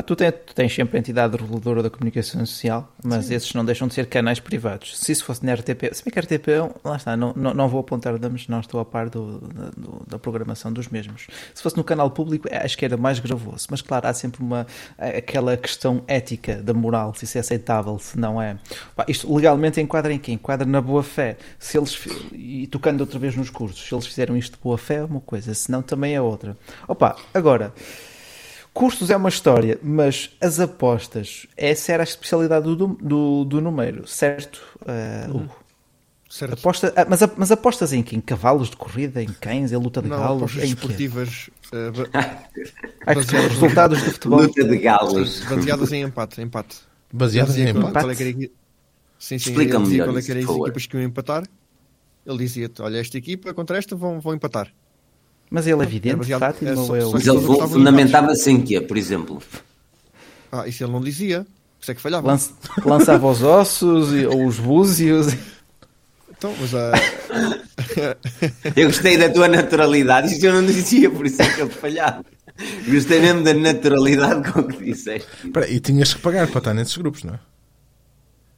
[0.05, 3.35] Tu, tens, tu, tens, sempre a entidade reguladora da comunicação social, mas Sim.
[3.35, 4.99] esses não deixam de ser canais privados.
[4.99, 6.49] Se isso fosse na RTP, se bem que a RTP,
[6.85, 10.19] lá está, não, não, não vou apontar damas, não estou a par do, do, da
[10.19, 11.27] programação dos mesmos.
[11.55, 14.43] Se fosse no canal público, é, acho que era mais gravoso, mas claro, há sempre
[14.43, 14.67] uma,
[14.99, 18.59] aquela questão ética, da moral, se isso é aceitável, se não é.
[18.95, 20.35] Pá, isto legalmente enquadra em quem?
[20.35, 21.39] Enquadra na boa fé.
[21.59, 21.99] Se eles,
[22.33, 25.21] e tocando outra vez nos cursos, se eles fizeram isto de boa fé é uma
[25.21, 26.57] coisa, se não também é outra.
[26.87, 27.73] Opa, agora.
[28.77, 34.07] Custos é uma história, mas as apostas, essa era a especialidade do, do, do número,
[34.07, 34.63] certo?
[34.83, 35.49] Uh, uhum.
[36.29, 36.59] certo.
[36.59, 38.19] Aposta, ah, mas, mas apostas em quem?
[38.19, 40.59] Em cavalos de corrida, em cães, em luta de Não, galos?
[40.59, 41.49] Em esportivas.
[41.73, 42.07] Uh,
[43.07, 44.43] baseadas resultados de futebol.
[44.43, 45.41] Luta de galos.
[45.45, 46.43] Baseadas em empate.
[46.43, 46.77] empate.
[47.11, 47.93] Baseadas em empate.
[47.93, 48.51] Qual é que sim,
[49.19, 51.45] sim, Explica-me melhor qual é que era as equipas que iam empatar.
[52.27, 54.71] Ele dizia-te, olha, esta equipa contra esta vão, vão empatar.
[55.51, 58.97] Mas ele é evidente, é Fátima, é, ou é Mas ele fundamentava-se em quê, por
[58.97, 59.41] exemplo?
[60.51, 61.47] Ah, isso ele não dizia.
[61.79, 62.27] Por isso é que falhava.
[62.27, 62.53] Lança,
[62.85, 65.35] lançava os ossos e, ou os búzios.
[66.37, 66.93] Então, mas a...
[68.77, 70.33] Eu gostei da tua naturalidade.
[70.33, 72.25] Isto eu não dizia, por isso é que ele falhava.
[72.89, 75.29] Gostei mesmo da naturalidade com que disseste.
[75.45, 77.41] Espera, e tinhas que pagar para estar nesses grupos, não é?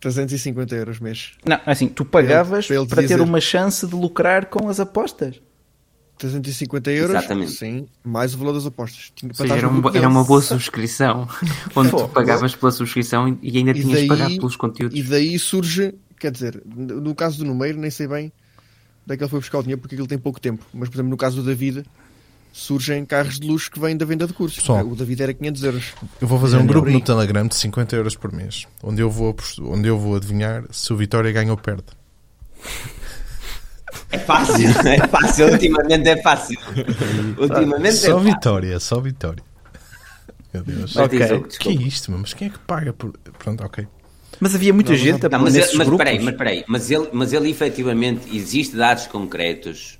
[0.00, 1.32] 350 euros mês.
[1.44, 5.40] Não, assim, tu pagavas para, ele, para ter uma chance de lucrar com as apostas.
[6.18, 7.52] 350 euros, Exatamente.
[7.52, 9.12] sim, mais o valor das apostas.
[9.34, 11.28] Seja, era, um, era, uma boa subscrição,
[11.74, 14.98] onde tu pagavas pela subscrição e ainda tinhas de pagar pelos conteúdos.
[14.98, 18.32] E daí surge, quer dizer, no caso do número, nem sei bem
[19.08, 20.96] onde é que ele foi buscar o dinheiro porque ele tem pouco tempo, mas por
[20.96, 21.82] exemplo, no caso do David,
[22.52, 24.62] surgem carros de luxo que vêm da venda de cursos.
[24.62, 24.82] Só.
[24.82, 25.94] O David era 500 euros.
[26.20, 29.34] Eu vou fazer um grupo no Telegram de 50 euros por mês, onde eu vou,
[29.60, 31.84] onde eu vou adivinhar se o Vitória ganha ou perde.
[34.10, 36.58] É fácil, é fácil, ultimamente é fácil.
[37.38, 38.88] Ultimamente só é vitória, fácil.
[38.88, 39.44] só vitória.
[40.52, 40.96] Meu Deus.
[40.96, 41.42] Okay.
[41.58, 43.12] que é isto, mas quem é que paga por.
[43.38, 43.86] Pronto, ok.
[44.40, 47.32] Mas havia muita não, gente não, mas, ele, mas peraí, mas peraí, mas ele, mas
[47.32, 49.98] ele efetivamente existe dados concretos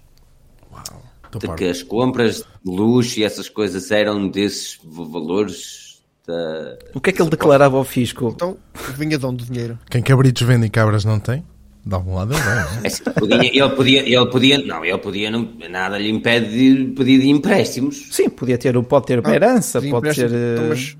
[0.70, 1.02] Uau,
[1.40, 6.02] de que as compras de luxo e essas coisas eram desses valores.
[6.26, 6.78] Da...
[6.94, 8.32] O que é que ele declarava ao fisco?
[8.34, 8.56] Então,
[8.96, 9.78] vinha de onde o dinheiro?
[9.90, 11.44] Quem cabritos vende e cabras não tem?
[11.88, 12.82] De algum lado ele vai, não é?
[12.84, 17.24] É podia- ele, podia, ele podia, não, ele podia, não, nada lhe impede de pedir
[17.24, 18.08] empréstimos.
[18.10, 20.26] Sim, podia ter, pode ter uma herança, Pede pode ter.
[20.26, 20.96] empréstimos- então, eh, mas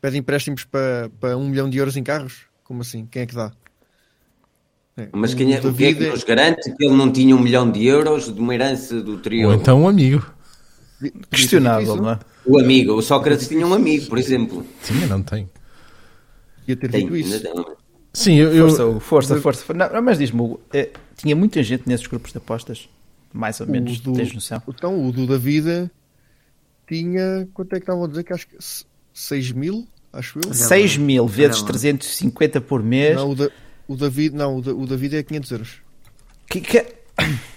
[0.00, 2.40] pede empréstimos para, para um milhão de euros em carros?
[2.64, 3.06] Como assim?
[3.08, 3.52] Quem é que dá?
[4.96, 7.40] É, Mas quem é, o que é que nos garante que ele não tinha um
[7.40, 9.46] milhão de euros de uma herança do trio?
[9.48, 10.26] Ou então um amigo.
[11.30, 12.18] questionável, não é?
[12.44, 14.66] O amigo, o Sócrates tinha um amigo, por exemplo.
[14.82, 15.48] Sim, eu não tenho.
[16.66, 17.40] Ia ter Tem, dito isso.
[17.40, 17.52] tem.
[18.12, 18.52] Sim, eu.
[18.52, 19.72] eu- Força, Hugo, força, força.
[19.74, 22.88] Não, não, mas diz-me, Hugo, eh, tinha muita gente nesses grupos de apostas,
[23.32, 24.62] mais ou menos, do- tens noção?
[24.68, 25.90] Então, o do David
[26.86, 27.48] tinha.
[27.54, 28.24] Quanto é que estavam a dizer?
[28.24, 28.56] Que acho que
[29.14, 30.52] 6 mil, acho eu.
[30.52, 31.68] 6 mil vezes lá.
[31.68, 33.16] 350 por mês.
[33.16, 33.50] Não, o, da,
[33.88, 35.76] o David, não, o, da, o David é 500 euros.
[36.48, 36.84] Que, que...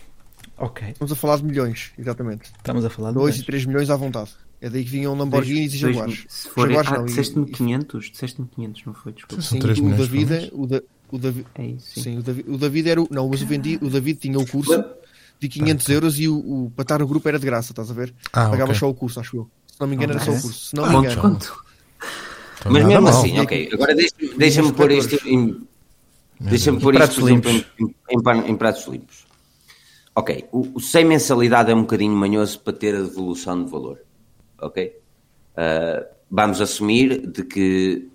[0.57, 2.49] Ok, Estamos a falar de milhões, exatamente.
[2.55, 3.43] estamos a falar de 2 milhões.
[3.43, 4.31] e 3 milhões à vontade.
[4.61, 6.25] É daí que vinham Lamborghinis e Jaguares.
[6.27, 8.11] Se for, Jaguares ah, não, disseste-me e- 500?
[8.11, 9.11] Disseste-me 500, não foi?
[9.13, 9.41] Desculpa.
[9.41, 10.81] São Sim, 3 o David, o, da,
[11.11, 12.01] o, Davi- É isso, sim.
[12.01, 13.07] sim, o, Davi- o David era o.
[13.11, 14.83] Não, mas o, vendi, o David tinha o curso
[15.39, 17.93] de 500 euros e o, o, para estar o grupo era de graça, estás a
[17.93, 18.13] ver?
[18.33, 18.75] Ah, Pagava ok.
[18.79, 19.49] só o curso, acho eu.
[19.67, 20.69] Se não me engano, era só o curso.
[20.69, 21.13] Se não me Bom engano.
[21.15, 21.63] desconto.
[22.59, 23.19] Então, Mas mesmo mal.
[23.19, 23.69] assim, ok.
[23.73, 25.61] Agora deixa-me deixa-me pôr isto em.
[26.39, 27.69] Deixa-me pôr Pratos isto, por exemplo, limpos.
[27.79, 29.25] em, em, em pratos limpos.
[30.15, 33.99] Ok, o, o sem mensalidade é um bocadinho manhoso para ter a devolução de valor.
[34.61, 34.97] Ok?
[35.55, 38.07] Ah, vamos assumir de que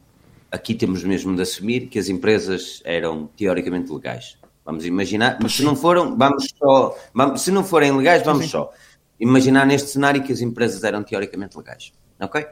[0.50, 4.38] aqui temos mesmo de assumir que as empresas eram teoricamente legais.
[4.64, 6.96] Vamos imaginar, mas se não foram, vamos só.
[7.14, 8.72] Vamos, se não forem legais, vamos só
[9.20, 11.92] imaginar neste cenário que as empresas eram teoricamente legais.
[12.18, 12.44] Ok?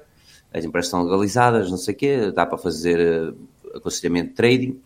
[0.52, 4.80] As empresas estão legalizadas, não sei o quê, dá para fazer eh, aconselhamento de trading.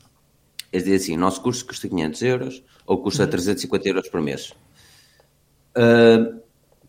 [0.72, 4.55] Eles dizem assim: o nosso curso custa 500 euros ou custa 350 euros por mês.
[5.76, 6.40] Uh,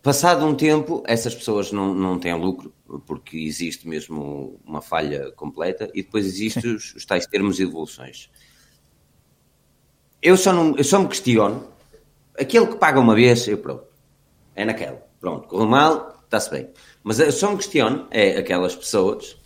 [0.04, 2.74] passado um tempo, essas pessoas não, não têm lucro,
[3.06, 8.28] porque existe mesmo uma falha completa, e depois existem os, os tais termos e devoluções.
[10.20, 11.66] Eu só, não, eu só me questiono,
[12.38, 13.84] aquele que paga uma vez, eu pronto,
[14.54, 16.68] é naquela, pronto, correu mal, está-se bem.
[17.02, 19.38] Mas eu só me questiono, é aquelas pessoas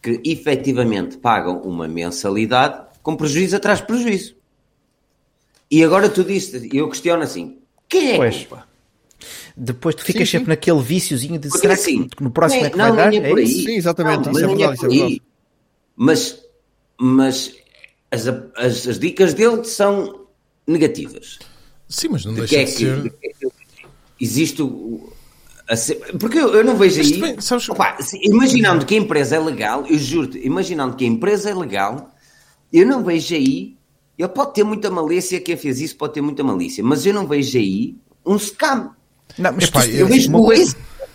[0.00, 4.36] que efetivamente pagam uma mensalidade com prejuízo atrás de prejuízo.
[5.68, 8.46] E agora tu disse, eu questiono assim, quem é Pois.
[8.46, 8.67] culpa?
[9.60, 10.50] Depois tu ficas Sim, sempre sim.
[10.50, 13.14] naquele viciozinho de Porque será assim, que no próximo é que não, vai dar?
[13.14, 13.44] É por aí.
[13.44, 13.64] isso?
[13.64, 15.22] Sim, exatamente, Não, isso é é por aí.
[15.96, 16.40] Mas,
[17.00, 17.54] mas
[18.10, 20.26] as, as, as dicas dele são
[20.66, 21.38] negativas.
[21.88, 23.02] Sim, mas não De deixa que é de ser.
[23.02, 23.48] que é que
[24.20, 25.12] existe o.
[25.68, 27.12] a ser- porque eu, eu não vejo Mas aí.
[27.14, 31.50] também, sabes- Opa, imaginando que a empresa é legal, eu juro-te, imaginando que a empresa
[31.50, 32.14] é legal,
[32.72, 33.76] eu não vejo aí.
[34.16, 37.26] Ele pode ter muita malícia, quem fez isso pode ter muita malícia, mas eu não
[37.26, 37.96] vejo aí
[38.26, 38.94] um scam.
[39.36, 40.38] Não, mas Epá, tu, Eu É, vejo uma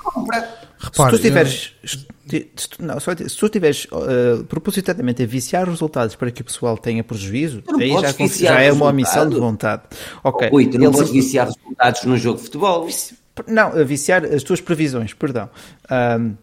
[0.03, 0.41] compra.
[0.41, 1.75] se Repare, tu estiveres
[2.55, 6.41] se tu- não, só- se tu estiveres uh, propositadamente a viciar os resultados para que
[6.41, 9.83] o pessoal tenha prejuízo, aí já, viciar já é uma omissão de vontade.
[10.23, 10.49] Ok.
[10.51, 12.87] Ui, tu não Eles- podes viciar resultados num jogo de futebol.
[13.47, 15.49] Não, a viciar as tuas previsões, perdão.
[15.89, 16.33] Ahm,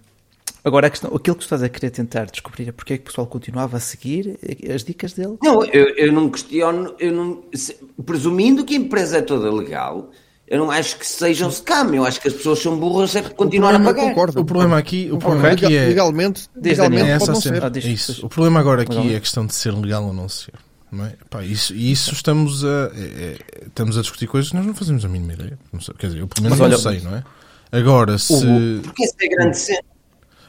[0.65, 3.05] agora, a questão, aquilo que tu estás a querer tentar descobrir é porque é que
[3.05, 4.39] o pessoal continuava a seguir
[4.75, 5.37] as dicas dele.
[5.43, 10.11] Não, eu, eu não questiono, eu não, se- presumindo que a empresa é toda legal,
[10.51, 13.23] eu não acho que seja um scam, eu acho que as pessoas são burras é
[13.23, 14.09] continuar a problema- pagar.
[14.11, 14.41] concordo.
[14.41, 17.65] O problema aqui, o problema Legal- aqui é, Legalmente, legalmente é essa ser.
[17.65, 18.27] Ah, É isso.
[18.27, 19.13] O problema agora aqui Legal.
[19.13, 20.53] é a questão de ser legal ou não ser.
[20.93, 21.13] Não é?
[21.31, 24.75] Pá, isso, e isso estamos a, é- é- estamos a discutir coisas que nós não
[24.75, 25.57] fazemos a mínima ideia.
[25.73, 27.23] Não sei, quer dizer, eu pelo menos Mas não olha- sei, não é?
[27.71, 28.81] Agora, se.
[28.83, 29.81] Porque essa é a grande cena.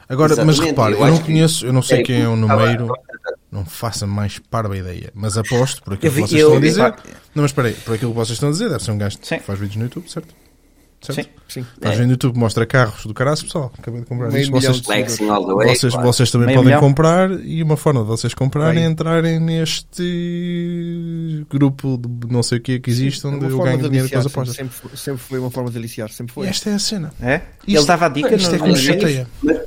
[0.08, 2.34] Agora, mas Exatamente, repare, eu eu não conheço, eu não sei é, quem é o
[2.34, 2.92] número,
[3.52, 6.60] não faça mais parva ideia, mas aposto por aquilo Eu que vi- vocês estão a
[6.60, 6.80] dizer.
[6.80, 6.96] epá.
[7.34, 9.18] Não, mas espera aí, por aquilo que vocês estão a dizer, deve ser um gajo
[9.22, 9.36] Sim.
[9.38, 10.34] que faz vídeos no YouTube, certo?
[11.02, 11.22] certo?
[11.22, 11.28] Sim.
[11.48, 11.66] Sim.
[11.82, 13.70] Faz vídeo no YouTube, mostra carros do caraço, pessoal.
[13.78, 14.50] Acabei de comprar isto.
[14.52, 16.80] Vocês, vocês, vocês também Meio podem milhão.
[16.80, 22.60] comprar e uma forma de vocês comprarem é entrarem neste grupo de não sei o
[22.60, 24.56] que que existe É onde uma eu ganho de dinheiro com as apostas.
[24.56, 26.46] sempre, foi- sempre foi uma forma de aliciar, sempre E foi.
[26.46, 27.12] esta é a cena.
[27.20, 27.40] É?
[27.66, 29.26] Ele dava a dica Isto é no- que me chateia.
[29.42, 29.58] Mas,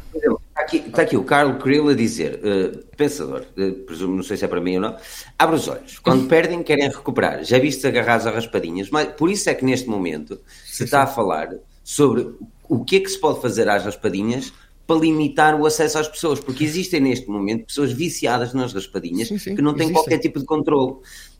[0.65, 4.45] aqui, está aqui o Carlo Krill a dizer, eh, pensador, eh, presumo, não sei se
[4.45, 4.97] é para mim ou não,
[5.37, 5.99] abre os olhos.
[5.99, 7.43] Quando perdem, querem recuperar.
[7.43, 11.07] Já viste agarrados a raspadinhas, mas por isso é que neste momento se está a
[11.07, 11.49] falar
[11.83, 12.27] sobre
[12.67, 14.51] o que é que se pode fazer às raspadinhas
[14.87, 19.37] para limitar o acesso às pessoas, porque existem neste momento pessoas viciadas nas raspadinhas Sim,
[19.39, 20.03] sim, que não têm existem.
[20.03, 20.97] qualquer tipo de controle.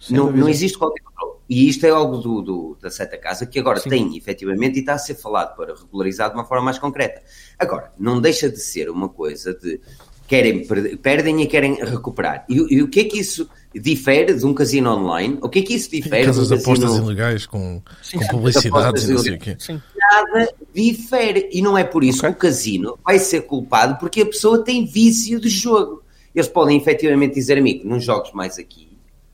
[0.09, 1.35] Não, não existe qualquer controle.
[1.47, 4.93] E isto é algo do, do- da Seta Casa que agora tem efetivamente e está
[4.95, 7.21] a ser falado para regularizar de uma forma mais concreta.
[7.59, 9.79] Agora, não deixa de ser uma coisa de
[10.27, 10.65] querem
[11.01, 12.45] perdem e querem recuperar.
[12.49, 15.37] E, o- e o que é que isso difere de um casino online?
[15.41, 17.81] O que é que isso difere de um Casas de apostas casino ilegais com,
[18.13, 19.55] com publicidades e não sei o quê.
[19.59, 19.81] Sim.
[19.99, 21.49] nada difere.
[21.51, 24.85] E não é por isso que o casino vai ser culpado porque a pessoa tem
[24.85, 26.03] vício de jogo.
[26.33, 28.85] Eles podem efetivamente dizer, amigo, não jogues mais aqui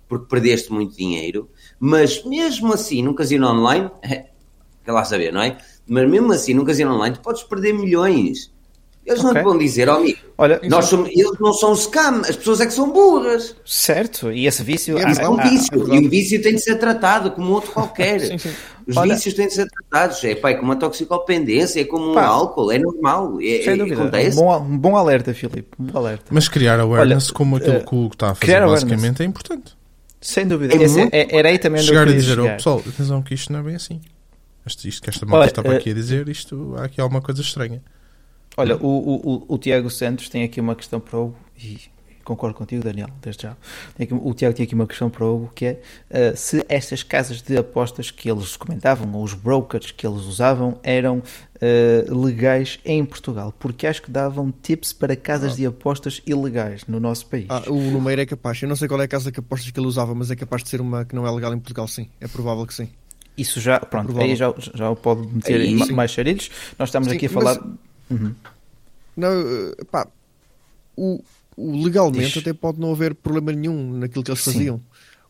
[0.07, 1.49] porque perdeste muito dinheiro,
[1.79, 3.89] mas mesmo assim, num casino online,
[4.83, 5.57] quer lá saber, não é?
[5.87, 8.51] Mas mesmo assim, num casino online, tu podes perder milhões.
[9.05, 9.33] Eles okay.
[9.33, 12.35] não te vão dizer, ó oh, amigo, Olha, nós somos, eles não são scam, as
[12.35, 13.55] pessoas é que são burras.
[13.65, 14.97] Certo, e esse vício...
[14.97, 18.19] É, é um vício, e o vício tem de ser tratado como outro qualquer.
[18.25, 18.53] sim, sim.
[18.87, 22.13] Os Olha, vícios têm de ser tratados, é, pá, é como uma toxicodependência, é como
[22.13, 23.37] pá, um álcool, é normal.
[23.41, 24.37] É, sem dúvida, acontece.
[24.37, 26.25] Um bom, um bom alerta, Filipe, um bom alerta.
[26.29, 29.21] Mas criar awareness Olha, como aquilo uh, que o está a fazer basicamente awareness.
[29.21, 29.77] é importante.
[30.19, 33.33] Sem dúvida, é Esse, é, era aí também chegar a dizer, oh, pessoal, atenção que
[33.33, 34.01] isto não é bem assim.
[34.65, 37.41] Isto, isto que esta malta estava uh, aqui a dizer, isto, há aqui alguma coisa
[37.41, 37.81] estranha.
[38.57, 41.33] Olha, o, o, o, Tiago Santos tem aqui uma questão para o.
[41.57, 41.79] E
[42.23, 43.57] concordo contigo, Daniel, desde já.
[43.99, 47.03] Aqui, o Tiago tem aqui uma questão para o Hugo que é uh, se estas
[47.03, 52.79] casas de apostas que eles comentavam, ou os brokers que eles usavam, eram uh, legais
[52.85, 55.55] em Portugal, porque acho que davam tips para casas ah.
[55.55, 57.47] de apostas ilegais no nosso país.
[57.49, 58.61] Ah, o número é capaz.
[58.61, 60.63] Eu não sei qual é a casa de apostas que ele usava, mas é capaz
[60.63, 62.07] de ser uma que não é legal em Portugal, sim.
[62.19, 62.89] É provável que sim.
[63.37, 66.51] Isso já, pronto, é aí já, já pode meter aí, mais charilhos.
[66.77, 67.59] Nós estamos sim, aqui a falar.
[67.59, 67.90] Mas...
[68.11, 68.35] Uhum.
[69.15, 70.07] Não, eh, pá,
[70.95, 71.23] o,
[71.55, 72.37] o legalmente Diz.
[72.37, 74.53] até pode não haver problema nenhum naquilo que eles Sim.
[74.53, 74.81] faziam.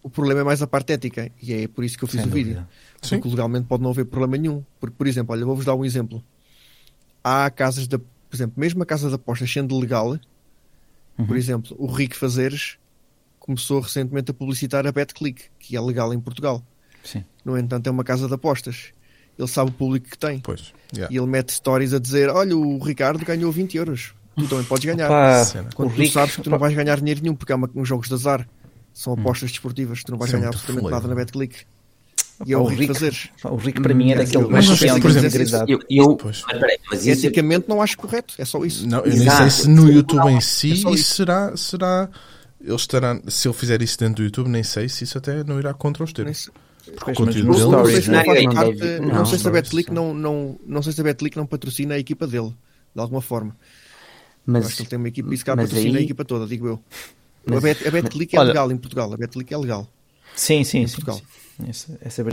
[0.03, 2.29] O problema é mais a parte ética, e é por isso que eu fiz Sem
[2.29, 2.53] o vídeo.
[2.55, 2.69] Dúvida.
[2.99, 3.29] Porque Sim.
[3.29, 4.63] legalmente pode não haver problema nenhum.
[4.79, 6.23] Porque, por exemplo, olha, vou-vos dar um exemplo.
[7.23, 10.19] Há casas de, por exemplo, mesmo a casa de apostas sendo legal,
[11.17, 11.25] uhum.
[11.25, 12.77] por exemplo, o Rico Fazeres
[13.39, 16.63] começou recentemente a publicitar a BetClick, que é legal em Portugal.
[17.03, 17.23] Sim.
[17.43, 18.91] No entanto, é uma casa de apostas.
[19.37, 20.39] Ele sabe o público que tem.
[20.39, 21.13] Pois, yeah.
[21.13, 24.85] E ele mete stories a dizer: Olha, o Ricardo ganhou 20 euros tu também podes
[24.85, 25.07] ganhar.
[25.07, 25.45] Pá,
[25.75, 27.87] Quando tu Rick, sabes que tu não vais ganhar dinheiro nenhum, porque é uma, uns
[27.87, 28.47] jogos de azar.
[28.93, 29.17] São hum.
[29.19, 29.53] apostas hum.
[29.53, 31.55] desportivas, tu não vais Sim, ganhar absolutamente nada na BetClick.
[32.45, 33.29] E é o, o Rico fazeres.
[33.43, 35.71] O Rico para mim é daquele mais social de integridade.
[35.71, 36.43] Eu, eu, mas,
[36.89, 38.87] mas eticamente não acho correto, é só isso.
[38.87, 42.09] Não, eu nem sei se no YouTube em si é isso será, será
[42.59, 45.59] ele estará, se ele fizer isso dentro do YouTube, nem sei se isso até não
[45.59, 46.49] irá contra os termos.
[46.95, 50.13] Porque o conteúdo dele não, sei se não, não, não sei se a Betclick não,
[50.13, 52.53] não, não sei se a Betclick não patrocina a equipa dele
[52.93, 53.55] de alguma forma.
[54.45, 56.01] Mas, acho que ele tem uma equipa e se calhar patrocina aí...
[56.01, 56.79] a equipa toda, digo eu.
[57.45, 59.13] Mas, a, Bet, a Betclick é olha, legal em Portugal.
[59.13, 59.87] A Betclick é legal.
[60.35, 61.17] Sim, sim, em Portugal.
[61.17, 61.41] Sim, sim.
[61.67, 62.23] Essa, essa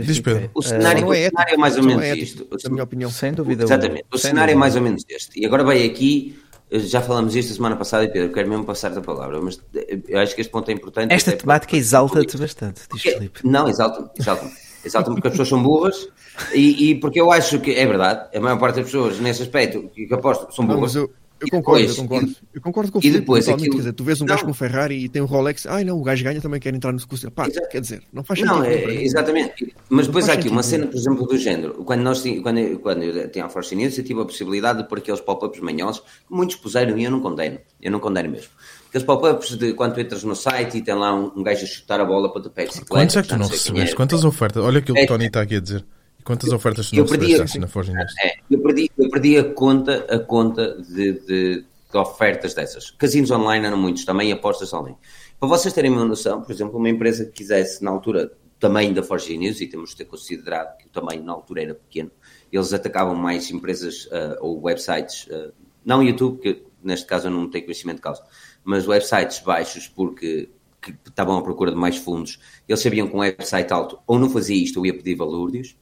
[0.55, 2.47] o cenário, uh, é, o cenário é mais ou menos é isto.
[2.63, 3.11] Na minha opinião.
[3.11, 3.63] Sem dúvida.
[3.63, 4.05] Exatamente.
[4.11, 4.51] O cenário dúvida.
[4.51, 5.39] é mais ou menos este.
[5.39, 6.39] E agora vai aqui
[6.71, 9.59] já falamos isto a semana passada e Pedro, quero mesmo passar a palavra, mas
[10.07, 11.13] eu acho que este ponto é importante.
[11.13, 13.39] Esta temática exalta-te bastante, diz Filipe.
[13.43, 14.51] Não, exalta-me, exalta-me.
[14.85, 16.07] Exalta-me porque as pessoas são burras
[16.53, 19.89] e, e, porque eu acho que é verdade, a maior parte das pessoas nesse aspecto
[19.93, 20.95] que aposto são burras.
[20.95, 21.09] Não,
[21.41, 22.35] eu concordo, depois, eu concordo.
[22.53, 23.71] Eu concordo com o Filipe depois, aquilo...
[23.71, 24.33] quer dizer, tu vês um não.
[24.33, 26.73] gajo com um Ferrari e tem um Rolex, ai não, o gajo ganha também quer
[26.73, 27.29] entrar no curso.
[27.31, 28.57] Pá, quer dizer, não faz sentido.
[28.57, 29.73] Não, é, exatamente.
[29.89, 30.53] Mas depois há aqui sentido.
[30.53, 31.73] uma cena, por exemplo, do género.
[31.85, 34.89] Quando, nós, quando, eu, quando eu tinha a Force News, eu tive a possibilidade de
[34.89, 37.59] pôr aqueles pop-ups manhosos que muitos puseram e eu não condeno.
[37.81, 38.49] Eu não condeno mesmo.
[38.89, 41.67] Aqueles pop-ups de quando tu entras no site e tem lá um, um gajo a
[41.67, 42.89] chutar a bola para o pé bicicleta.
[42.89, 43.95] Quantos é que tu não recebeste?
[43.95, 44.63] Quantas ofertas?
[44.63, 45.85] Olha aquilo que o Tony está aqui a dizer.
[46.29, 48.13] Quantas ofertas tu não recebeste na Forge News?
[48.23, 52.91] É, eu, perdi, eu perdi a conta, a conta de, de de ofertas dessas.
[52.91, 54.95] Casinos online eram muitos, também apostas online.
[55.39, 59.01] Para vocês terem uma noção, por exemplo, uma empresa que quisesse, na altura, tamanho da
[59.01, 62.11] Forge News, e temos de ter considerado que o tamanho na altura era pequeno,
[62.51, 65.51] eles atacavam mais empresas uh, ou websites, uh,
[65.83, 68.23] não YouTube, que neste caso eu não tenho conhecimento de causa,
[68.63, 70.49] mas websites baixos porque
[70.81, 72.39] que estavam à procura de mais fundos.
[72.65, 75.75] Eles sabiam que um website alto ou não fazia isto ou ia pedir valores,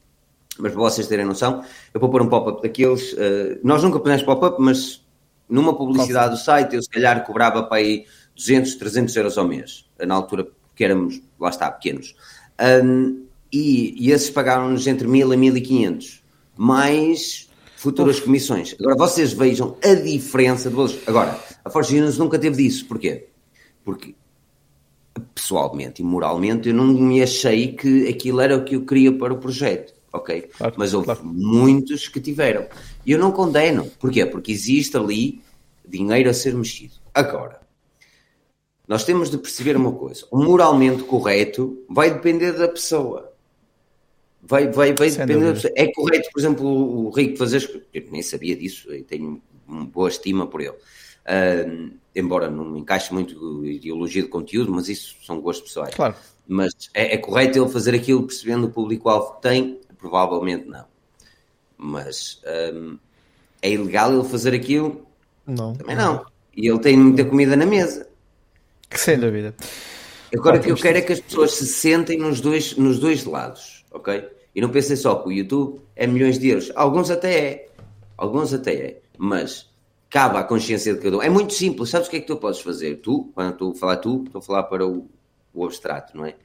[0.59, 1.63] mas para vocês terem noção,
[1.93, 3.13] eu vou pôr um pop-up daqueles.
[3.13, 5.05] Uh, nós nunca pusemos pop-up, mas
[5.49, 8.05] numa publicidade do site, eu se calhar cobrava para aí
[8.35, 12.15] 200, 300 euros ao mês, na altura que éramos, lá está, pequenos.
[12.83, 16.23] Um, e, e esses pagaram-nos entre 1000 a 1500,
[16.55, 18.25] mais futuras Uf.
[18.25, 18.75] comissões.
[18.79, 20.99] Agora vocês vejam a diferença de valores.
[21.07, 22.85] Agora, a Forge News nunca teve disso.
[22.85, 23.27] Porquê?
[23.83, 24.15] Porque
[25.33, 29.33] pessoalmente e moralmente eu não me achei que aquilo era o que eu queria para
[29.33, 30.41] o projeto ok?
[30.57, 31.25] Claro, Mas houve claro.
[31.25, 32.67] muitos que tiveram.
[33.05, 33.85] E eu não condeno.
[33.99, 34.25] Porquê?
[34.25, 35.41] Porque existe ali
[35.87, 36.95] dinheiro a ser mexido.
[37.13, 37.59] Agora,
[38.87, 43.33] nós temos de perceber uma coisa: o moralmente correto vai depender da pessoa.
[44.41, 45.73] Vai, vai, vai depender da pessoa.
[45.75, 47.85] É correto, por exemplo, o Rico fazer.
[47.93, 50.71] Eu nem sabia disso, e tenho uma boa estima por ele.
[50.71, 55.93] Uh, embora não me encaixe muito ideologia de conteúdo, mas isso são gostos pessoais.
[55.93, 56.15] Claro.
[56.47, 60.85] Mas é, é correto ele fazer aquilo percebendo o público-alvo que tem Provavelmente não.
[61.77, 62.41] Mas
[62.73, 62.97] um,
[63.61, 65.05] é ilegal ele fazer aquilo?
[65.45, 65.73] Não.
[65.73, 66.25] Também não.
[66.55, 68.07] E ele tem muita comida na mesa.
[68.95, 69.53] Sem dúvida.
[70.33, 73.25] Agora o que eu quero é que as pessoas se sentem nos dois, nos dois
[73.25, 74.27] lados, ok?
[74.55, 76.71] E não pensem só que o YouTube é milhões de euros.
[76.75, 77.69] Alguns até é.
[78.17, 79.01] Alguns até é.
[79.17, 79.69] Mas
[80.09, 81.21] cabe à consciência de cada um.
[81.21, 81.89] É muito simples.
[81.89, 82.95] Sabes o que é que tu podes fazer?
[82.97, 85.07] Tu, quando estou a falar tu, estou a falar para o,
[85.53, 86.35] o abstrato, não é?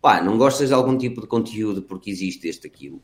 [0.00, 3.02] Pá, não gostas de algum tipo de conteúdo porque existe este, aquilo.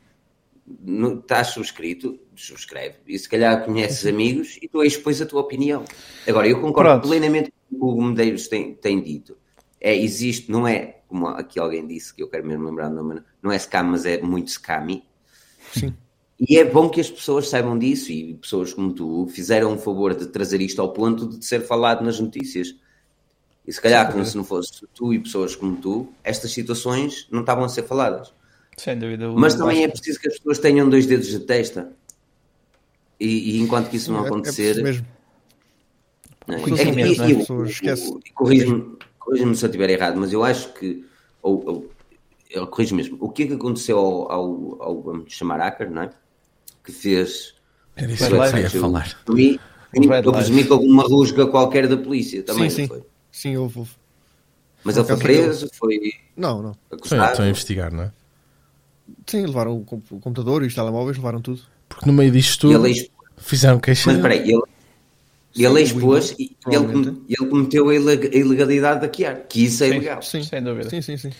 [0.80, 2.96] No, estás subscrito, subscreve.
[3.06, 5.84] E se calhar conheces amigos e tu expões a tua opinião.
[6.26, 7.08] Agora, eu concordo Pronto.
[7.08, 9.36] plenamente com o que o Medeiros tem, tem dito.
[9.80, 13.20] É, existe, não é, como aqui alguém disse, que eu quero mesmo lembrar o nome,
[13.42, 15.04] não é scam, mas é muito scammy.
[15.72, 15.94] Sim.
[16.38, 20.14] E é bom que as pessoas saibam disso e pessoas como tu fizeram o favor
[20.14, 22.74] de trazer isto ao ponto de ser falado nas notícias.
[23.66, 27.40] E se calhar, como se não fosse tu e pessoas como tu, estas situações não
[27.40, 28.32] estavam a ser faladas.
[28.76, 29.30] Sem dúvida.
[29.30, 31.92] Mas também é preciso que as pessoas tenham dois dedos de testa.
[33.18, 34.74] E, e enquanto que isso não É- é acontecer.
[34.74, 35.06] preciso mesmo.
[36.46, 36.58] não é?
[36.58, 37.30] Não é?
[37.30, 37.80] e- Pessoas
[38.26, 41.04] e Corrige-me corrige-me se eu estiver errado, mas eu acho que.
[41.42, 41.90] Ou, ou,
[42.50, 43.16] eu corrijo mesmo.
[43.20, 46.10] O que é que aconteceu ao, ao, ao vamos chamar hacker, não é?
[46.84, 47.54] Que fez.
[47.96, 49.18] Era isso que eu ia falar.
[50.32, 53.00] Presumi que houve uma rusga qualquer da polícia também, sim, não sim.
[53.00, 53.13] foi?
[53.34, 53.90] Sim, houve, houve.
[54.84, 55.98] Mas ele foi preso, foi
[56.36, 56.70] Não, não.
[56.70, 57.30] Estão, acusado.
[57.32, 58.12] estão a investigar, não é?
[59.26, 61.62] Sim, levaram o com- o computador e os telemóveis, levaram tudo.
[61.88, 63.10] Porque no meio disto tudo ele expôs.
[63.38, 64.04] fizeram queixa.
[64.06, 64.62] Mas espera aí, ele,
[65.52, 69.46] Sim, ele o expôs Windows, e ele, ele cometeu a ileg- a ilegalidade de hackear,
[69.48, 69.94] que isso é Sim.
[69.94, 70.22] ilegal.
[70.22, 70.42] Sim.
[70.44, 70.90] Sem dúvida.
[70.90, 71.32] Sim, sim, sim.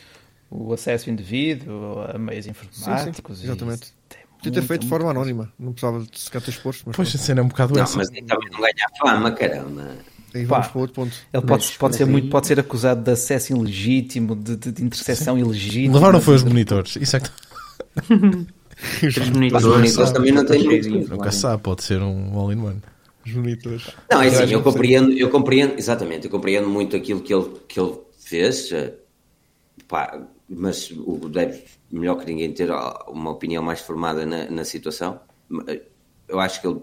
[0.51, 3.41] O acesso indevido a meios informáticos.
[3.41, 3.83] e exatamente.
[3.85, 5.53] isso tem Podia ter feito de forma anónima.
[5.59, 6.83] Não precisava de sequer ter exposto.
[6.87, 7.97] Mas Pois a cena é um bocado Não, essa.
[7.97, 9.97] mas também não ganha fama, caramba.
[10.35, 11.13] Aí Pá, vamos para outro ponto.
[11.33, 14.73] Ele pode, Mas- pode ser aí- muito, pode ser acusado de acesso ilegítimo, de, de,
[14.73, 15.95] de interseção ilegítima.
[15.95, 16.97] Levaram foi os monitores.
[16.97, 17.31] Isso é que
[19.33, 19.65] monitores.
[19.65, 22.81] os monitores também não têm de nunca sabe, pode ser um all-in-one.
[23.25, 23.87] Os monitores.
[24.11, 27.51] Não, é Eu assim, eu compreendo, eu compreendo, exatamente, eu compreendo muito aquilo que ele,
[27.67, 28.93] que ele fez, eh,
[29.89, 32.71] pá, mas o deve, melhor que ninguém, ter
[33.09, 35.21] uma opinião mais formada na, na situação.
[35.69, 35.81] Eh,
[36.29, 36.81] Eu acho que ele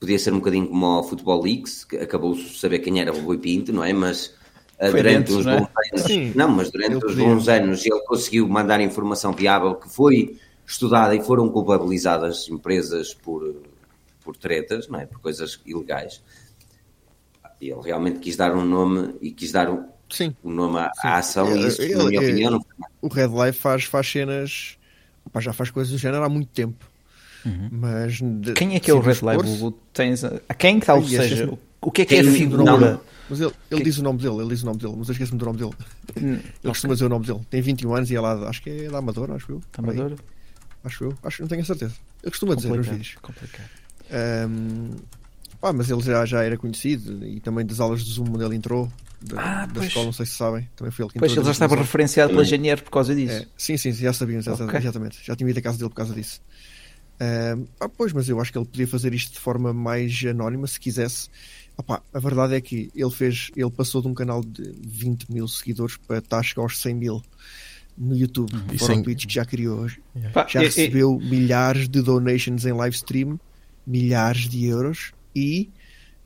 [0.00, 3.20] podia ser um bocadinho como o Futebol Leaks, que acabou de saber quem era o
[3.20, 3.92] Rui Pinto, não é?
[3.92, 4.34] Mas
[4.78, 5.60] eh, Foi durante dentro, uns não é?
[5.60, 6.32] bons anos, Sim.
[6.34, 7.24] não, mas durante Ele uns podia.
[7.24, 13.54] bons anos ele conseguiu mandar informação viável que foi estudada e foram culpabilizadas empresas por,
[14.24, 15.06] por tretas, não é?
[15.06, 16.22] Por coisas ilegais.
[17.60, 20.34] E ele realmente quis dar um nome e quis dar um, Sim.
[20.42, 22.86] um nome à, à ação Ele- e isso, ele- na minha ele- opinião, não foi.
[23.02, 24.78] O Red Life faz, faz cenas.
[25.38, 26.89] Já faz coisas do género há muito tempo.
[27.70, 28.54] Mas de- Uhum.
[28.54, 29.18] Quem é que é o Red
[29.62, 31.58] O- Tens, a a quem que ou Ai, seja, esquece-me.
[31.80, 33.00] o- que é que é a figura?
[33.28, 35.12] Mas ele, ele Que- diz o nome dele, ele diz o nome dele, mas eu
[35.12, 35.70] esqueço-me do nome dele.
[36.16, 37.40] Hum, Ele costuma dizer o nome dele.
[37.48, 39.60] Tem 21 anos e é lá, acho que é da Amadora, acho eu.
[39.78, 40.16] Amador?
[40.82, 41.94] Acho eu, acho que não tenho a certeza.
[42.22, 43.16] Ele costuma dizer nos Complicado, vídeos.
[43.22, 43.68] complicado.
[44.10, 44.96] Ahm,
[45.60, 48.56] pá, mas ele já, já era conhecido e também das aulas de Zoom onde ele
[48.56, 48.90] entrou,
[49.22, 50.68] da, Ah, da escola, não sei se sabem.
[50.74, 53.34] Também foi ele que Pois ele já estava referenciado pela GNR por causa disso.
[53.34, 54.74] É, sim, sim, já sabíamos, já- Ok.
[54.80, 55.18] exatamente.
[55.22, 56.40] Já tinha ido à casa dele por causa disso.
[57.20, 60.66] Ahm, ah, pois, mas eu acho que ele podia fazer isto de forma mais anónima
[60.66, 61.28] se quisesse.
[61.76, 65.46] Opá, a verdade é que ele fez, ele passou de um canal de 20 mil
[65.48, 67.22] seguidores para estar a chegar aos 100 mil
[67.98, 70.00] no YouTube, E fora sem- o Twitch que já criou hoje.
[70.32, 73.38] Pá, Já e- e- recebeu milhares de donations em live stream,
[73.86, 75.68] milhares de euros e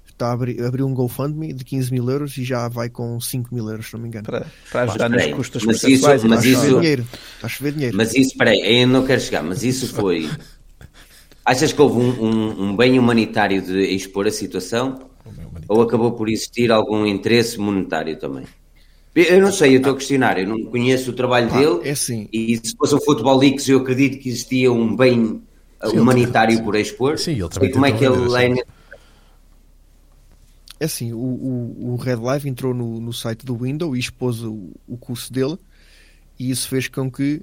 [0.07, 3.53] está a abrir, abriu um GoFundMe de 15 mil euros e já vai com 5
[3.53, 4.25] mil euros, se não me engano.
[4.27, 6.77] para, para ajudar Mas nos custos mas isso- e mas Está a mais chover isso-
[6.81, 7.07] dinheiro.
[7.35, 7.97] Está a chover dinheiro.
[7.97, 10.31] Mas isso, peraí, eu não quero chegar, mas isso foi.
[11.45, 14.99] Achas que houve um, um- um bem humanitário de expor a situação
[15.69, 18.45] ou acabou por existir algum interesse monetário também?
[19.15, 21.91] Eu não sei, eu estou a questionar, eu não conheço o trabalho Pá, dele é
[21.93, 22.29] assim.
[22.33, 25.41] e se fosse o Futebol Leaks eu acredito que existia um bem
[25.85, 27.19] Sim, humanitário ele- por expor.
[27.19, 28.16] Sim, ele também como é que ele
[28.59, 28.65] é.
[30.81, 34.43] É assim, o, o, o Red Live entrou no, no site do Windows e expôs
[34.43, 35.57] o, o curso dele
[36.39, 37.43] e isso fez com que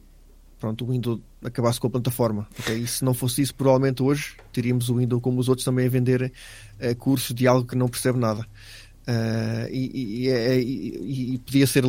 [0.61, 2.47] pronto, o Windows acabasse com a plataforma.
[2.57, 2.77] ok?
[2.77, 5.89] E se não fosse isso, provavelmente hoje teríamos o Windows como os outros também a
[5.89, 6.31] vender
[6.79, 8.47] eh, cursos de algo que não percebe nada.
[9.07, 11.83] Ah, e, e- e- podia ser,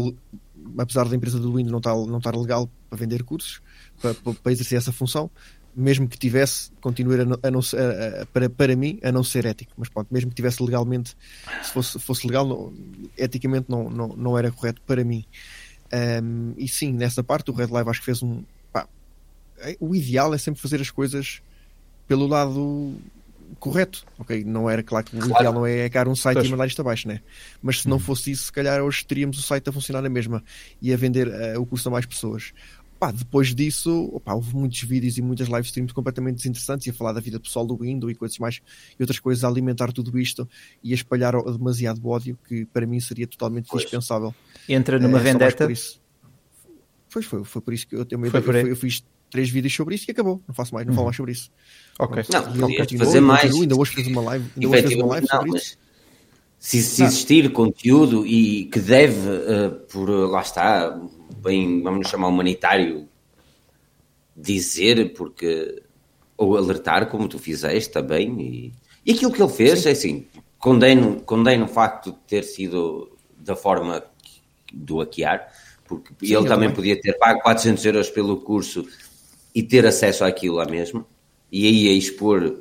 [0.78, 3.61] apesar da empresa do Windows não estar, não estar legal para vender cursos,
[4.01, 5.31] para, para- exercer essa função,
[5.77, 9.44] mesmo que tivesse, continuar a a não a- a- para, para mim, a não ser
[9.47, 9.73] ético.
[9.77, 11.15] Mas pronto, mesmo que tivesse legalmente,
[11.62, 12.73] se fosse, fosse legal, não-
[13.16, 15.24] eticamente não, não, não era correto para mim.
[16.23, 18.43] Um, e sim, nessa parte o Red Live acho que fez um.
[19.62, 21.40] É- o ideal é sempre fazer as coisas
[22.06, 22.97] pelo lado
[23.59, 24.44] correto, ok?
[24.44, 25.34] Não era claro que o Claro.
[25.36, 26.48] ideal não é criar um site Pois.
[26.48, 27.20] e mandar isto abaixo, né?
[27.62, 30.43] Mas se não fosse isso, se calhar hoje teríamos o site a funcionar na mesma
[30.80, 32.52] e a vender eh, o curso a mais pessoas.
[32.98, 36.93] Pá, depois disso, opá, houve muitos vídeos e muitas live streams completamente desinteressantes e a
[36.93, 38.60] falar da vida pessoal do Windows e coisas mais
[38.98, 40.48] e outras coisas a alimentar tudo isto
[40.84, 43.82] e a espalhar demasiado ódio que para mim seria totalmente Pois.
[43.82, 44.32] dispensável.
[44.68, 45.64] Entra É, numa mais vendetta.
[45.64, 46.01] por isso.
[47.09, 48.40] Foi, foi, foi por isso que eu tenho uma Foi.
[48.62, 50.40] Eu, eu fiz três vídeos sobre isso e acabou.
[50.46, 51.50] Não faço mais, não falo mais sobre isso.
[51.98, 52.22] Ok.
[52.22, 52.50] Pronto.
[52.50, 53.40] Não, podias continuou, fazer mais.
[53.40, 55.78] continuou, Ainda hoje fez uma live, ainda hoje fez uma live não, sobre mas isso.
[56.59, 61.00] se, se existir conteúdo e que deve, uh, por lá está,
[61.38, 63.09] bem, vamos chamar humanitário,
[64.36, 65.82] dizer, porque
[66.36, 68.72] ou alertar, como tu fizeste também, e,
[69.06, 69.88] e aquilo que ele fez, Sim.
[69.88, 70.26] é assim,
[70.59, 74.04] condeno, condeno o facto de ter sido da forma
[74.72, 75.50] do hackear,
[75.86, 78.86] porque Sim, ele também, também podia ter pago 400 euros pelo curso
[79.54, 81.06] e ter acesso àquilo lá mesmo,
[81.50, 82.56] e aí a expor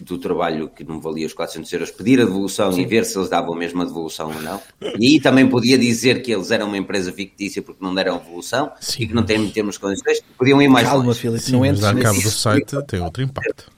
[0.00, 2.82] do trabalho que não valia os 400 euros, pedir a devolução Sim.
[2.82, 4.60] e ver se eles davam mesmo a devolução ou não.
[4.98, 8.18] E aí também podia dizer que eles eram uma empresa fictícia porque não deram a
[8.18, 9.02] devolução Sim.
[9.02, 10.20] e que não têm termos condições.
[10.36, 11.18] Podiam ir mais Calma, longe.
[11.18, 13.70] Filipe, não entres mas cabo do site tem outro impacto.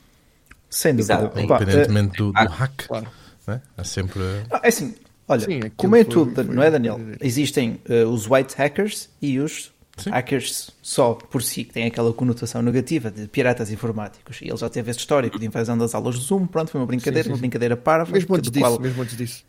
[0.69, 1.33] Sem dúvida.
[1.37, 2.87] Independentemente do, do ah, hack.
[2.87, 3.07] Claro.
[3.47, 3.63] Né?
[3.77, 4.23] É sempre...
[4.63, 4.95] é assim,
[5.27, 7.01] olha, Sim, como é tudo, foi, não é Daniel?
[7.21, 10.11] Existem uh, os white hackers e os Sim.
[10.11, 14.41] hackers só por si, que têm aquela conotação negativa de piratas informáticos.
[14.41, 16.47] E ele já teve esse histórico de invasão das aulas de Zoom.
[16.47, 18.13] Pronto, foi uma brincadeira, sim, sim, uma brincadeira parva.
[18.13, 18.81] Mesmo antes disso, qual...
[18.81, 19.45] mesmo antes disso.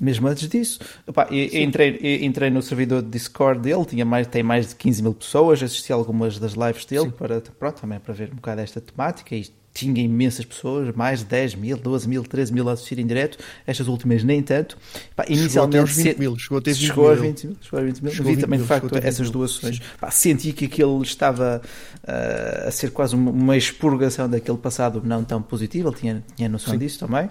[0.00, 4.68] Mesmo antes disso, Opa, entrei, entrei no servidor de Discord dele, tinha mais, tem mais
[4.70, 8.36] de 15 mil pessoas, assisti algumas das lives dele para, pronto, também para ver um
[8.36, 12.68] bocado esta temática e tinha imensas pessoas, mais de 10 mil, 12 mil, 13 mil
[12.68, 14.76] a assistir em direto, estas últimas nem tanto.
[15.16, 17.12] Pá, inicialmente chegou a 20 mil, chegou a ter 20 chegou mil.
[17.12, 17.56] A 20 mil.
[17.60, 18.12] Chegou a 20 mil.
[18.12, 19.80] Vi também, de facto, essas doações.
[19.98, 21.62] Pá, senti que aquilo estava
[22.04, 26.74] uh, a ser quase uma expurgação daquele passado não tão positivo, ele tinha, tinha noção
[26.74, 26.78] Sim.
[26.78, 27.30] disso também,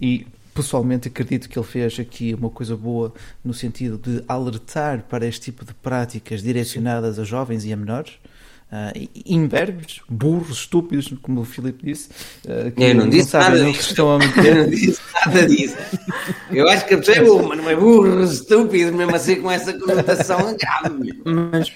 [0.00, 3.12] e pessoalmente acredito que ele fez aqui uma coisa boa
[3.44, 8.18] no sentido de alertar para este tipo de práticas direcionadas a jovens e a menores
[8.72, 12.08] uh, imberbes, burros, estúpidos, como o Filipe disse.
[12.44, 13.90] Uh, que eu não disse não nada disso.
[13.90, 14.46] Estão a meter.
[14.46, 15.76] Eu não disse nada disso.
[16.50, 19.50] Eu acho que a pessoa é burro, mas não é burro, estúpido, mesmo assim com
[19.50, 21.22] essa conotação grave.
[21.24, 21.72] Mas...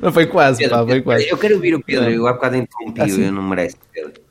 [0.00, 1.28] mas foi quase, Pedro, pá, foi quase.
[1.28, 3.24] Eu quero ouvir o Pedro, eu há bocado interrompi, assim?
[3.24, 4.28] eu não mereço, Pedro.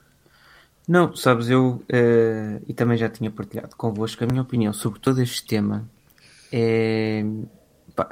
[0.87, 5.21] Não, sabes, eu uh, e também já tinha partilhado convosco a minha opinião sobre todo
[5.21, 5.85] este tema
[6.49, 7.25] é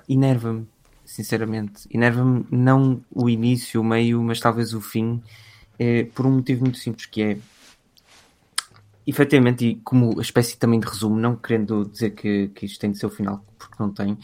[0.10, 0.68] enerva-me
[1.06, 1.88] sinceramente.
[1.92, 5.22] Enerva-me não o início, o meio, mas talvez o fim,
[5.80, 7.38] é, por um motivo muito simples, que é
[9.08, 12.98] efetivamente, e como espécie também de resumo, não querendo dizer que, que isto tem de
[12.98, 14.18] ser o final, porque não tem,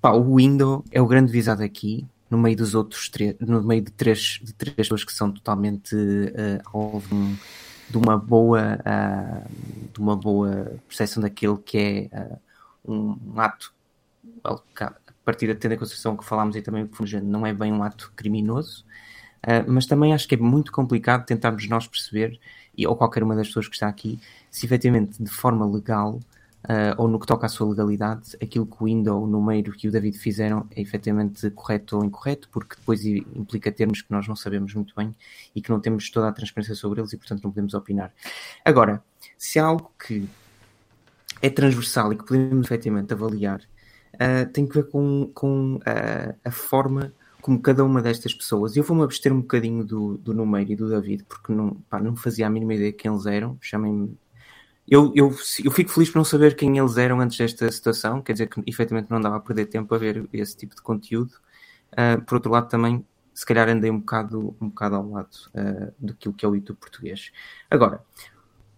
[0.00, 3.82] pá, o Windows é o grande visado aqui, no meio dos outros três, no meio
[3.82, 7.36] de três, de três pessoas que são totalmente uh, alvo
[7.90, 9.50] de uma boa, uh,
[9.92, 12.38] de uma boa percepção daquilo que é uh,
[12.92, 13.74] um ato
[15.24, 18.84] partir tendo em consideração que falámos aí também, que não é bem um ato criminoso,
[19.46, 22.38] uh, mas também acho que é muito complicado tentarmos nós perceber,
[22.76, 24.20] e, ou qualquer uma das pessoas que está aqui,
[24.50, 26.20] se efetivamente de forma legal,
[26.64, 29.88] uh, ou no que toca à sua legalidade, aquilo que o Window, o Numeiro e
[29.88, 34.36] o David fizeram é efetivamente correto ou incorreto, porque depois implica termos que nós não
[34.36, 35.14] sabemos muito bem
[35.54, 38.12] e que não temos toda a transparência sobre eles e, portanto, não podemos opinar.
[38.64, 39.02] Agora,
[39.36, 40.28] se há algo que
[41.42, 43.60] é transversal e que podemos efetivamente avaliar
[44.14, 48.84] uh, tem que ver com, com uh, a forma como cada uma destas pessoas, eu
[48.84, 52.46] vou-me abster um bocadinho do, do Numeiro e do David, porque não, pá, não fazia
[52.46, 54.16] a mínima ideia quem eles eram, chamem-me.
[54.86, 55.28] Eu, eu,
[55.64, 58.60] eu fico feliz por não saber quem eles eram antes desta situação, quer dizer que
[58.66, 61.32] efetivamente não dava a perder tempo a ver esse tipo de conteúdo.
[61.92, 65.94] Uh, por outro lado, também, se calhar andei um bocado, um bocado ao lado uh,
[65.98, 67.30] daquilo que é o YouTube português.
[67.70, 68.02] Agora,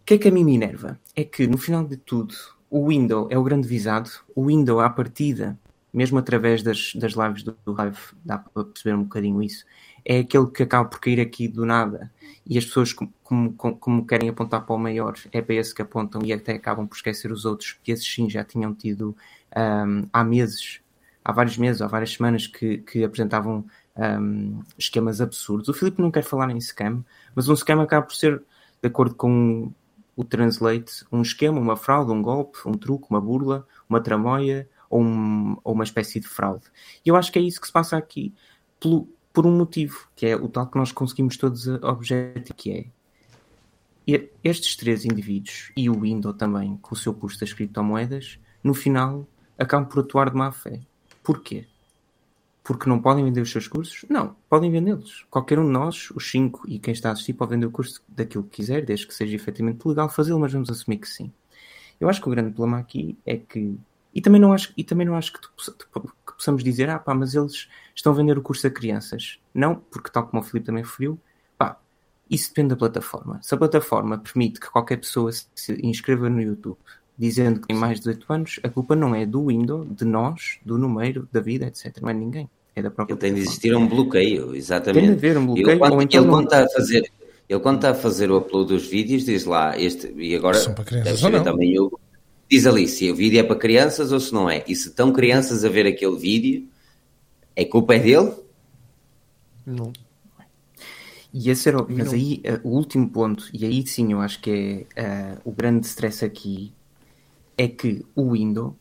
[0.02, 1.00] o que é que a mim me enerva?
[1.16, 2.34] É que no final de tudo,
[2.72, 4.10] o Windows é o grande visado.
[4.34, 5.58] O Windows, à partida,
[5.92, 9.66] mesmo através das, das lives do, Live, dá para perceber um bocadinho isso,
[10.02, 12.10] é aquele que acaba por cair aqui do nada.
[12.46, 13.12] E as pessoas, como,
[13.52, 16.86] como, como querem apontar para o maior, é para esse que apontam e até acabam
[16.86, 19.14] por esquecer os outros, que esses sim já tinham tido
[19.54, 20.80] um, há meses,
[21.22, 25.68] há vários meses, há várias semanas, que, que apresentavam um, esquemas absurdos.
[25.68, 27.04] O Filipe não quer falar em scam,
[27.34, 28.42] mas um scam acaba por ser,
[28.80, 29.70] de acordo com
[30.16, 35.02] o translate um esquema, uma fraude, um golpe, um truque, uma burla, uma tramóia ou,
[35.02, 36.64] um, ou uma espécie de fraude.
[37.04, 38.34] E eu acho que é isso que se passa aqui
[38.78, 42.72] pelo, por um motivo, que é o tal que nós conseguimos todos objeto, que
[44.06, 48.74] é estes três indivíduos e o Windows também, com o seu curso das criptomoedas, no
[48.74, 49.26] final
[49.58, 50.80] acabam por atuar de má fé.
[51.22, 51.66] Porquê?
[52.62, 54.04] Porque não podem vender os seus cursos?
[54.08, 55.26] Não, podem vendê-los.
[55.30, 58.02] Qualquer um de nós, os cinco e quem está a assistir, pode vender o curso
[58.08, 61.32] daquilo que quiser, desde que seja efetivamente legal fazê-lo, mas vamos assumir que sim.
[62.00, 63.76] Eu acho que o grande problema aqui é que.
[64.14, 67.14] E também não acho, e também não acho que, tu, que possamos dizer, ah pá,
[67.14, 69.38] mas eles estão a vender o curso a crianças.
[69.54, 71.18] Não, porque tal como o Filipe também referiu,
[71.56, 71.78] pá,
[72.30, 73.40] isso depende da plataforma.
[73.42, 76.76] Se a plataforma permite que qualquer pessoa se inscreva no YouTube
[77.18, 80.58] dizendo que tem mais de 18 anos, a culpa não é do Windows, de nós,
[80.64, 81.98] do número, da vida, etc.
[82.00, 82.48] Não é ninguém.
[82.74, 83.12] É da própria.
[83.14, 85.06] Ele tem de existir um bloqueio, exatamente.
[85.06, 85.68] Tem de haver um bloqueio.
[85.70, 87.12] Ele, quando, então ele, quando está a fazer,
[87.48, 90.74] ele quando está a fazer o upload dos vídeos, diz lá, este, e agora São
[90.74, 92.00] para crianças, deve também eu,
[92.50, 94.64] diz ali se o vídeo é para crianças ou se não é.
[94.66, 96.66] E se estão crianças a ver aquele vídeo,
[97.54, 98.32] é culpa é dele?
[99.66, 99.92] Não.
[101.32, 104.40] E esse era, o- mas aí eh, o último ponto, e aí sim eu acho
[104.40, 106.72] que é eh, o grande stress aqui,
[107.56, 108.74] é que o Windows,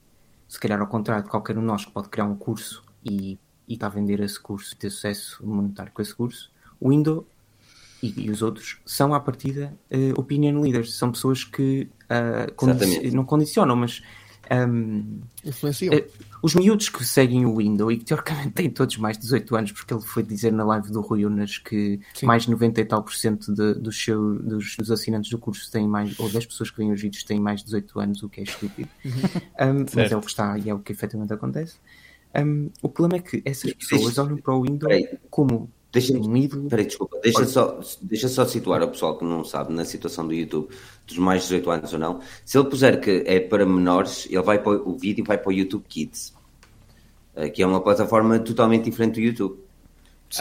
[0.47, 3.37] se calhar ao contrário de qualquer um de nós que pode criar um curso e
[3.67, 7.23] e está a vender esse curso e ter sucesso monetário com esse curso, o Windows
[8.03, 11.87] e, e os outros são à partida eh, opinion leaders, são pessoas que
[12.57, 13.15] condi- Exatamente.
[13.15, 14.03] não condicionam, mas
[14.49, 15.93] ahm, Influenciam.
[15.93, 16.07] eh,
[16.43, 19.71] os miúdos que seguem o Windows e que teoricamente têm todos mais de 18 anos,
[19.71, 22.25] porque ele foi dizer na live do Rui Unas que Sim.
[22.25, 25.71] mais de 90 e tal por cento de- dos, seu, dos, dos assinantes do curso
[25.71, 28.29] têm mais, ou das pessoas que veem os vídeos têm mais de 18 anos, o
[28.29, 28.89] que é estúpido.
[29.05, 31.75] Um, mas é o que está e é o que efetivamente acontece.
[32.35, 35.19] Um, o problema é que essas pessoas olham para o Windows Peraí.
[35.29, 36.69] como Deixa-me um ídolo.
[36.69, 40.33] Peraí, desculpa, deixa só, deixa só situar o pessoal que não sabe na situação do
[40.33, 40.69] YouTube,
[41.05, 42.21] dos mais de 18 anos ou não.
[42.45, 45.51] Se ele puser que é para menores, ele vai para, o vídeo vai para o
[45.51, 46.33] YouTube Kids,
[47.35, 49.59] eh, que é uma plataforma totalmente diferente do YouTube.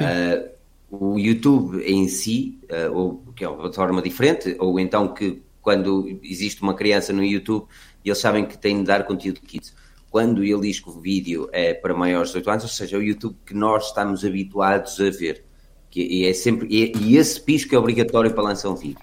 [0.01, 0.52] Eh,
[0.89, 6.20] o YouTube em si, eh, ou que é uma plataforma diferente, ou então que quando
[6.22, 7.66] existe uma criança no YouTube,
[8.05, 9.74] eles sabem que têm de dar conteúdo Kids.
[10.11, 12.99] Quando ele diz que o vídeo é para maiores de 18 anos, ou seja, é
[12.99, 15.45] o YouTube que nós estamos habituados a ver.
[15.89, 18.99] Que, e, é sempre, e, e esse pisco é obrigatório para lançar um vídeo.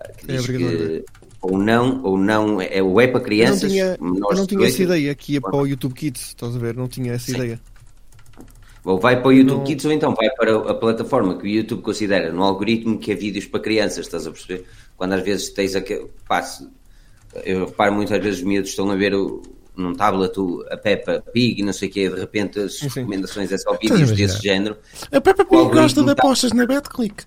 [0.00, 1.04] Ah, Que É diz que
[1.42, 4.66] ou não, ou não, é, ou é para Eu não crianças, tinha, eu não tinha
[4.66, 6.74] essa 18, ideia que ia para o YouTube Kids, estás a ver?
[6.74, 7.36] Não tinha essa Sim.
[7.36, 7.60] ideia.
[8.84, 11.48] Ou vai para o YouTube Não- Kids ou então vai para a plataforma que o
[11.48, 14.64] YouTube considera no algoritmo que é vídeos para crianças, estás a perceber?
[14.96, 16.06] Quando às vezes tens aquele.
[16.28, 16.44] Pá,
[17.44, 19.42] eu reparo muitas vezes os miúdos estão a ver o,
[19.76, 20.32] num tablet
[20.70, 22.88] a Peppa Pig e não sei o quê, de repente as sim.
[22.88, 24.76] recomendações é só vídeos desse género.
[25.12, 27.24] A Peppa Pig gosta de tá- apostas na BetClick.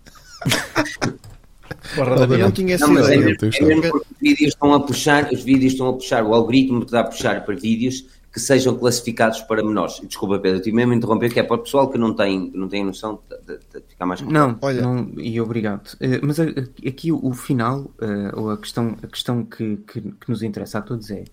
[1.95, 4.73] Porra Não, não tinha essa Não, mas é mesmo, é mesmo porque os vídeos estão
[4.73, 8.39] a puxar, os vídeos estão a puxar, o algoritmo está a puxar para vídeos que
[8.39, 9.99] sejam classificados para menores.
[10.03, 12.57] Desculpa, Pedro, tive mesmo a interromper, que é para o pessoal que não tem, que
[12.57, 15.95] não tem noção de, de- de ficar mais Não, Olha- não, e obrigado.
[15.99, 19.77] Eh, mas a- a- aqui o, o final, eh, ou a questão, a questão que,
[19.77, 21.23] que, que nos interessa a todos é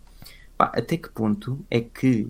[0.57, 2.29] pá, até que ponto é que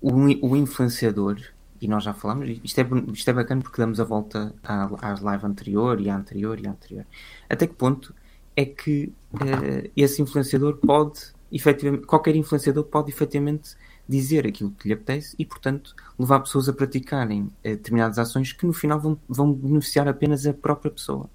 [0.00, 0.12] o,
[0.46, 1.38] o influenciador,
[1.80, 5.20] e nós já falamos, isto é, isto é bacana porque damos a volta à, à
[5.20, 7.06] live anterior e à anterior e à anterior.
[7.48, 8.14] Até que ponto
[8.56, 11.20] é que eh, esse influenciador pode,
[11.50, 13.76] efetivamente, qualquer influenciador pode efetivamente
[14.08, 18.66] dizer aquilo que lhe apetece e, portanto, levar pessoas a praticarem eh, determinadas ações que
[18.66, 21.30] no final vão, vão beneficiar apenas a própria pessoa.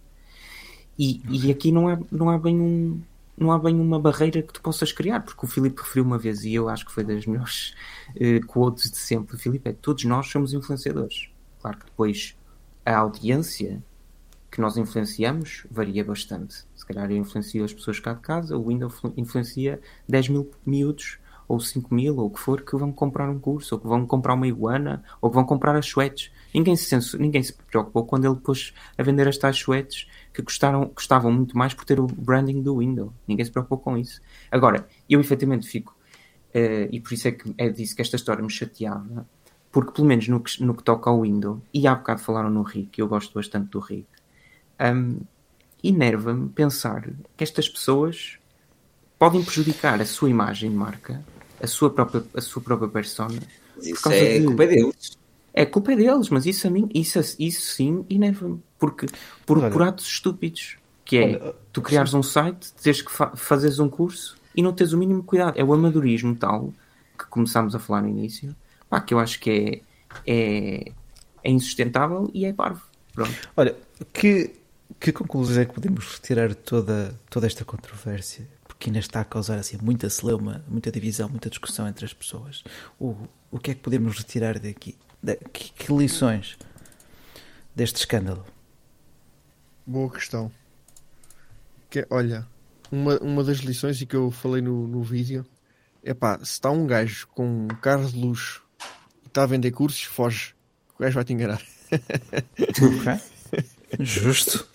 [0.97, 3.01] E, e aqui não há, não há bem um.
[3.37, 6.43] Não há bem uma barreira que tu possas criar, porque o Filipe referiu uma vez,
[6.45, 7.73] e eu acho que foi das melhores
[8.15, 9.37] eh, quotes de sempre.
[9.37, 11.29] Filipe, é todos nós somos influenciadores.
[11.61, 12.37] Claro que depois
[12.85, 13.83] a audiência
[14.51, 16.63] que nós influenciamos varia bastante.
[16.75, 20.49] Se calhar eu influencio as pessoas cá de casa, o Windows influ- influencia 10 mil
[20.65, 21.17] miúdos,
[21.47, 24.05] ou 5 mil, ou o que for, que vão comprar um curso, ou que vão
[24.07, 26.31] comprar uma iguana, ou que vão comprar as suetes.
[26.53, 30.87] Ninguém se, ninguém se preocupou quando ele pôs a vender as tais suetes que custaram,
[30.89, 33.11] custavam muito mais por ter o branding do Windows.
[33.27, 34.21] Ninguém se preocupou com isso.
[34.51, 35.95] Agora, eu efetivamente fico,
[36.53, 39.27] eh, e por isso é que é disso que esta história me chateava,
[39.71, 42.63] porque pelo menos no que, no que toca ao Windows, e há bocado falaram no
[42.63, 44.07] Rick, eu gosto bastante do Rick,
[44.81, 45.19] hum,
[45.83, 48.37] enerva-me pensar que estas pessoas
[49.19, 51.23] podem prejudicar a sua imagem de marca,
[51.61, 53.39] a sua própria, a sua própria persona.
[53.81, 55.17] Isso é de- culpa deles.
[55.53, 58.61] É culpa é deles, mas isso a mim, isso, isso sim enerva-me.
[58.85, 59.07] Porque
[59.45, 60.77] por, Olha- por atos estúpidos.
[61.03, 64.73] Que é Olha, tu criares um site, teres que fa fazeres um curso e não
[64.73, 65.55] tens o mínimo cuidado.
[65.57, 66.73] É o amadorismo tal
[67.17, 68.55] que começámos a falar no início,
[68.89, 69.83] pá, que eu acho que
[70.25, 70.91] é, é,
[71.43, 72.81] é insustentável e é parvo.
[73.13, 73.31] Pronto.
[73.55, 73.75] Olha,
[74.11, 74.51] que,
[74.99, 78.47] que conclusões é que podemos retirar de toda, toda esta controvérsia?
[78.67, 82.63] Porque ainda está a causar assim, muita celeuma, muita divisão, muita discussão entre as pessoas.
[82.99, 83.15] O,
[83.51, 84.97] o que é que podemos retirar daqui?
[85.21, 86.57] Da, que, que lições
[87.75, 88.43] deste escândalo?
[89.85, 90.51] Boa questão.
[91.89, 92.47] Que, olha,
[92.91, 95.45] uma, uma das lições e que eu falei no, no vídeo
[96.03, 98.63] é pá, se está um gajo com um carro de luxo
[99.23, 100.55] e está a vender cursos, foge.
[100.97, 101.61] O gajo vai te enganar.
[103.99, 104.67] Justo.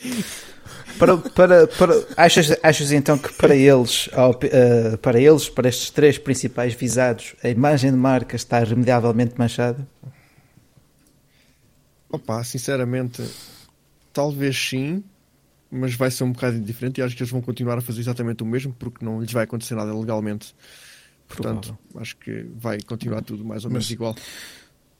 [0.98, 4.08] Para, para, para, achas, achas então que para eles,
[4.42, 9.86] eh, para eles, para estes três principais visados, a imagem de marca está remediavelmente manchada?
[12.10, 13.22] Opa, sinceramente,
[14.12, 15.02] talvez sim,
[15.70, 18.42] mas vai ser um bocado diferente e acho que eles vão continuar a fazer exatamente
[18.42, 20.54] o mesmo porque não lhes vai acontecer nada legalmente.
[21.28, 24.14] Portanto, acho que vai continuar tudo mais ou menos Mas- igual.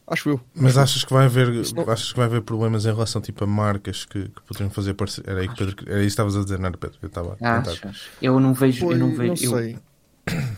[0.07, 0.41] Acho eu.
[0.55, 3.47] Mas achas que vai haver, não- achas que vai haver problemas em relação tipo, a
[3.47, 5.31] marcas que, que poderiam fazer parceria?
[5.31, 6.99] Era, aí que Pedro, era isso que estavas a dizer, não era Pedro?
[7.01, 8.11] Eu estava Acho, acho.
[8.21, 8.91] Eu não vejo.
[8.91, 9.79] eu não vejo eu- sei.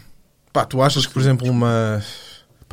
[0.52, 2.02] Pá, tu achas que, por exemplo, uma.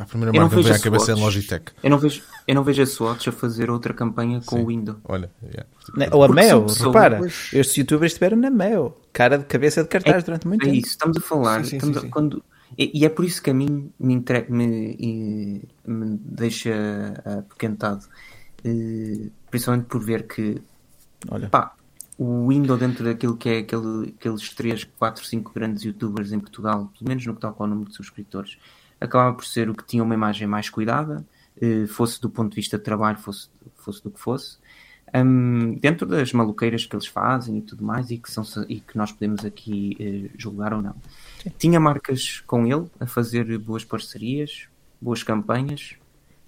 [0.00, 1.72] Pá, a primeira marca que vem à cabeça é a Logitech.
[1.82, 4.62] Eu não vejo, eu não vejo a Swatch a fazer outra campanha com Sim.
[4.62, 4.98] o Windows.
[5.04, 6.16] Olha, yeah.
[6.16, 7.18] Ou a Mel, repara.
[7.18, 7.50] Pois...
[7.52, 8.98] Estes youtubers estiveram na Mel.
[9.12, 10.76] Cara de cabeça de cartaz é, durante muito é tempo.
[10.76, 11.64] É isso, estamos a falar.
[11.64, 12.42] Sim, sim, estamos a, quando,
[12.78, 16.72] e, e, é por isso que a mim me, entre, me, me deixa
[17.38, 18.06] apoquentado.
[18.64, 20.62] Uh, principalmente por ver que
[21.28, 21.48] Olha.
[21.48, 21.74] Pá,
[22.16, 26.90] o Windows dentro daquilo que é aquele, aqueles 3, 4, 5 grandes youtubers em Portugal,
[26.98, 28.58] pelo menos no que toca ao número de subscritores,
[29.00, 31.24] acabava por ser o que tinha uma imagem mais cuidada,
[31.60, 34.58] eh, fosse do ponto de vista de trabalho, fosse, fosse do que fosse.
[35.12, 38.96] Um, dentro das maluqueiras que eles fazem e tudo mais, e que, são, e que
[38.96, 40.94] nós podemos aqui eh, julgar ou não.
[41.42, 41.52] Sim.
[41.58, 44.68] Tinha marcas com ele a fazer boas parcerias,
[45.00, 45.96] boas campanhas,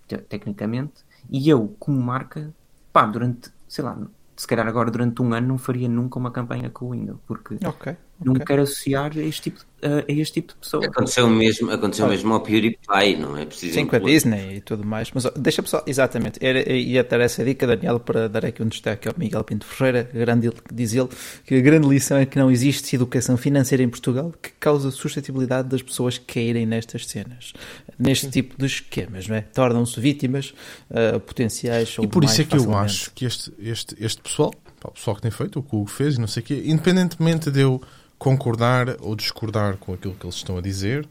[0.06, 2.54] te tecnicamente, e eu, como marca,
[2.92, 3.98] pá, durante, sei lá,
[4.36, 7.56] se calhar agora durante um ano não faria nunca uma campanha com o Windows, porque
[7.66, 8.46] okay, não okay.
[8.46, 10.86] quero associar a este tipo de, a este tipo de pessoa.
[10.86, 13.74] Aconteceu mesmo, aconteceu mesmo ao PewDiePie, não é preciso.
[13.74, 15.10] Sim, com a Disney e tudo mais.
[15.12, 19.08] Mas deixa só, exatamente, era, ia ter essa dica, Daniel, para dar aqui um destaque
[19.08, 21.08] ao Miguel Pinto Ferreira, grande, diz ele
[21.44, 25.68] que a grande lição é que não existe educação financeira em Portugal que causa suscetibilidade
[25.68, 27.52] das pessoas caírem nestas cenas,
[27.98, 29.40] neste tipo de esquemas, não é?
[29.40, 30.54] Tornam-se vítimas
[30.90, 31.96] uh, potenciais.
[32.00, 32.78] E por isso é que facilmente.
[32.78, 34.52] eu acho que este, este, este pessoal,
[34.84, 36.62] o pessoal que tem feito, o que o Hugo fez e não sei o quê,
[36.66, 37.80] independentemente de eu
[38.22, 41.08] concordar ou discordar com aquilo que eles estão a dizer,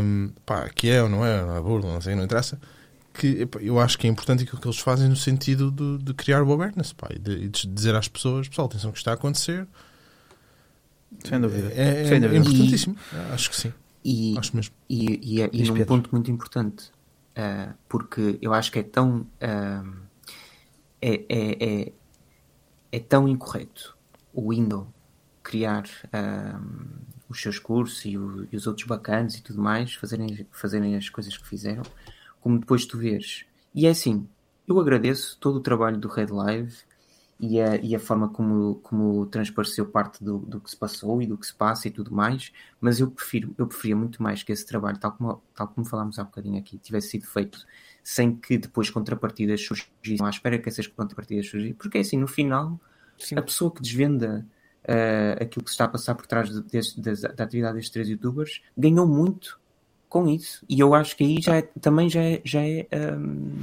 [0.00, 2.60] um, pá, que é ou não é, a burla, não sei, não interessa,
[3.12, 6.44] que eu acho que é importante aquilo que eles fazem no sentido de, de criar
[6.44, 9.66] o awareness, pá, e de, de, dizer às pessoas, pessoal, atenção que está a acontecer.
[11.24, 11.72] Sem dúvida.
[11.74, 12.36] É, é, Sem dúvida.
[12.36, 12.96] é importantíssimo.
[13.12, 13.74] E, acho que sim.
[14.04, 14.74] E, acho mesmo.
[14.88, 16.92] E, e, é, e num ponto muito importante,
[17.36, 19.26] uh, porque eu acho que é tão.
[19.42, 20.06] Uh,
[21.02, 21.92] é, é, é,
[22.92, 23.96] é tão incorreto
[24.32, 24.86] o Windows
[25.46, 30.44] criar um, os seus cursos e, o, e, os outros bacanas e tudo mais, fazerem,
[30.50, 31.84] fazerem as coisas que fizeram,
[32.40, 33.46] como depois tu vês.
[33.72, 34.28] E é assim,
[34.66, 36.74] eu agradeço todo o trabalho do Red Live
[37.38, 41.26] e a, e a forma como, como transpareceu parte do, do que se passou e
[41.26, 44.50] do que se passa e tudo mais, mas eu prefiro, eu preferia muito mais que
[44.50, 47.64] esse trabalho, tal como, tal como falámos há bocadinho aqui, tivesse sido feito
[48.02, 52.26] sem que depois contrapartidas surgissem à espera que essas contrapartidas surgissem, porque é assim, no
[52.26, 52.80] final,
[53.16, 53.36] Sim.
[53.36, 54.44] a pessoa que desvenda
[54.86, 57.90] uh, aquilo que se está a passar por trás de, de, de, da atividade destes
[57.90, 59.60] três youtubers, ganhou muito
[60.08, 60.64] com isso.
[60.68, 62.40] E eu acho que aí já é, também já é.
[62.44, 62.86] Já é,
[63.16, 63.62] um,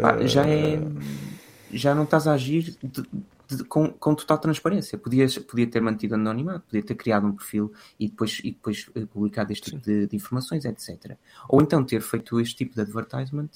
[0.00, 0.80] pá, já é.
[1.72, 2.76] Já não estás a agir
[3.68, 4.96] com, com, total transparência.
[4.96, 9.04] Podias, podia ter mantido anonimato, podia ter criado um perfil e depois, e depois eh,
[9.04, 11.16] publicado este tipo de, de, informações, etc.
[11.48, 13.50] Ou então ter feito este tipo de advertisement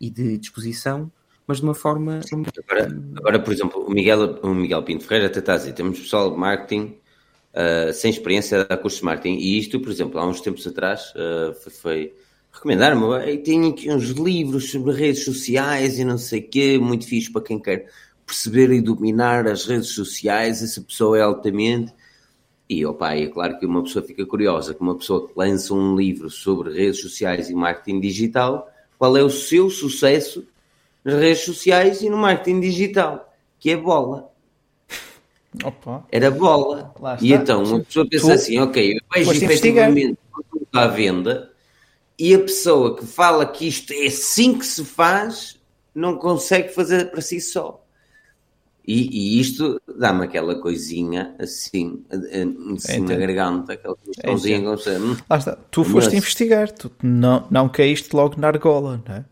[0.00, 1.10] e de disposição
[1.48, 2.20] mas de uma forma.
[2.68, 5.98] Agora, agora por exemplo, o Miguel, o Miguel Pinto Ferreira até está a dizer: temos
[5.98, 6.94] pessoal de marketing
[7.54, 10.66] uh, sem experiência a dar cursos de marketing, e isto, por exemplo, há uns tempos
[10.66, 12.14] atrás uh, foi, foi
[12.52, 13.38] recomendar-me.
[13.38, 17.42] Tenho aqui uns livros sobre redes sociais e não sei o quê, muito fixe para
[17.42, 17.88] quem quer
[18.26, 20.62] perceber e dominar as redes sociais.
[20.62, 21.94] Essa pessoa é altamente.
[22.68, 25.96] E, opa, é claro que uma pessoa fica curiosa, que uma pessoa que lança um
[25.96, 30.46] livro sobre redes sociais e marketing digital, qual é o seu sucesso
[31.08, 34.30] nas redes sociais e no marketing digital, que é bola.
[35.64, 36.04] Opa.
[36.12, 36.94] Era bola.
[37.22, 40.18] E então uma pessoa pensa tu, assim, ok, eu vejo efetivamente
[40.50, 41.50] tudo está à venda
[42.18, 45.58] e a pessoa que fala que isto é assim que se faz
[45.94, 47.82] não consegue fazer para si só.
[48.86, 52.04] E, e isto dá-me aquela coisinha assim,
[52.76, 54.60] assim na garganta, aquela questãozinha.
[55.28, 56.14] Lá está, tu foste Mas...
[56.14, 59.24] investigar, tu não, não caíste logo na argola, não é?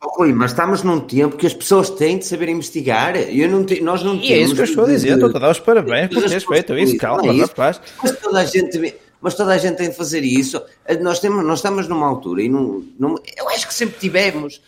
[0.00, 3.16] Rui, mas estamos num tempo que as pessoas têm de saber investigar.
[3.16, 5.14] Eu não te, nós não e é isso que eu estou a dizer.
[5.14, 6.96] Estou a dar os parabéns por teres feito isso.
[6.96, 7.80] Calma, é rapaz.
[8.00, 10.62] Mas toda, a gente, mas toda a gente tem de fazer isso.
[11.00, 14.62] Nós, temos, nós estamos numa altura e não, não, eu acho que sempre tivemos.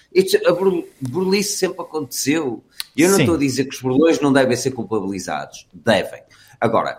[0.46, 0.52] A
[1.00, 2.64] burlice sempre aconteceu.
[2.96, 3.22] E eu não Sim.
[3.22, 5.68] estou a dizer que os burlões não devem ser culpabilizados.
[5.72, 6.22] Devem.
[6.60, 6.98] Agora,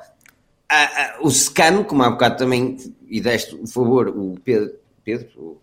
[0.69, 2.77] a, a, o scam, como há bocado também,
[3.09, 5.61] e deste o favor, o Pedro, Pedro, o,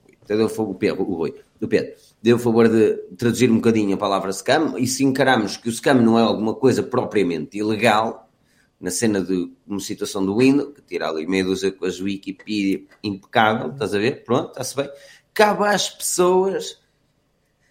[0.62, 4.32] o Pedro, o Rui, do Pedro deu o favor de traduzir um bocadinho a palavra
[4.32, 8.28] scam, e se encaramos que o scam não é alguma coisa propriamente ilegal,
[8.80, 12.80] na cena de uma situação do Windows, que tira ali meia dúzia com as Wikipedia
[13.02, 14.24] impecável, estás a ver?
[14.24, 14.88] Pronto, está-se bem.
[15.34, 16.80] Cabe às pessoas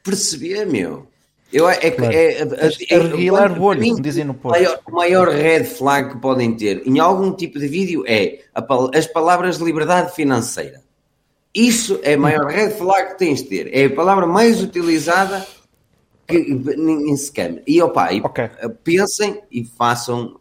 [0.03, 1.07] perceber, meu.
[1.51, 2.13] Eu, é, claro.
[2.13, 4.59] é, é, reguilar o olho, como dizem no post.
[4.59, 8.65] Maior, o maior red flag que podem ter em algum tipo de vídeo é a,
[8.93, 10.81] as palavras de liberdade financeira.
[11.53, 13.73] Isso é a maior red flag que tens de ter.
[13.73, 15.45] É a palavra mais utilizada
[16.27, 17.59] que, em scam.
[17.65, 18.49] E opa, e okay.
[18.83, 20.39] pensem e façam,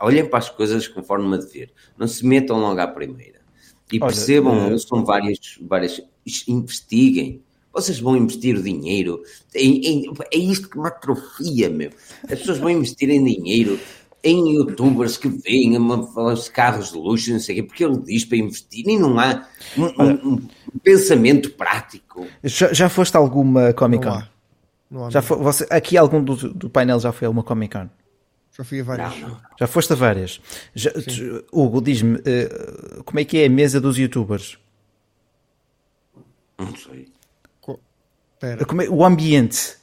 [0.00, 1.70] olhem para as coisas conforme uma dever.
[1.98, 3.40] Não se metam logo à primeira.
[3.92, 6.00] E Olha, percebam, eh, são várias, várias.
[6.48, 7.42] Investiguem.
[7.72, 9.22] Vocês vão investir o dinheiro.
[9.54, 11.90] Em, em- é isto que me atrofia, meu.
[12.24, 13.78] As pessoas vão investir em dinheiro
[14.24, 15.96] em youtubers que veem uma-
[16.32, 19.18] os carros de luxo, não sei o quê, porque ele diz para investir e não
[19.18, 19.46] há
[19.76, 20.34] um, um-
[20.74, 22.26] um pensamento prático.
[22.44, 24.18] Já, já foste a alguma Comic Não Con?
[24.18, 24.28] há.
[24.90, 27.76] Não há Já foi, você, aqui algum do, do painel já foi a uma Comic
[27.76, 27.88] Con?
[28.56, 29.18] Já fui a várias.
[29.18, 29.40] Não, não.
[29.58, 30.40] Já foste a várias.
[30.74, 34.58] Já- tu- Hugo, diz-me, eh, como é que é a mesa dos youtubers?
[36.58, 37.08] Não sei.
[37.60, 37.80] Co-
[38.38, 38.64] Pera.
[38.64, 39.76] Como é- o ambiente.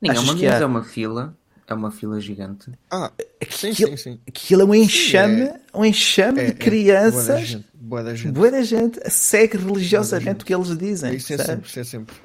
[0.00, 0.60] Nem é uma mesa, há?
[0.60, 1.36] é uma fila.
[1.68, 2.70] É uma fila gigante.
[2.90, 3.12] Ah,
[3.50, 4.20] sim, Aquilo, sim, sim.
[4.26, 7.24] aquilo é um enxame, é- um enxame É, de é, crianças.
[7.24, 7.68] Boa da gente.
[7.74, 8.32] Boa da gente.
[8.32, 11.14] Boa da gente segue religiosamente o que eles dizem.
[11.14, 11.48] Isso é sabe?
[11.50, 12.16] sempre, isso é sempre.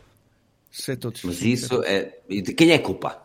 [0.71, 1.21] Isso é todos.
[1.23, 2.13] Mas isso é.
[2.29, 3.21] e De quem é culpa?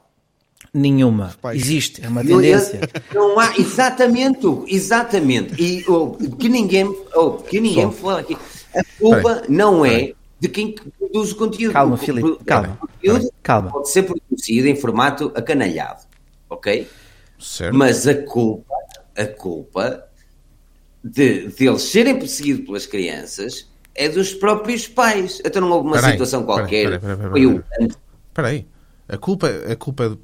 [0.75, 1.35] Nenhuma.
[1.55, 2.81] Existe, é uma Não, tendência.
[3.15, 5.55] Não, não há, exatamente, exatamente.
[5.63, 6.85] E oh, que ninguém,
[7.15, 8.37] oh, que ninguém fala aqui.
[8.75, 11.73] A culpa não é de quem produz o conteúdo.
[11.73, 12.79] Calma, O- Filipe, o- calma.
[12.83, 13.71] O conteúdo Calma.
[13.71, 16.03] pode ser produzido em formato acanalhado,
[16.49, 16.89] ok?
[17.39, 17.75] Certo?
[17.77, 18.75] Mas a culpa,
[19.17, 20.05] a culpa
[21.03, 25.41] de, de eles serem perseguidos pelas crianças é dos próprios pais.
[25.45, 26.85] Então não houve uma Peraí, situação peraí, qualquer.
[26.85, 27.63] peraí, peraí, peraí, Foi um
[28.29, 28.67] Espera aí.
[29.09, 30.09] A culpa, a culpa é...
[30.11, 30.21] do-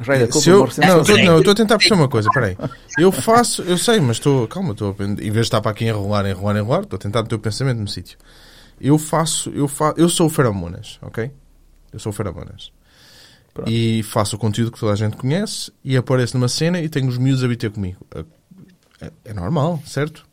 [0.00, 0.18] Espera aí, espera aí.
[0.18, 2.56] Rei da culpa, Se eu, não, tô- não, estou a tentar perceber uma coisa, peraí.
[2.98, 5.02] Eu faço, eu sei, mas estou, calma, estou a.
[5.04, 7.78] Em vez de estar para aqui enrolar, enrolar, enrolar, estou a tentar meter o pensamento
[7.78, 8.18] no sítio.
[8.80, 11.30] Eu faço, eu faço, eu sou o Feromonas, ok?
[11.92, 12.72] Eu sou o Feromonas.
[13.54, 13.70] Pronto.
[13.70, 17.06] E faço o conteúdo que toda a gente conhece e apareço numa cena e tenho
[17.08, 17.98] os miúdos a bater comigo.
[19.00, 20.24] É, é normal, certo?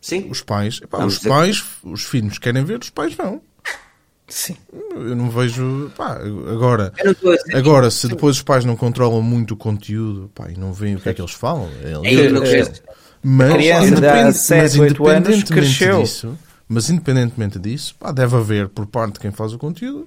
[0.00, 0.30] Sim.
[0.30, 3.42] Os pais, epá, os dizer- pais, os filhos querem ver, os pais não.
[4.30, 4.56] Sim.
[4.94, 6.18] Eu não vejo, pá,
[6.50, 6.92] agora,
[7.52, 11.00] Agora, se depois os pais não controlam muito o conteúdo pá, e não veem o
[11.00, 12.84] que é que eles falam, é É, questão.
[13.22, 16.02] mas, A criança de independ- há sete, mas oito anos independentemente cresceu.
[16.02, 16.38] disso,
[16.68, 20.06] mas independentemente disso, pá, deve haver por parte de quem faz o conteúdo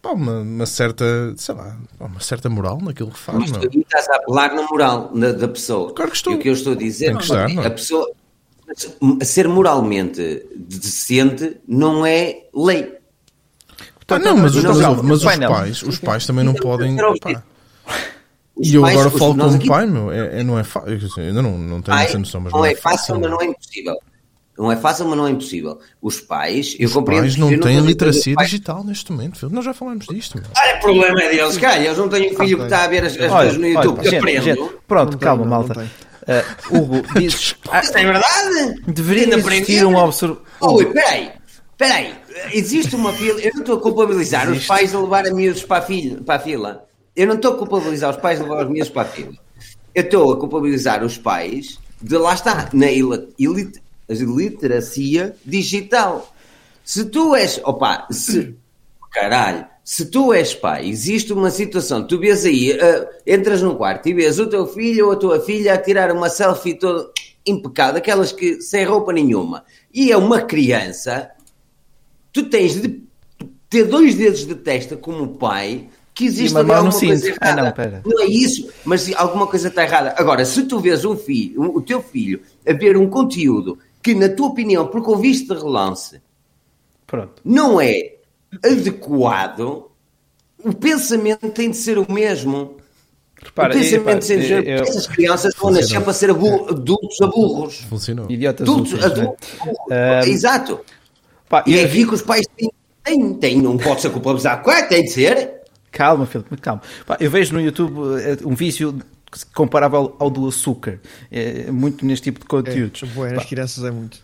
[0.00, 1.04] pá, uma, uma certa,
[1.36, 3.60] sei lá, uma certa moral naquilo que faz, Mas não?
[3.60, 5.92] tu estás a apelar na moral na- da pessoa.
[5.94, 6.32] Claro que estou.
[6.32, 7.66] E o que eu estou a dizer estar, é não é?
[7.66, 8.08] a pessoa
[9.20, 12.94] a ser moralmente decente não é lei.
[14.08, 16.96] Ah, não, mas, os- mas, mas os pais, os pais também não podem.
[17.00, 17.12] o?
[18.54, 20.64] Os E eu pais- agora os- falo como aqui- pai, meu, é, é- não é
[20.64, 20.98] fácil.
[21.18, 23.96] Ainda não, não tenho Pai, essa noção, mas não é fácil, mas não é impossível.
[24.58, 25.78] Não é fácil, mas não é impossível.
[26.02, 27.22] Os pais, eu Os compreendo.
[27.22, 29.38] pais eu não têm literacia os pais- digital neste momento.
[29.38, 29.50] filho.
[29.50, 30.36] Nós já falamos disto.
[30.36, 30.44] Meu.
[30.54, 31.82] Ah, é problema deles, cara.
[31.82, 33.98] Eles não têm um filho que está a ver as, as Olha, coisas no YouTube.
[34.00, 34.42] olha, gente, Aprendo.
[34.44, 35.90] gente, pronto, Não calma, não, malta.
[36.28, 37.56] Ah, Hugo, dizes.
[37.82, 38.82] Isto é verdade?
[38.86, 40.42] deveria Ainda existir um observador.
[40.60, 41.30] Ui, peraí,
[41.82, 42.14] peraí.
[42.52, 43.40] Existe uma fila.
[43.40, 46.36] Eu não estou a culpabilizar os pais a levar a miúdos para a, fila, para
[46.36, 46.86] a fila.
[47.16, 49.32] Eu não estou a culpabilizar os pais de levar os miúdos para a fila.
[49.94, 56.32] Eu estou a culpabilizar os pais de lá está, na ilit- iliteracia digital.
[56.84, 57.60] Se tu és.
[57.64, 58.54] Opa, se.
[59.12, 59.66] Caralho.
[59.84, 64.14] Se tu és pai, existe uma situação, tu vês aí, ah, entras num quarto e
[64.14, 67.10] vês o teu filho ou a tua filha a tirar uma selfie toda
[67.44, 71.28] impecável, aquelas que sem roupa nenhuma, e é uma criança,
[72.32, 73.02] tu tens de
[73.68, 77.38] ter dois dedos de testa como pai que existe uma ali alguma coisa cinto.
[77.40, 77.62] Ah, errada.
[77.64, 78.02] não, pera.
[78.04, 80.14] Não é isso, mas alguma coisa está errada.
[80.18, 84.28] Agora, se tu vês um filho, o teu filho a ver um conteúdo que, na
[84.28, 86.20] tua opinião, porque ouviste de relance,
[87.06, 87.40] Pronto.
[87.44, 88.16] não é
[88.62, 89.90] adequado,
[90.64, 92.76] o pensamento tem de ser o mesmo.
[93.42, 94.66] Repara, o pensamento de ser.
[94.68, 97.78] eu- Essas crianças vão nascer para ser adultos aburros.
[97.88, 98.30] Funcionou.
[98.30, 99.20] idiotas Adultos, úteis, né?
[99.22, 99.48] adultos.
[99.90, 100.80] Ah, Exato.
[101.52, 102.70] Pá, E é eu- aqui que os pais têm.
[103.04, 104.64] têm, têm não pode ser culpabilizado.
[104.64, 105.50] Claro, tem de ser.
[105.90, 106.80] Calma, Filipe, muito calma.
[107.06, 108.98] Pá, eu vejo no YouTube eh, um vício
[109.54, 110.98] comparável ao do açúcar,
[111.30, 113.02] eh, muito neste tipo de conteúdos.
[113.02, 114.18] É, boa, as crianças é muito.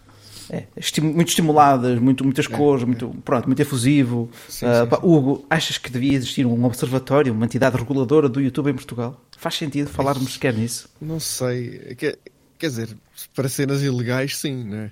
[0.48, 4.30] É, esti- muito estimuladas, muito, muitas cores, muito, pronto, muito efusivo.
[4.62, 8.74] Ah, pá, Hugo, achas que devia existir um observatório, uma entidade reguladora do YouTube em
[8.74, 9.20] Portugal?
[9.36, 10.88] Faz sentido falarmos sequer nisso?
[10.98, 11.94] Não sei.
[11.98, 12.16] Quer,
[12.58, 12.88] quer dizer,
[13.34, 14.90] para cenas ilegais, sim, né?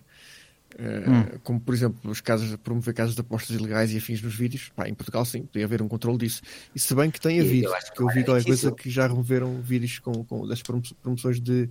[0.79, 1.39] Eh, Hum.
[1.43, 4.87] Como, por exemplo, os casos, promover casos de apostas ilegais e afins nos vídeos, pá,
[4.87, 6.43] em Portugal, sim, podia haver um controle disso.
[6.75, 8.91] E se bem que tem havido, eu acho que eu vi é qualquer coisa que
[8.91, 11.71] já removeram vídeos com, com das promo- promoções de,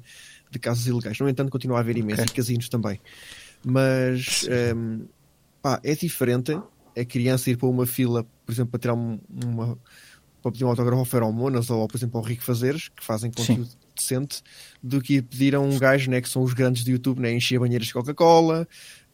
[0.49, 1.19] de casos ilegais.
[1.19, 2.32] No entanto, continua a haver imenso Ok.
[2.34, 2.99] e casinos também.
[3.64, 5.06] Mas ehm,
[5.61, 6.52] pá, é diferente
[6.98, 9.77] a criança ir para uma fila, por exemplo, para tirar um- uma
[10.41, 13.69] para pedir um autógrafo ao Feromonas ou, por exemplo, ao Rico Fazeres, que fazem conteúdo
[13.95, 14.41] decente,
[14.81, 17.34] do que ir pedir a um gajo, né, que são os grandes de YouTube, né,
[17.34, 18.67] encher banheiras de Coca-Cola,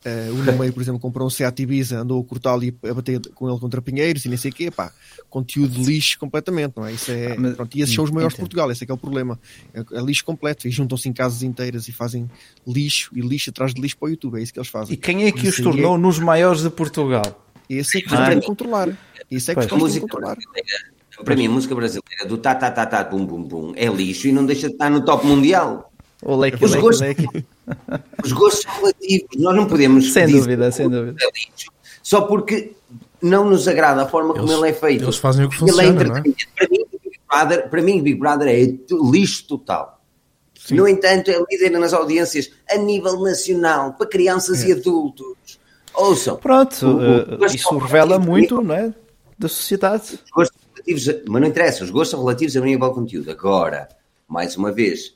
[0.03, 2.93] Uh, o no meio, por exemplo, comprou um Seat Ibiza, andou a cortá-lo e a
[2.93, 4.91] bater com ele contra pinheiros e nem sei o quê, pá,
[5.29, 6.93] conteúdo lixo completamente, não é?
[6.93, 8.95] Isso é, ah, pronto, e esses são os maiores de Portugal, esse é que é
[8.95, 9.39] o problema,
[9.71, 12.27] é, é lixo completo, e juntam-se em casas inteiras e fazem
[12.65, 14.95] lixo e lixo atrás de lixo para o YouTube, é isso que eles fazem.
[14.95, 15.99] E quem é que os tornou é...
[15.99, 17.47] nos maiores de Portugal?
[17.69, 18.97] Esse é que ah, de controlar,
[19.29, 20.37] esse é que gostam de controlar.
[21.23, 24.27] Para mim, a música brasileira do tá, tá, tá, tá, bum, bum, bum, é lixo
[24.27, 25.91] e não deixa de estar no top mundial.
[26.23, 27.25] O leque, os, leque, gostos, leque.
[28.23, 30.13] os gostos são relativos, nós não podemos.
[30.13, 31.17] Sem dúvida, sem dúvida.
[32.03, 32.73] Só porque
[33.21, 35.03] não nos agrada a forma eles, como ele é feito.
[35.03, 35.83] Eles fazem o que funciona.
[35.83, 36.21] Ele é não é?
[36.21, 38.77] Para mim, Big Brother, para mim, Big Brother é
[39.11, 40.01] lixo total.
[40.59, 40.75] Sim.
[40.75, 44.67] No entanto, é líder nas audiências a nível nacional, para crianças é.
[44.67, 45.59] e adultos.
[45.93, 46.37] Ouçam.
[46.37, 48.93] Pronto, o, o, isso revela muito não é,
[49.37, 50.19] da sociedade.
[51.27, 53.31] Mas não interessa, os gostos são relativos a nível conteúdo.
[53.31, 53.89] Agora,
[54.27, 55.15] mais uma vez,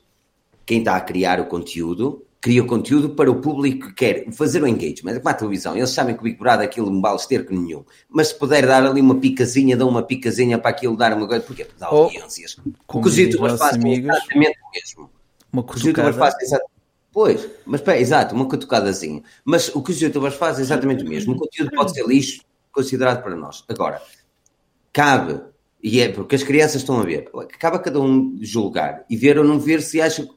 [0.66, 4.62] quem está a criar o conteúdo cria o conteúdo para o público que quer fazer
[4.62, 5.14] o engagement.
[5.14, 7.84] É como a televisão, eles sabem que o Big Brother aquilo não vale esterco nenhum,
[8.08, 11.44] mas se puder dar ali uma picazinha, dá uma picazinha para aquilo dar uma coisa,
[11.44, 12.56] porque dá oh, audiências.
[12.88, 15.10] O que os youtubers fazem amigos, é exatamente o mesmo.
[15.52, 16.76] Uma os youtubers fazem exatamente
[17.16, 19.24] Pois, mas pera, exato, uma cutucadazinha.
[19.46, 21.34] Mas o que os youtubers fazem é exatamente o mesmo.
[21.34, 22.42] O conteúdo pode ser lixo
[22.74, 23.64] considerado para nós.
[23.70, 24.02] Agora,
[24.92, 25.42] cabe,
[25.86, 27.30] e é porque as crianças estão a ver,
[27.60, 30.28] cabe a cada um julgar e ver ou não ver se acha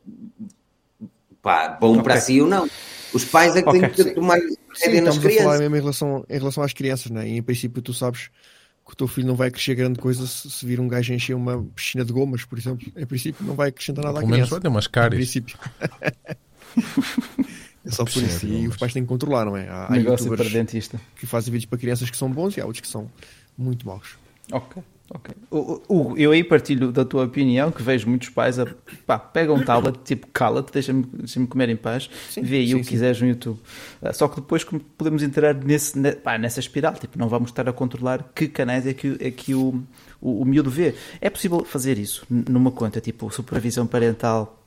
[1.41, 2.03] pá, bom okay.
[2.03, 2.69] para si ou não.
[3.15, 3.81] Os pais é que okay.
[3.81, 4.39] têm que tomar
[4.75, 5.41] Sim, nas crianças.
[5.41, 7.27] A falar mesmo em relação, em relação às crianças, né?
[7.27, 8.29] e em princípio tu sabes
[8.87, 11.33] que o teu filho não vai crescer grande coisa se, se vir um gajo encher
[11.33, 12.87] uma piscina de gomas, por exemplo.
[12.95, 14.29] Em princípio não vai acrescentar nada à criança.
[14.29, 15.15] Pelo menos vai ter umas caras.
[15.15, 15.59] Em princípio.
[17.87, 18.47] é só por isso.
[18.47, 19.67] E os pais têm que controlar, não é?
[19.67, 22.89] Há, há youtubers que fazem vídeos para crianças que são bons e há outros que
[22.89, 23.11] são
[23.57, 24.19] muito maus.
[24.53, 24.83] Ok.
[25.11, 25.35] Ok.
[25.51, 28.67] Hugo, eu aí partilho da tua opinião que vejo muitos pais a
[29.07, 32.75] pá, pega um tablet, tipo cala-te, deixa-me deixa comer em paz, sim, vê aí sim,
[32.75, 32.91] o que sim.
[32.91, 33.59] quiseres no YouTube.
[34.03, 34.65] Uh, só que depois
[34.99, 38.93] podemos entrar nesse, pá, nessa espiral, tipo, não vamos estar a controlar que canais é
[38.93, 39.83] que, é que o,
[40.21, 40.95] o, o miúdo vê.
[41.23, 44.63] É possível fazer isso numa conta, tipo supervisão parental,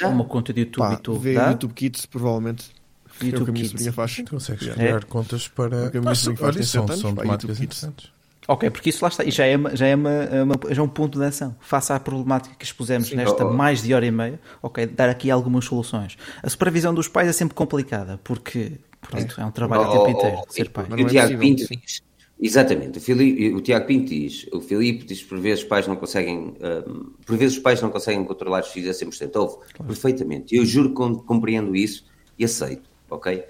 [0.00, 0.06] ah.
[0.06, 1.18] uma conta de YouTube pá, e tudo.
[1.18, 1.50] Vê dá?
[1.50, 2.70] YouTube Kids, provavelmente.
[3.20, 4.22] YouTube é o que a minha sobrinha faz.
[4.30, 5.00] Consegues criar é.
[5.00, 5.86] contas para.
[5.86, 8.19] É que a minha sobrinha faz são, são temáticas interessantes.
[8.50, 10.10] Ok, porque isso lá está, e já é, já é, uma,
[10.42, 11.54] uma, já é um ponto de ação.
[11.60, 13.54] Face à problemática que expusemos Sim, nesta oh, oh.
[13.54, 16.18] mais de hora e meia, ok, dar aqui algumas soluções.
[16.42, 19.92] A supervisão dos pais é sempre complicada, porque pronto, é, é um trabalho oh, o
[19.92, 20.84] tempo inteiro, ser pai.
[20.90, 22.02] O é Tiago Pinto diz,
[22.40, 25.94] exatamente, o, Filipe, o Tiago Pinto diz, o Filipe diz por vezes os pais não
[25.94, 29.30] conseguem, um, por vezes os pais não conseguem controlar os filhos a 100%.
[29.36, 29.84] Ouve, claro.
[29.86, 30.56] perfeitamente.
[30.56, 32.04] Eu juro que compreendo isso
[32.36, 33.44] e aceito, ok?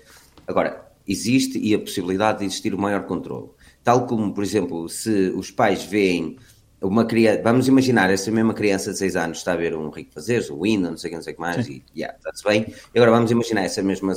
[0.47, 3.49] Agora, existe e a possibilidade de existir o maior controle.
[3.83, 6.37] Tal como, por exemplo, se os pais veem
[6.83, 10.13] uma criança, vamos imaginar, essa mesma criança de 6 anos está a ver um Rico
[10.13, 11.83] Fazeres, o Windows, não sei o que, não sei o que mais, Sim.
[11.95, 12.67] e yeah, está-se bem.
[12.95, 14.15] E agora vamos imaginar essa mesma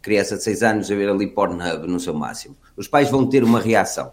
[0.00, 2.56] criança de 6 anos a ver ali Pornhub no seu máximo.
[2.76, 4.12] Os pais vão ter uma reação.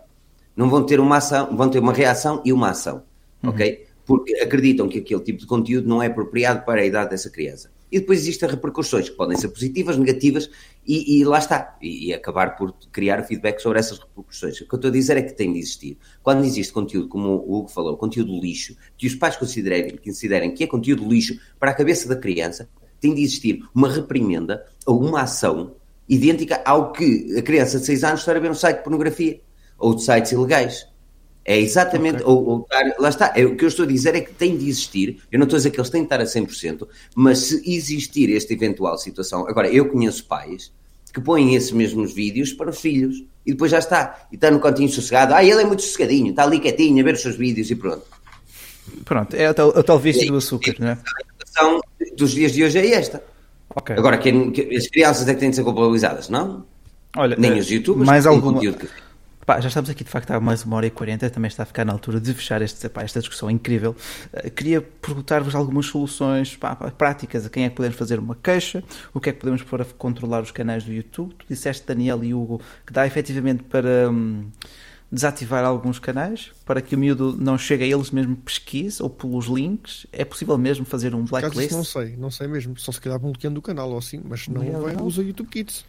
[0.56, 3.04] Não vão ter uma ação, vão ter uma reação e uma ação,
[3.44, 3.50] uhum.
[3.50, 3.86] ok?
[4.06, 7.75] Porque acreditam que aquele tipo de conteúdo não é apropriado para a idade dessa criança
[7.96, 10.50] e depois existem repercussões que podem ser positivas, negativas,
[10.86, 11.78] e, e lá está.
[11.82, 14.60] E, e, acabar por criar feedback sobre essas repercussões.
[14.60, 15.98] O que eu estou a dizer é que tem de existir.
[16.22, 20.66] Quando existe conteúdo, como o Hugo falou, conteúdo lixo, que os pais considerem, considerem que
[20.66, 22.68] é conteúdo lixo para a cabeça da criança,
[23.00, 25.78] tem de existir uma reprimenda ou uma ação
[26.10, 29.40] idêntica ao que a criança de 6 anos está a ver um site de pornografia
[29.78, 30.86] ou de sites ilegais.
[31.48, 32.26] É exatamente, okay.
[32.26, 32.68] ou, ou,
[32.98, 35.38] lá está, é, o que eu estou a dizer é que tem de existir, eu
[35.38, 38.52] não estou a dizer que eles têm de estar a 100%, mas se existir esta
[38.52, 40.72] eventual situação, agora eu conheço pais
[41.14, 44.60] que põem esses mesmos vídeos para os filhos e depois já está, e está no
[44.60, 47.70] cantinho sossegado, ah, ele é muito sossegadinho, está ali quietinho a ver os seus vídeos
[47.70, 48.06] e pronto.
[49.06, 50.92] Pronto, é o tal, o tal vício do açúcar, não é?
[50.94, 51.82] A situação
[52.18, 53.24] dos dias de hoje é esta.
[53.76, 53.96] Okay.
[53.96, 56.66] Agora, quem, as crianças é que têm de ser culpabilizadas, não?
[57.16, 58.54] Olha, Nem os youtubers mais alguma...
[58.54, 58.88] conteúdo que
[59.46, 61.66] Pá, já estamos aqui de facto há mais uma hora e quarenta, também está a
[61.68, 63.96] ficar na altura de fechar este, pá, esta discussão incrível.
[64.34, 68.84] Uh, queria perguntar-vos algumas soluções pá, práticas a quem é que podemos fazer uma queixa,
[69.14, 71.36] o que é que podemos para controlar os canais do YouTube.
[71.36, 74.50] Tu disseste, Daniel e Hugo, que dá efetivamente para hum,
[75.12, 79.46] desativar alguns canais, para que o miúdo não chegue a eles mesmo pesquise ou pelos
[79.46, 80.08] links.
[80.12, 81.72] É possível mesmo fazer um blacklist?
[81.72, 82.76] Não sei, não sei mesmo.
[82.80, 85.86] Só se calhar bloqueando o canal ou assim, mas não, não vai, usa YouTube Kids.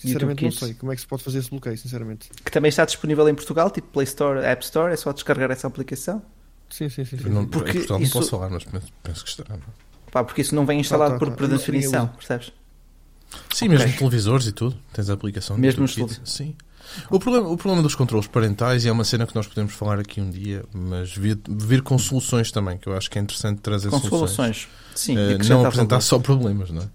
[0.00, 2.30] Sinceramente não sei como é que se pode fazer esse bloqueio, sinceramente.
[2.42, 5.66] Que também está disponível em Portugal, tipo Play Store, App Store, é só descarregar essa
[5.66, 6.22] aplicação.
[6.70, 7.18] Sim, sim, sim.
[7.18, 7.28] sim.
[7.28, 8.14] Não, porque em Portugal isso...
[8.14, 8.64] não posso falar, mas
[9.02, 9.44] penso que está.
[10.10, 12.52] Pá, porque isso não vem instalado tá, tá, por, por definição, percebes?
[13.52, 13.78] Sim, okay.
[13.78, 14.76] mesmo televisores e tudo.
[14.92, 15.58] Tens a aplicação.
[15.58, 16.28] Mesmo nos televisores.
[16.28, 16.56] Sim.
[17.10, 19.98] O problema, o problema dos controles parentais, e é uma cena que nós podemos falar
[19.98, 23.60] aqui um dia, mas vir, vir com soluções também, que eu acho que é interessante
[23.60, 24.68] trazer Com soluções.
[24.94, 26.86] Sim, Eh, acrescentar não apresentar só problemas, não é?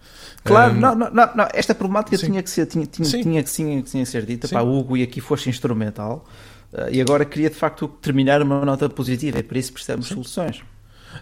[0.44, 2.28] Claro, Um, não, não, não, não, esta problemática sim.
[2.28, 3.22] tinha que ser, tinha, tinha, Sim.
[3.22, 4.48] tinha que, tinha, tinha que ser dita.
[4.48, 6.26] Pá, Hugo, e aqui foste instrumental.
[6.74, 10.14] eh, e agora queria de facto terminar uma nota positiva, e por isso precisamos de
[10.14, 10.62] soluções.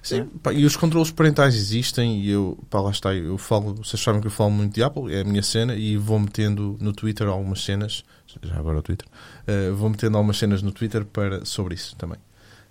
[0.01, 4.01] Sim, pá, e os controles parentais existem e eu, pá, lá está, eu falo, vocês
[4.01, 6.91] sabem que eu falo muito de Apple, é a minha cena e vou metendo no
[6.91, 8.03] Twitter algumas cenas,
[8.41, 9.07] já agora o Twitter,
[9.47, 12.17] eh, vou metendo algumas cenas no Twitter para, sobre isso também.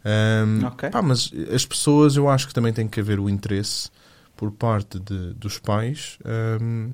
[0.05, 0.91] Ahm, Ok.
[0.91, 3.91] pá, mas as pessoas, eu acho que também tem que haver o interesse
[4.37, 6.91] por parte de, dos pais, ahm,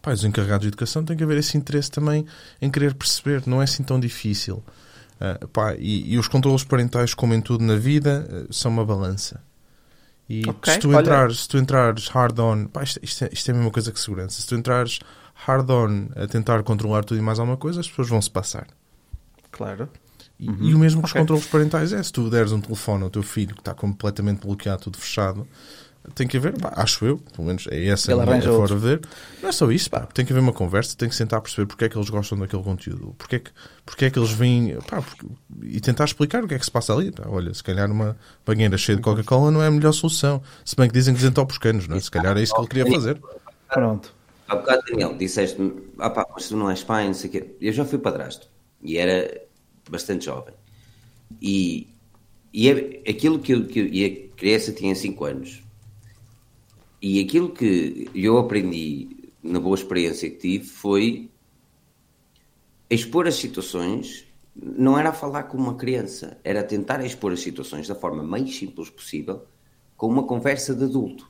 [0.00, 2.26] pá, os encarregados de educação, tem que haver esse interesse também
[2.60, 4.62] em querer perceber, não é assim tão difícil.
[5.20, 8.84] Ah, pá, e, e os controles parentais, como em tudo na vida, eh, são uma
[8.86, 9.42] balança.
[10.28, 13.48] E Ok, se, tu entrares, se tu entrares hard on, pá, isto, isto é, isto
[13.50, 14.40] é a mesma coisa que segurança.
[14.40, 15.00] Se tu entrares
[15.46, 18.66] hard on a tentar controlar tudo e mais alguma coisa, as pessoas vão se passar.
[19.50, 19.88] Claro.
[20.38, 21.20] E, e o mesmo com os ok.
[21.20, 24.82] controles parentais é: se tu deres um telefone ao teu filho que está completamente bloqueado,
[24.84, 25.46] tudo fechado,
[26.14, 28.74] tem que haver, pá, acho eu, pelo menos é essa a Ele forma outro.
[28.76, 29.00] de ver.
[29.42, 31.66] Não é só isso, pá, tem que haver uma conversa, tem que sentar a perceber
[31.66, 33.50] porque é que eles gostam daquele conteúdo, porque é que,
[33.84, 35.26] porque é que eles vêm, pá, porque-
[35.62, 37.12] e tentar explicar o que é que se passa ali.
[37.12, 40.74] Pá, olha, se calhar uma banheira cheia de Coca-Cola não é a melhor solução, se
[40.74, 42.00] bem que dizem que desentope os canos, não é?
[42.00, 43.20] Se calhar é isso que ele queria fazer.
[43.68, 44.14] Pronto.
[44.50, 47.42] Há bocado, Daniel, disseste-me, ah pá, mas tu não és pai, não sei o quê.
[47.60, 48.48] Eu já fui padrasto
[48.82, 49.18] e era
[49.88, 50.54] bastante jovem.
[51.42, 51.88] E,
[52.52, 52.74] e é
[53.10, 55.62] aquilo que eu, que eu- E a criança tinha 5 anos.
[57.02, 59.08] E aquilo que eu aprendi
[59.42, 61.30] na boa experiência que tive foi
[62.88, 64.24] expor as situações.
[64.54, 68.90] Não era falar com uma criança, era tentar expor as situações da forma mais simples
[68.90, 69.46] possível,
[69.96, 71.29] com uma conversa de adulto.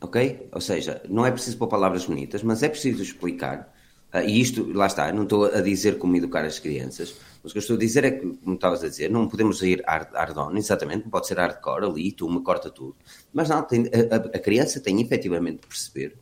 [0.00, 0.48] Ok?
[0.52, 3.72] Ou seja, não é preciso pôr palavras bonitas, mas é preciso explicar.
[4.12, 7.54] ah, e isto, lá está, não estou a dizer como educar as crianças, mas o
[7.54, 10.12] que eu estou a dizer é que, como estavas a dizer, não podemos ir hard,
[10.12, 12.94] hard on, exatamente, não pode ser hardcore ali, tu me corta tudo.
[13.32, 16.16] Mas não, tem- a, a- criança tem efetivamente de perceber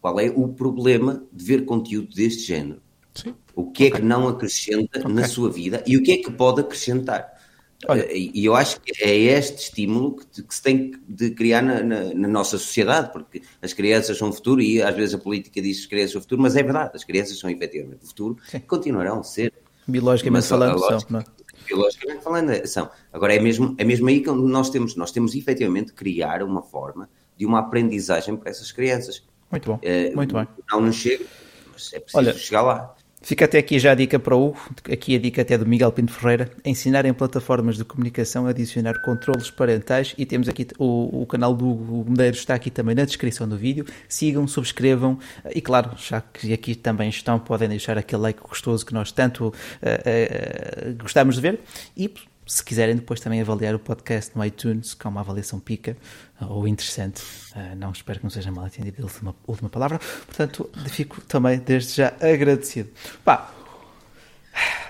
[0.00, 2.80] qual é o problema de ver conteúdo deste género.
[3.14, 3.34] Sim.
[3.54, 6.60] O que é que não acrescenta na sua vida e o que é que pode
[6.60, 7.37] acrescentar.
[7.86, 8.02] Olha.
[8.10, 12.14] Eh, E eu acho que é este estímulo que, se tem de criar na, na-
[12.14, 15.76] na nossa sociedade, porque as crianças são o futuro e às vezes a política diz
[15.78, 18.36] que as crianças são o futuro, mas é verdade, as crianças são efetivamente o futuro
[18.52, 19.52] e continuarão a ser.
[19.86, 21.24] Biologicamente Mas falando, são, lógica- não é?
[21.66, 22.90] Biologicamente falando, é- são.
[23.12, 26.62] Agora é mesmo, é mesmo aí que nós temos, nós temos efetivamente de criar uma
[26.62, 29.22] forma de uma aprendizagem para essas crianças.
[29.50, 29.78] Muito bom.
[29.82, 30.46] Eh, Muito bem.
[30.70, 31.24] Não nos chega,
[31.72, 32.94] mas é preciso Olha, chegar lá.
[33.20, 34.58] Fica até aqui já a dica para o Hugo,
[34.90, 39.02] aqui a dica até do Miguel Pinto Ferreira, ensinar em plataformas de comunicação a adicionar
[39.02, 40.14] controles parentais.
[40.16, 43.56] E temos aqui o, o canal do Hugo Medeiros está aqui também na descrição do
[43.56, 45.18] vídeo, sigam, subscrevam.
[45.54, 49.52] E claro, já que aqui também estão, podem deixar aquele like gostoso que nós tanto
[49.82, 51.60] eh, eh, gostamos de ver.
[51.96, 52.08] E
[52.48, 55.96] se quiserem depois também avaliar o podcast no iTunes com uma avaliação pica
[56.40, 57.22] ou interessante,
[57.54, 61.58] eh, não espero que não seja mal entendido a última, última palavra, portanto fico também
[61.58, 62.88] desde já agradecido.
[63.22, 63.52] Pá,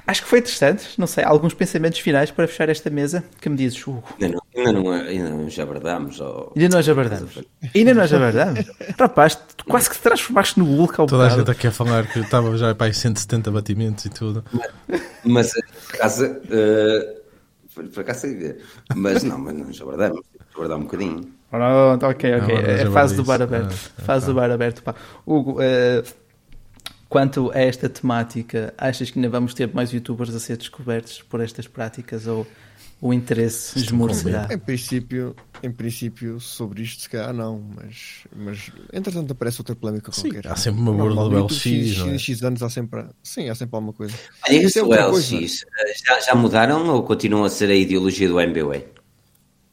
[0.06, 3.56] acho que foi interessante, não sei, alguns pensamentos finais para fechar esta mesa, que me
[3.56, 4.04] dizes, Hugo?
[4.20, 6.20] Ainda não, ainda não, ainda não já verdamos.
[6.20, 6.52] Ou...
[6.56, 7.38] Ainda nós abordamos.
[7.74, 8.66] Ainda nós abordamos.
[8.96, 12.06] Rapaz, tu quase que te transformaste no Hulk ao Toda a gente aqui a falar
[12.06, 14.44] que estava já para aí 170 batimentos e tudo.
[15.24, 17.17] Mas eh, por acaso, eh,
[17.86, 18.62] por, acaso sei ver.
[18.94, 20.20] Mas não, mas não já verdamos.
[20.54, 21.32] Guardar um bocadinho.
[21.50, 22.56] Pronto, ok, ok.
[22.56, 23.54] Agora É fase do bar disso.
[23.54, 23.92] aberto.
[23.98, 24.32] Ah, fase tá.
[24.32, 24.82] do bar aberto.
[24.82, 24.94] Pá.
[25.26, 26.02] Hugo, eh,
[27.08, 31.40] quanto a esta temática, achas que ainda vamos ter mais youtubers a ser descobertos por
[31.40, 32.46] estas práticas ou
[33.00, 34.48] o interesse esmorecerá?
[34.50, 40.10] Em princípio, em princípio, sobre isto, se calhar não, mas, mas entretanto aparece outra polémica
[40.12, 40.48] Sim, qualquer.
[40.50, 42.18] há sempre uma borda do LX, X, é?
[42.18, 43.04] X, anos há sempre.
[43.22, 44.14] Sim, há sempre alguma coisa.
[44.46, 45.36] Olha, Isso é o coisa.
[45.36, 48.84] LX, eh, já, já mudaram ou continuam a ser a ideologia do MBWay?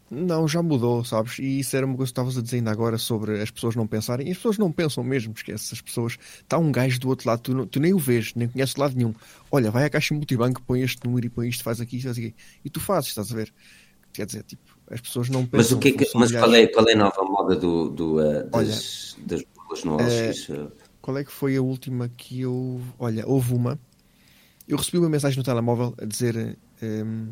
[0.09, 1.39] Não, já mudou, sabes?
[1.39, 3.87] E isso era uma coisa que estavas a dizer ainda agora sobre as pessoas não
[3.87, 4.27] pensarem.
[4.27, 5.73] E as pessoas não pensam mesmo, esquece.
[5.73, 6.17] As pessoas.
[6.41, 8.81] Está um gajo do outro lado, tu, não- tu nem o vês, nem conheces de
[8.81, 9.15] lado nenhum.
[9.51, 12.35] Olha, vai à caixa multibanco, põe este número e põe isto, faz aqui, faz aqui.
[12.63, 13.51] E tu fazes, estás a ver?
[14.13, 14.61] Quer dizer, tipo,
[14.91, 15.57] as pessoas não pensam.
[15.57, 18.21] Mas, o que é que- mas qual, é, qual é a nova moda do, do,
[18.21, 20.31] eh, das, das burlas no eh?
[21.01, 22.79] Qual é que foi a última que eu.
[22.99, 23.79] Olha, houve uma.
[24.67, 26.57] Eu recebi uma mensagem no telemóvel a dizer.
[26.81, 27.29] ehm,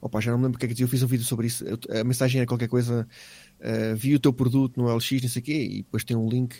[0.00, 0.84] opa, já não me lembro o que é que dizia.
[0.84, 1.64] Eu fiz um vídeo sobre isso.
[1.90, 3.06] A mensagem era qualquer coisa.
[3.60, 6.28] eh, vi o teu produto no LX, não sei o quê, e depois tem um
[6.28, 6.56] link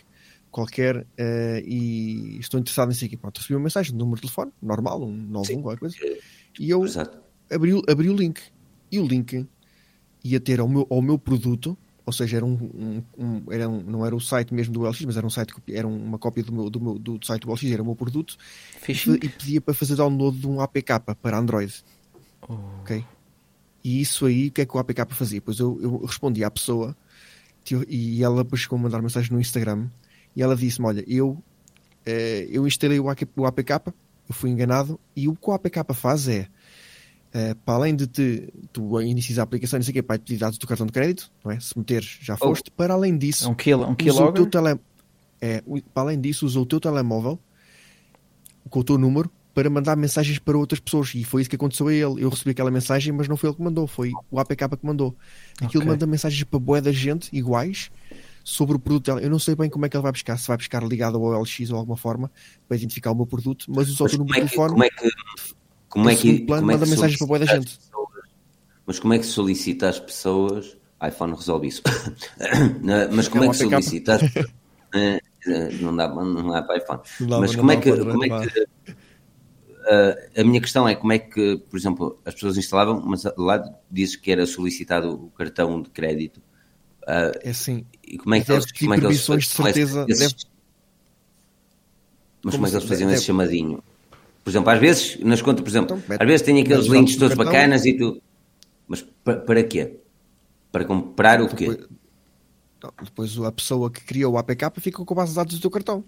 [0.50, 3.16] qualquer eh, e estou interessado nisso aqui.
[3.16, 5.96] Pronto, recebi uma mensagem de número de telefone, normal, um 91, qualquer coisa.
[6.58, 7.18] E eu Exato.
[7.52, 8.40] abri, o- abri o link.
[8.90, 9.46] E o link
[10.24, 13.82] ia ter ao meu, ao meu produto, ou seja, era um, um, um, era um,
[13.82, 16.50] não era o site mesmo do LX, mas era um site era uma cópia do
[16.52, 18.36] meu, do, meu, do site do LX, era o meu produto
[18.80, 19.14] Phishing?
[19.22, 21.72] e pedia para fazer download de um APK para Android.
[22.48, 22.54] Oh.
[22.80, 23.04] Ok?
[23.88, 25.40] E isso aí, o que é que o APK fazia?
[25.40, 26.94] Pois eu, eu respondi à pessoa
[27.88, 29.88] e ela depois chegou a mandar mensagem no Instagram
[30.36, 31.42] e ela disse-me: Olha, eu,
[32.04, 33.70] eh, eu instalei o APK,
[34.28, 36.48] eu fui enganado e o que o APK faz é
[37.28, 40.38] Uh, para além de te, tu iniciar a aplicação, não sei o que, para pedir
[40.38, 41.60] dados do cartão de crédito, não é?
[41.60, 42.46] Se meteres, já Oh.
[42.48, 42.70] foste.
[42.70, 44.80] Para além disso, É um kill, um usa o teu tele...
[45.38, 45.62] é,
[45.92, 47.38] para além disso, usa o teu telemóvel
[48.70, 51.12] com o teu número para mandar mensagens para outras pessoas.
[51.16, 52.22] E foi isso que aconteceu a ele.
[52.22, 55.16] Eu recebi aquela mensagem, mas não foi ele que mandou, foi o APK que mandou.
[55.60, 55.90] Aquilo Ok.
[55.92, 57.90] manda mensagens para boa da gente, iguais,
[58.44, 59.20] sobre o produto dela.
[59.20, 61.42] Eu não sei bem como é que ele vai buscar, se vai buscar ligado ao
[61.42, 62.30] LX ou alguma forma
[62.68, 64.70] para identificar o meu produto, mas o teu como número é telefone.
[64.70, 65.10] como é que,
[65.88, 67.76] como é que, plano, como é que manda mensagens para bué da gente.
[67.78, 68.08] pessoas-
[68.86, 70.76] Mas como é que solicita às pessoas?
[71.04, 71.82] iPhone resolve isso.
[73.12, 74.52] Mas como É é, um que solicita às pessoas?
[74.94, 77.00] Eh, eh, Não dá, não dá para iPhone.
[77.20, 78.66] Não dá- mas como é que, como é que
[80.36, 84.16] a minha questão é como é que, por exemplo, as pessoas instalavam, mas lá diz
[84.16, 86.40] que era solicitado o cartão de crédito.
[87.06, 90.06] Eh, É assim, e como é que eles, pedir como é que eles de certeza,
[90.08, 90.34] esses- deve-
[92.42, 93.82] Mas Como como é que eles faziam deve- esse chamadinho?
[94.44, 97.34] Por exemplo, às vezes, nas contas, por exemplo, Então, às vezes tem aqueles links todos
[97.36, 97.52] cartão.
[97.52, 98.22] bacanas e tu.
[98.86, 99.98] Mas para, para quê?
[100.72, 101.66] Para comprar o quê?
[101.68, 101.88] Depois,
[102.82, 105.60] não, depois a pessoa que criou o APK fica com a base de dados do
[105.60, 106.04] teu cartão.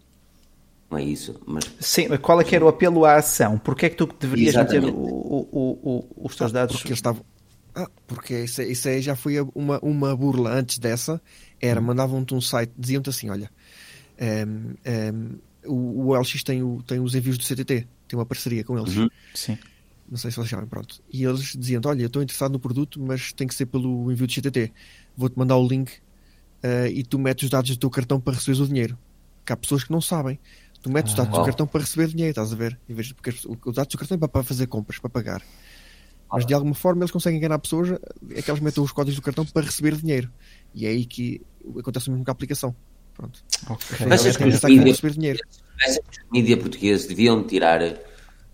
[0.90, 1.40] Não é isso.
[1.46, 3.56] Mas Sim, mas qual é que era o apelo à ação?
[3.58, 4.96] Porquê é que tu deverias meter Exatamente.
[4.96, 6.76] o- o- o- o- os teus dados?
[6.76, 7.24] Porque eles estavam.
[7.74, 11.20] Ah, porque isso, isso aí já foi uma, uma burla antes dessa.
[11.60, 13.48] Era, mandavam-te um site, diziam-te assim: olha,
[14.18, 18.64] ehm, ehm, o, o LX tem, o- tem os envios do CTT, tem uma parceria
[18.64, 18.96] com eles.
[18.96, 19.08] Uhum.
[19.34, 19.56] Sim.
[20.10, 21.00] Não sei se vocês sabem, pronto.
[21.12, 24.26] E eles diziam: Olha, eu estou interessado no produto, mas tem que ser pelo envio
[24.26, 24.72] do CTT.
[25.16, 25.92] Vou-te mandar o link
[26.64, 28.98] eh, e tu metes os dados do teu cartão para receberes o dinheiro.
[29.46, 30.38] Que há pessoas que não sabem.
[30.82, 31.38] Tu metes os dados Ah.
[31.40, 32.78] do cartão para receber dinheiro, estás a ver?
[32.88, 35.42] Em vez de, porque os dados do cartão é para- fazer compras, para pagar.
[36.32, 37.90] Mas de alguma forma eles conseguem enganar pessoas,
[38.30, 40.30] é que eles metem os códigos do cartão para receber dinheiro.
[40.74, 41.42] E é aí que
[41.78, 42.74] acontece o mesmo com a aplicação.
[43.14, 43.42] Pronto.
[43.68, 44.06] Ok.
[44.08, 45.38] Mas Eles as têm que vão mídia- receber dinheiro.
[45.82, 46.00] Essa
[46.32, 47.80] mídia portuguesa deviam tirar,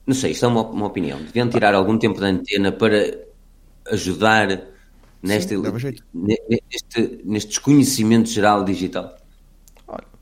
[0.07, 3.19] não sei, isto é uma, uma opinião, deviam tirar algum tempo de antena para
[3.93, 4.49] ajudar
[5.23, 6.05] nesta, Sim, dava jeito.
[6.13, 9.17] ne- neste, neste desconhecimento geral digital.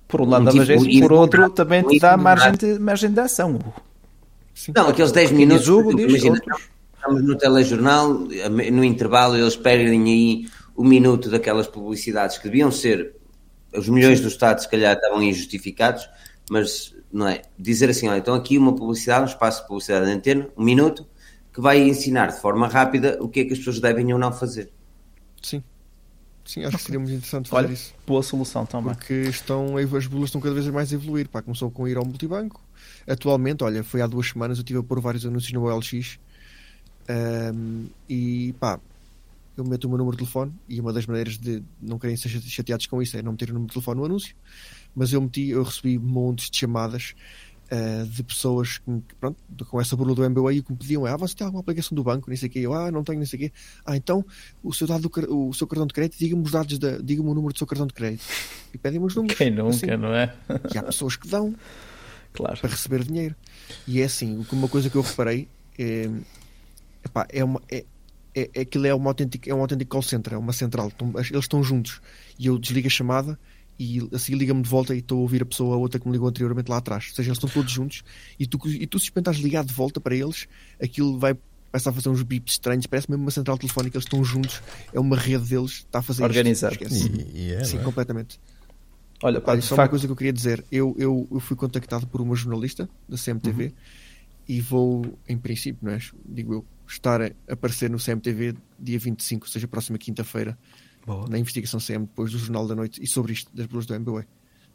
[0.08, 2.78] Por um lado Um dava tipo- jeito, e- por outro também te dá margem de,
[2.78, 3.58] margem de ação.
[4.54, 4.72] Sim.
[4.74, 5.64] Não, aqueles 10 Quem minutos,
[5.96, 6.40] diz imagina,
[6.94, 8.08] estamos no telejornal,
[8.72, 13.14] no intervalo eles perdem aí o minuto daquelas publicidades que deviam ser,
[13.76, 16.08] os milhões do Estado se calhar estavam injustificados,
[16.50, 20.12] mas não é, dizer assim, olha, então aqui uma publicidade, um espaço de publicidade de
[20.12, 21.06] antena, um minuto,
[21.52, 24.32] que vai ensinar de forma rápida o que é que as pessoas devem ou não
[24.32, 24.70] fazer.
[25.42, 25.62] Sim.
[26.44, 27.94] Sim, acho que seria muito interessante fazer Olha, isso.
[28.06, 28.92] boa solução também.
[28.92, 31.28] Porque estão, as bulas estão cada vez mais a evoluir.
[31.28, 32.60] Pá, começou com ir ao multibanco.
[33.06, 36.18] Atualmente, olha, foi há duas semanas eu estive a pôr vários anúncios no OLX.
[37.08, 38.78] Ahm, e pá,
[39.56, 42.28] eu meto o meu número de telefone e uma das maneiras de não querem ser
[42.28, 44.34] chate- chateados com isso é não meter o número de telefone no anúncio.
[44.94, 47.14] Mas eu meti, eu recebi montes de chamadas
[47.70, 49.36] ah, de pessoas que, pronto,
[49.66, 52.28] com essa burla do MBA que me pediam: Ah, você tem alguma aplicação do banco?
[52.28, 52.58] Nem sei o quê.
[52.60, 53.52] Eu, ah, não tenho, nem sei o quê.
[53.84, 54.24] Ah, então
[54.62, 57.52] o seu, dado o seu cartão de crédito, diga-me os dados, da, diga-me o número
[57.52, 58.24] do seu cartão de crédito.
[58.72, 59.36] E pedem-me os números.
[59.36, 59.86] Quem nunca, Assim.
[59.96, 60.34] não é?
[60.74, 61.54] E há pessoas que dão
[62.32, 62.58] Claro.
[62.60, 63.34] para receber dinheiro.
[63.86, 66.10] E é assim, uma coisa que eu reparei é,
[67.04, 67.62] epá, é uma.
[67.70, 67.84] É,
[68.34, 70.90] é, é, aquilo é, uma autêntica, é um autêntico call center, é uma central.
[71.16, 72.00] Eles estão juntos
[72.38, 73.38] e eu desligo a chamada
[73.78, 76.06] e a seguir liga-me de volta e estou a ouvir a pessoa, a outra que
[76.06, 77.06] me ligou anteriormente lá atrás.
[77.08, 78.02] Ou seja, eles estão todos juntos
[78.38, 80.46] e tu, e tu se experimentares ligar de volta para eles,
[80.80, 81.36] aquilo vai
[81.70, 85.00] começar a fazer uns bips estranhos, parece mesmo uma central telefónica, eles estão juntos, é
[85.00, 86.22] uma rede deles, está a fazer.
[86.22, 86.76] Organizado.
[87.34, 87.82] E, e é, Sim, é?
[87.82, 88.38] completamente.
[89.22, 90.64] Olha, pá, Olha, só uma facto, coisa que eu queria dizer.
[90.70, 93.72] Eu, eu, eu fui contactado por uma jornalista da CMTV
[94.46, 95.98] e vou, em princípio, não é?
[96.26, 100.58] digo eu, estar a aparecer no CMTV dia 25, ou seja, próxima quinta-feira,
[101.06, 101.28] Boa.
[101.28, 104.24] na investigação CM, depois do Jornal da Noite, e sobre isto, das bolas do MBA.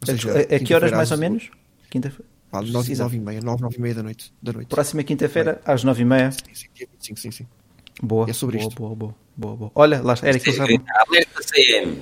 [0.06, 1.50] Seja, a- a que horas mais ou menos?
[1.90, 2.26] Quinta-feira.
[2.52, 3.04] Nove, Precisa.
[3.04, 4.34] nove e meia, nove, nove e meia da noite.
[4.42, 4.68] Da noite.
[4.70, 6.32] Próxima quinta-feira, às nove e meia.
[6.32, 7.48] Sim, sim, 25, sim, sim.
[8.02, 8.30] Boa.
[8.30, 8.78] É sobre boa, isto.
[8.80, 9.72] boa, boa, boa, boa.
[9.76, 10.70] Olha, lá está, era que estava-
[11.08, 11.98] Alerta CM,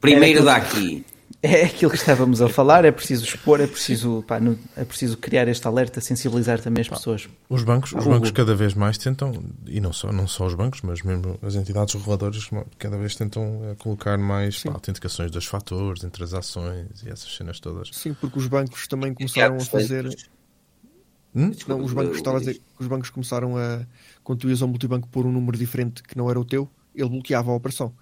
[0.00, 1.04] primeiro daqui.
[1.42, 5.16] É aquilo que estávamos a falar, é preciso expor, é preciso, pá, no- é preciso
[5.16, 7.28] criar este alerta, sensibilizar também as pessoas.
[7.48, 9.32] Os bancos, os bancos cada vez mais tentam,
[9.66, 12.48] e não só, não só os bancos, mas mesmo as entidades reguladoras
[12.78, 17.34] cada vez tentam eh, colocar mais pá, autenticações dos fatores, entre as ações e essas
[17.34, 17.90] cenas todas.
[17.92, 20.08] Sim, porque os bancos também começaram a fazer.
[21.34, 21.50] Hum?
[21.66, 23.80] Não, os bancos, estava a dizer os bancos começaram a,
[24.22, 27.08] quando tu ias ao multibanco pôr um número diferente que não era o teu, ele
[27.08, 27.92] bloqueava a operação.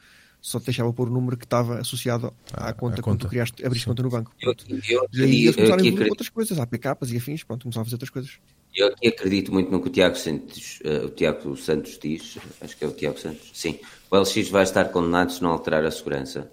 [0.40, 3.26] Só te deixava pôr o número que estava associado à Ah, conta à quando conta.
[3.26, 3.90] tu criaste, abriste Sim.
[3.90, 4.32] conta no banco.
[4.40, 4.54] Eu,
[4.88, 7.82] eu, E aí eles começaram a evoluir acredito, outras coisas, APKs e afins, pronto, começaram
[7.82, 8.32] a fazer outras coisas.
[8.74, 12.76] eu aqui acredito muito no que o Tiago Santos, eh, o Tiago Santos diz, acho
[12.76, 13.78] que é o Tiago Santos, sim.
[14.10, 16.50] O LX vai estar condenado se não alterar a segurança.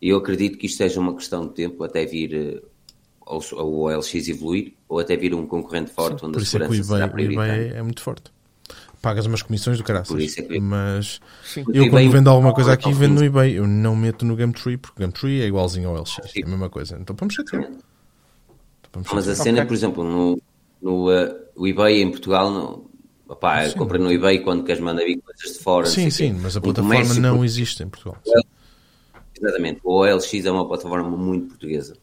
[0.00, 2.62] E eu acredito que isto seja uma questão de tempo até vir eh,
[3.24, 6.44] ou, ou o OLX evoluir ou até vir um concorrente forte onde Por a é
[6.46, 7.62] segurança será eBay, o prioritária.
[7.66, 8.32] eBay é muito forte.
[9.02, 10.08] Pagas umas comissões do caraças.
[10.08, 11.64] Por isso é que- Mas Sim.
[11.74, 13.58] Eu quando vendo alguma coisa é aqui, vendo no eBay.
[13.58, 16.20] Eu não meto no Gumtree, porque o Gumtree é igualzinho ao LX.
[16.36, 16.96] É a mesma coisa.
[17.00, 17.64] Então vamos chatear.
[17.64, 19.66] Então, vamos Mas a cena, Ok.
[19.68, 20.40] por exemplo, no,
[20.80, 21.08] no
[21.56, 22.84] o eBay em Portugal, não,
[23.28, 25.86] opá, compra no eBay quando queres mandar vir coisas de fora.
[25.86, 26.40] Sim, o sim, quê.
[26.40, 28.16] mas a plataforma comércio não existe em Portugal.
[29.40, 29.80] Exatamente.
[29.82, 31.96] O OLX é uma plataforma muito portuguesa,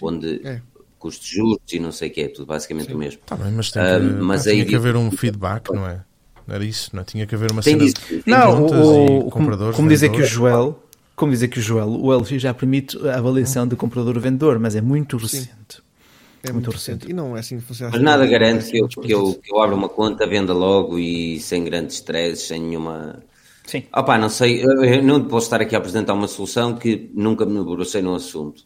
[0.00, 0.62] onde É.
[0.98, 3.20] custos justos e não sei o que é, tudo basicamente o mesmo.
[3.26, 5.86] Tá bem, mas, tem Ah, que, mas pá, aí tinha que haver um feedback, não
[5.86, 6.02] é?
[6.46, 7.04] Não era isso, não é?
[7.04, 10.02] Tinha que haver uma Tem cena de Não, contas o, e como, compradores, como diz
[10.02, 10.24] aqui o.
[10.24, 10.78] Joel,
[11.14, 14.80] como diz aqui o Joel, o LX já permite a avaliação de comprador-vendedor, mas é
[14.80, 15.84] muito recente.
[16.42, 16.94] É Muito muito recente.
[17.06, 17.10] recente.
[17.10, 17.90] E não é assim que funciona.
[17.92, 21.40] Mas nada garante que eu, que, eu, que eu abra uma conta, venda logo e
[21.40, 23.20] sem grandes stresses, sem nenhuma.
[23.64, 23.82] Sim.
[23.92, 27.58] Opá, não sei, eu não posso estar aqui a apresentar uma solução que nunca me
[27.58, 28.62] debrucei no assunto.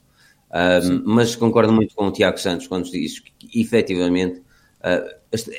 [0.52, 4.49] Ahm, mas concordo muito com o Tiago Santos quando diz que, efetivamente, ah,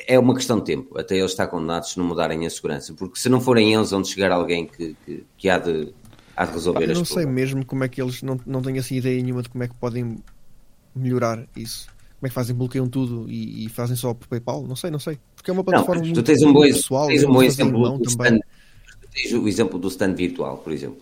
[0.07, 3.19] é uma questão de tempo, até eles estar condenados se não mudarem a segurança, porque
[3.19, 5.93] se não forem eles, onde chegar alguém que, que, que há, de,
[6.35, 8.77] há de resolver Eu as não sei mesmo como é que eles não, não têm
[8.79, 10.17] assim ideia nenhuma de como é que podem
[10.95, 11.87] melhorar isso.
[12.19, 14.63] Como é que fazem, bloqueiam tudo e, e fazem só por PayPal?
[14.67, 15.19] Não sei, não sei.
[15.35, 17.07] Porque é uma Não, plataforma tu muito, tens um bom, pessoal.
[17.07, 18.39] tens um bom exemplo do stand,
[19.13, 21.01] tens o exemplo do stand virtual, por exemplo.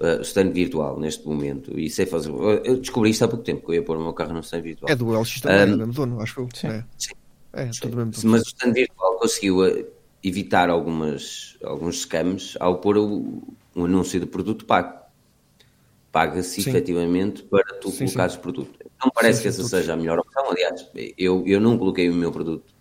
[0.00, 2.30] Uh, o stand virtual neste momento, e sei fazer.
[2.64, 4.62] Eu descobri isto há pouco tempo, que eu ia pôr o meu carro no stand
[4.62, 4.90] virtual.
[4.92, 6.48] É do LX também, Um, é do dono, acho eu.
[6.54, 6.66] sim.
[6.68, 7.14] É, Sim.
[7.54, 8.12] É tudo do dono.
[8.24, 9.86] Mas o stand virtual conseguiu uh,
[10.22, 13.42] evitar algumas, alguns scams ao pôr o,
[13.74, 15.02] um anúncio de produto pago.
[16.12, 16.70] Paga-se Sim.
[16.70, 18.78] efetivamente para tu Sim, colocares o produto.
[19.02, 20.50] Não parece Sim, que sim, essa seja a melhor opção.
[20.50, 22.72] Aliás, eu, eu não coloquei o meu produto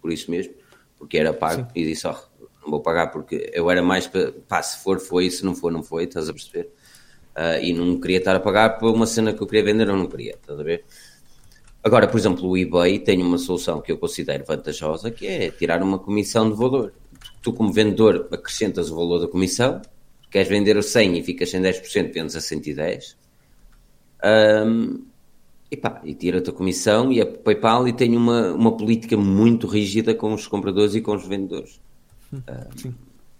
[0.00, 0.54] por isso mesmo,
[0.96, 2.16] porque era pago e disse: ó,
[2.62, 5.72] não vou pagar porque eu era mais para, pá, se for, foi, se não for,
[5.72, 6.70] não foi, estás a perceber?
[7.34, 9.96] Ah, e não queria estar a pagar por uma cena que eu queria vender ou
[9.96, 10.84] não queria, estás a ver?
[11.86, 15.80] Agora, por exemplo, o eBay tem uma solução que eu considero vantajosa, que é tirar
[15.84, 16.92] uma comissão de valor.
[17.40, 19.80] Tu, como vendedor, acrescentas o valor da comissão,
[20.28, 23.16] queres vender a 100 e ficas sem 10%, vendes a 110.
[24.20, 25.04] Ahm,
[25.70, 29.68] e pá, e tira-te a comissão e a PayPal e tem uma, uma política muito
[29.68, 31.80] rígida com os compradores e com os vendedores.
[32.32, 32.94] Ahm,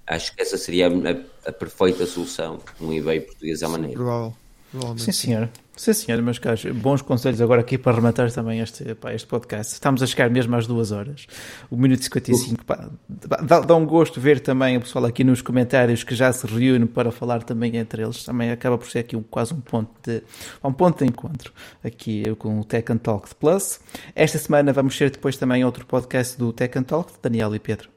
[0.06, 3.97] acho que essa seria a, a perfeita solução, um eBay português à maneira.
[3.97, 4.35] Provável.
[4.70, 5.02] Provavelmente.
[5.05, 5.51] Sim, senhor.
[5.76, 6.64] Sim, senhor, meus caros.
[6.64, 9.74] Bons conselhos agora aqui para rematar também este, pá, este podcast.
[9.74, 11.26] Estamos a chegar mesmo às duas horas.
[11.70, 12.64] O minuto e 55.
[12.64, 16.46] Pá, dá, dá um gosto ver também o pessoal aqui nos comentários que já se
[16.46, 18.24] reúne para falar também entre eles.
[18.24, 20.22] Também acaba por ser aqui um, quase um ponto de
[20.64, 21.52] um ponto de encontro
[21.84, 23.78] aqui eu com o Tech and Talk Plus.
[24.14, 27.58] Esta semana vamos ter depois também outro podcast do Tech and Talk, de Daniel e
[27.58, 27.90] Pedro.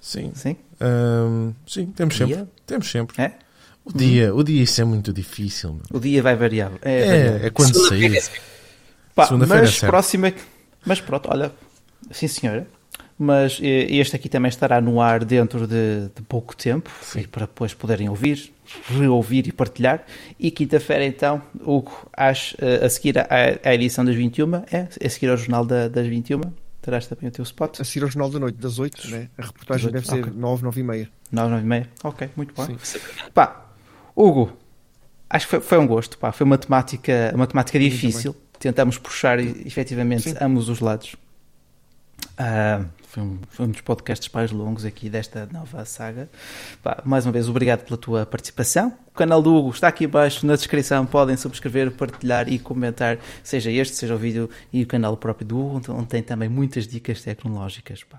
[0.00, 0.32] Sim.
[0.34, 0.56] Sim?
[0.80, 2.46] Ahm, sim, temos sempre.
[2.66, 3.22] Temos sempre.
[3.22, 3.43] É?
[3.84, 5.74] O dia, o dia isso é muito difícil.
[5.74, 5.82] meu.
[5.92, 6.72] O dia vai variar.
[6.82, 7.40] É.
[7.42, 8.22] É, é quando sair.
[9.14, 9.90] Pá, Segunda-feira é mas certo.
[9.90, 10.32] próxima.
[10.86, 11.52] Mas pronto, olha,
[12.10, 12.66] sim senhora.
[13.16, 17.46] Mas eh, este aqui também estará no ar dentro de, de pouco tempo e para
[17.46, 18.52] depois poderem ouvir,
[18.88, 20.04] reouvir e partilhar.
[20.40, 23.26] E quinta-feira, então, Hugo, às, eh, a seguir à,
[23.64, 24.88] à edição das 21, é?
[25.04, 26.40] A seguir ao jornal da- das 21,
[26.82, 27.80] terás também o teu spot?
[27.80, 29.28] A seguir ao Jornal da Noite, das 8, né?
[29.38, 30.40] a reportagem Das oito, deve ser ok.
[30.40, 31.08] 9, 9 e meia.
[31.30, 31.88] 9, 9 e meia.
[32.02, 32.76] Ok, muito bem.
[32.82, 32.98] Sim.
[33.32, 33.63] Pá,
[34.16, 34.52] Hugo,
[35.28, 36.18] acho que foi, foi um gosto.
[36.18, 36.32] Pá.
[36.32, 38.34] Foi uma temática, uma temática difícil.
[38.58, 40.36] Tentamos puxar efetivamente Sim.
[40.40, 41.16] ambos os lados.
[42.38, 42.84] Ah,
[43.14, 46.28] foi, um, foi um dos podcasts mais longos aqui desta nova saga.
[46.82, 48.92] Pá, mais uma vez, obrigado pela tua participação.
[49.08, 51.06] O canal do Hugo está aqui abaixo na descrição.
[51.06, 55.58] Podem subscrever, partilhar e comentar, seja este, seja o vídeo e o canal próprio do
[55.58, 58.02] Hugo, onde tem também muitas dicas tecnológicas.
[58.02, 58.18] pá.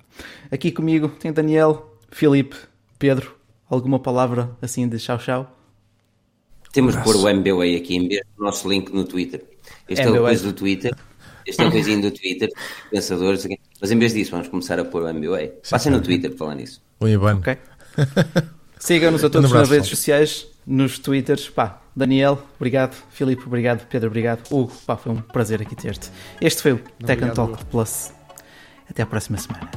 [0.50, 2.56] Aqui comigo tem Daniel, Filipe,
[2.98, 3.36] Pedro.
[3.70, 5.55] Alguma palavra assim de tchau tchau?
[6.76, 9.42] Temos de pôr o MBA aqui em vez do nosso link no Twitter.
[9.88, 10.20] Este é MBA.
[10.20, 10.94] o coisa do Twitter.
[11.48, 12.50] Este é o coisinho do Twitter,
[12.92, 13.48] pensadores.
[13.80, 15.54] Mas em vez disso, vamos começar a pôr o MBA.
[15.70, 16.82] Passem no Twitter para falar nisso.
[17.00, 17.38] O Iban.
[17.38, 17.58] Ok?
[18.78, 21.50] Sigam-nos a todos Um nas redes sociais, nos Twitters.
[21.50, 22.94] Pá, Daniel, obrigado.
[23.10, 23.88] Filipe, obrigado.
[23.88, 24.44] Pedro, obrigado.
[24.52, 26.12] Hugo, pá, foi um prazer aqui ter-te.
[26.42, 27.64] Este foi o Tech Talk.
[27.66, 28.12] Plus.
[28.90, 29.72] Até à próxima semana.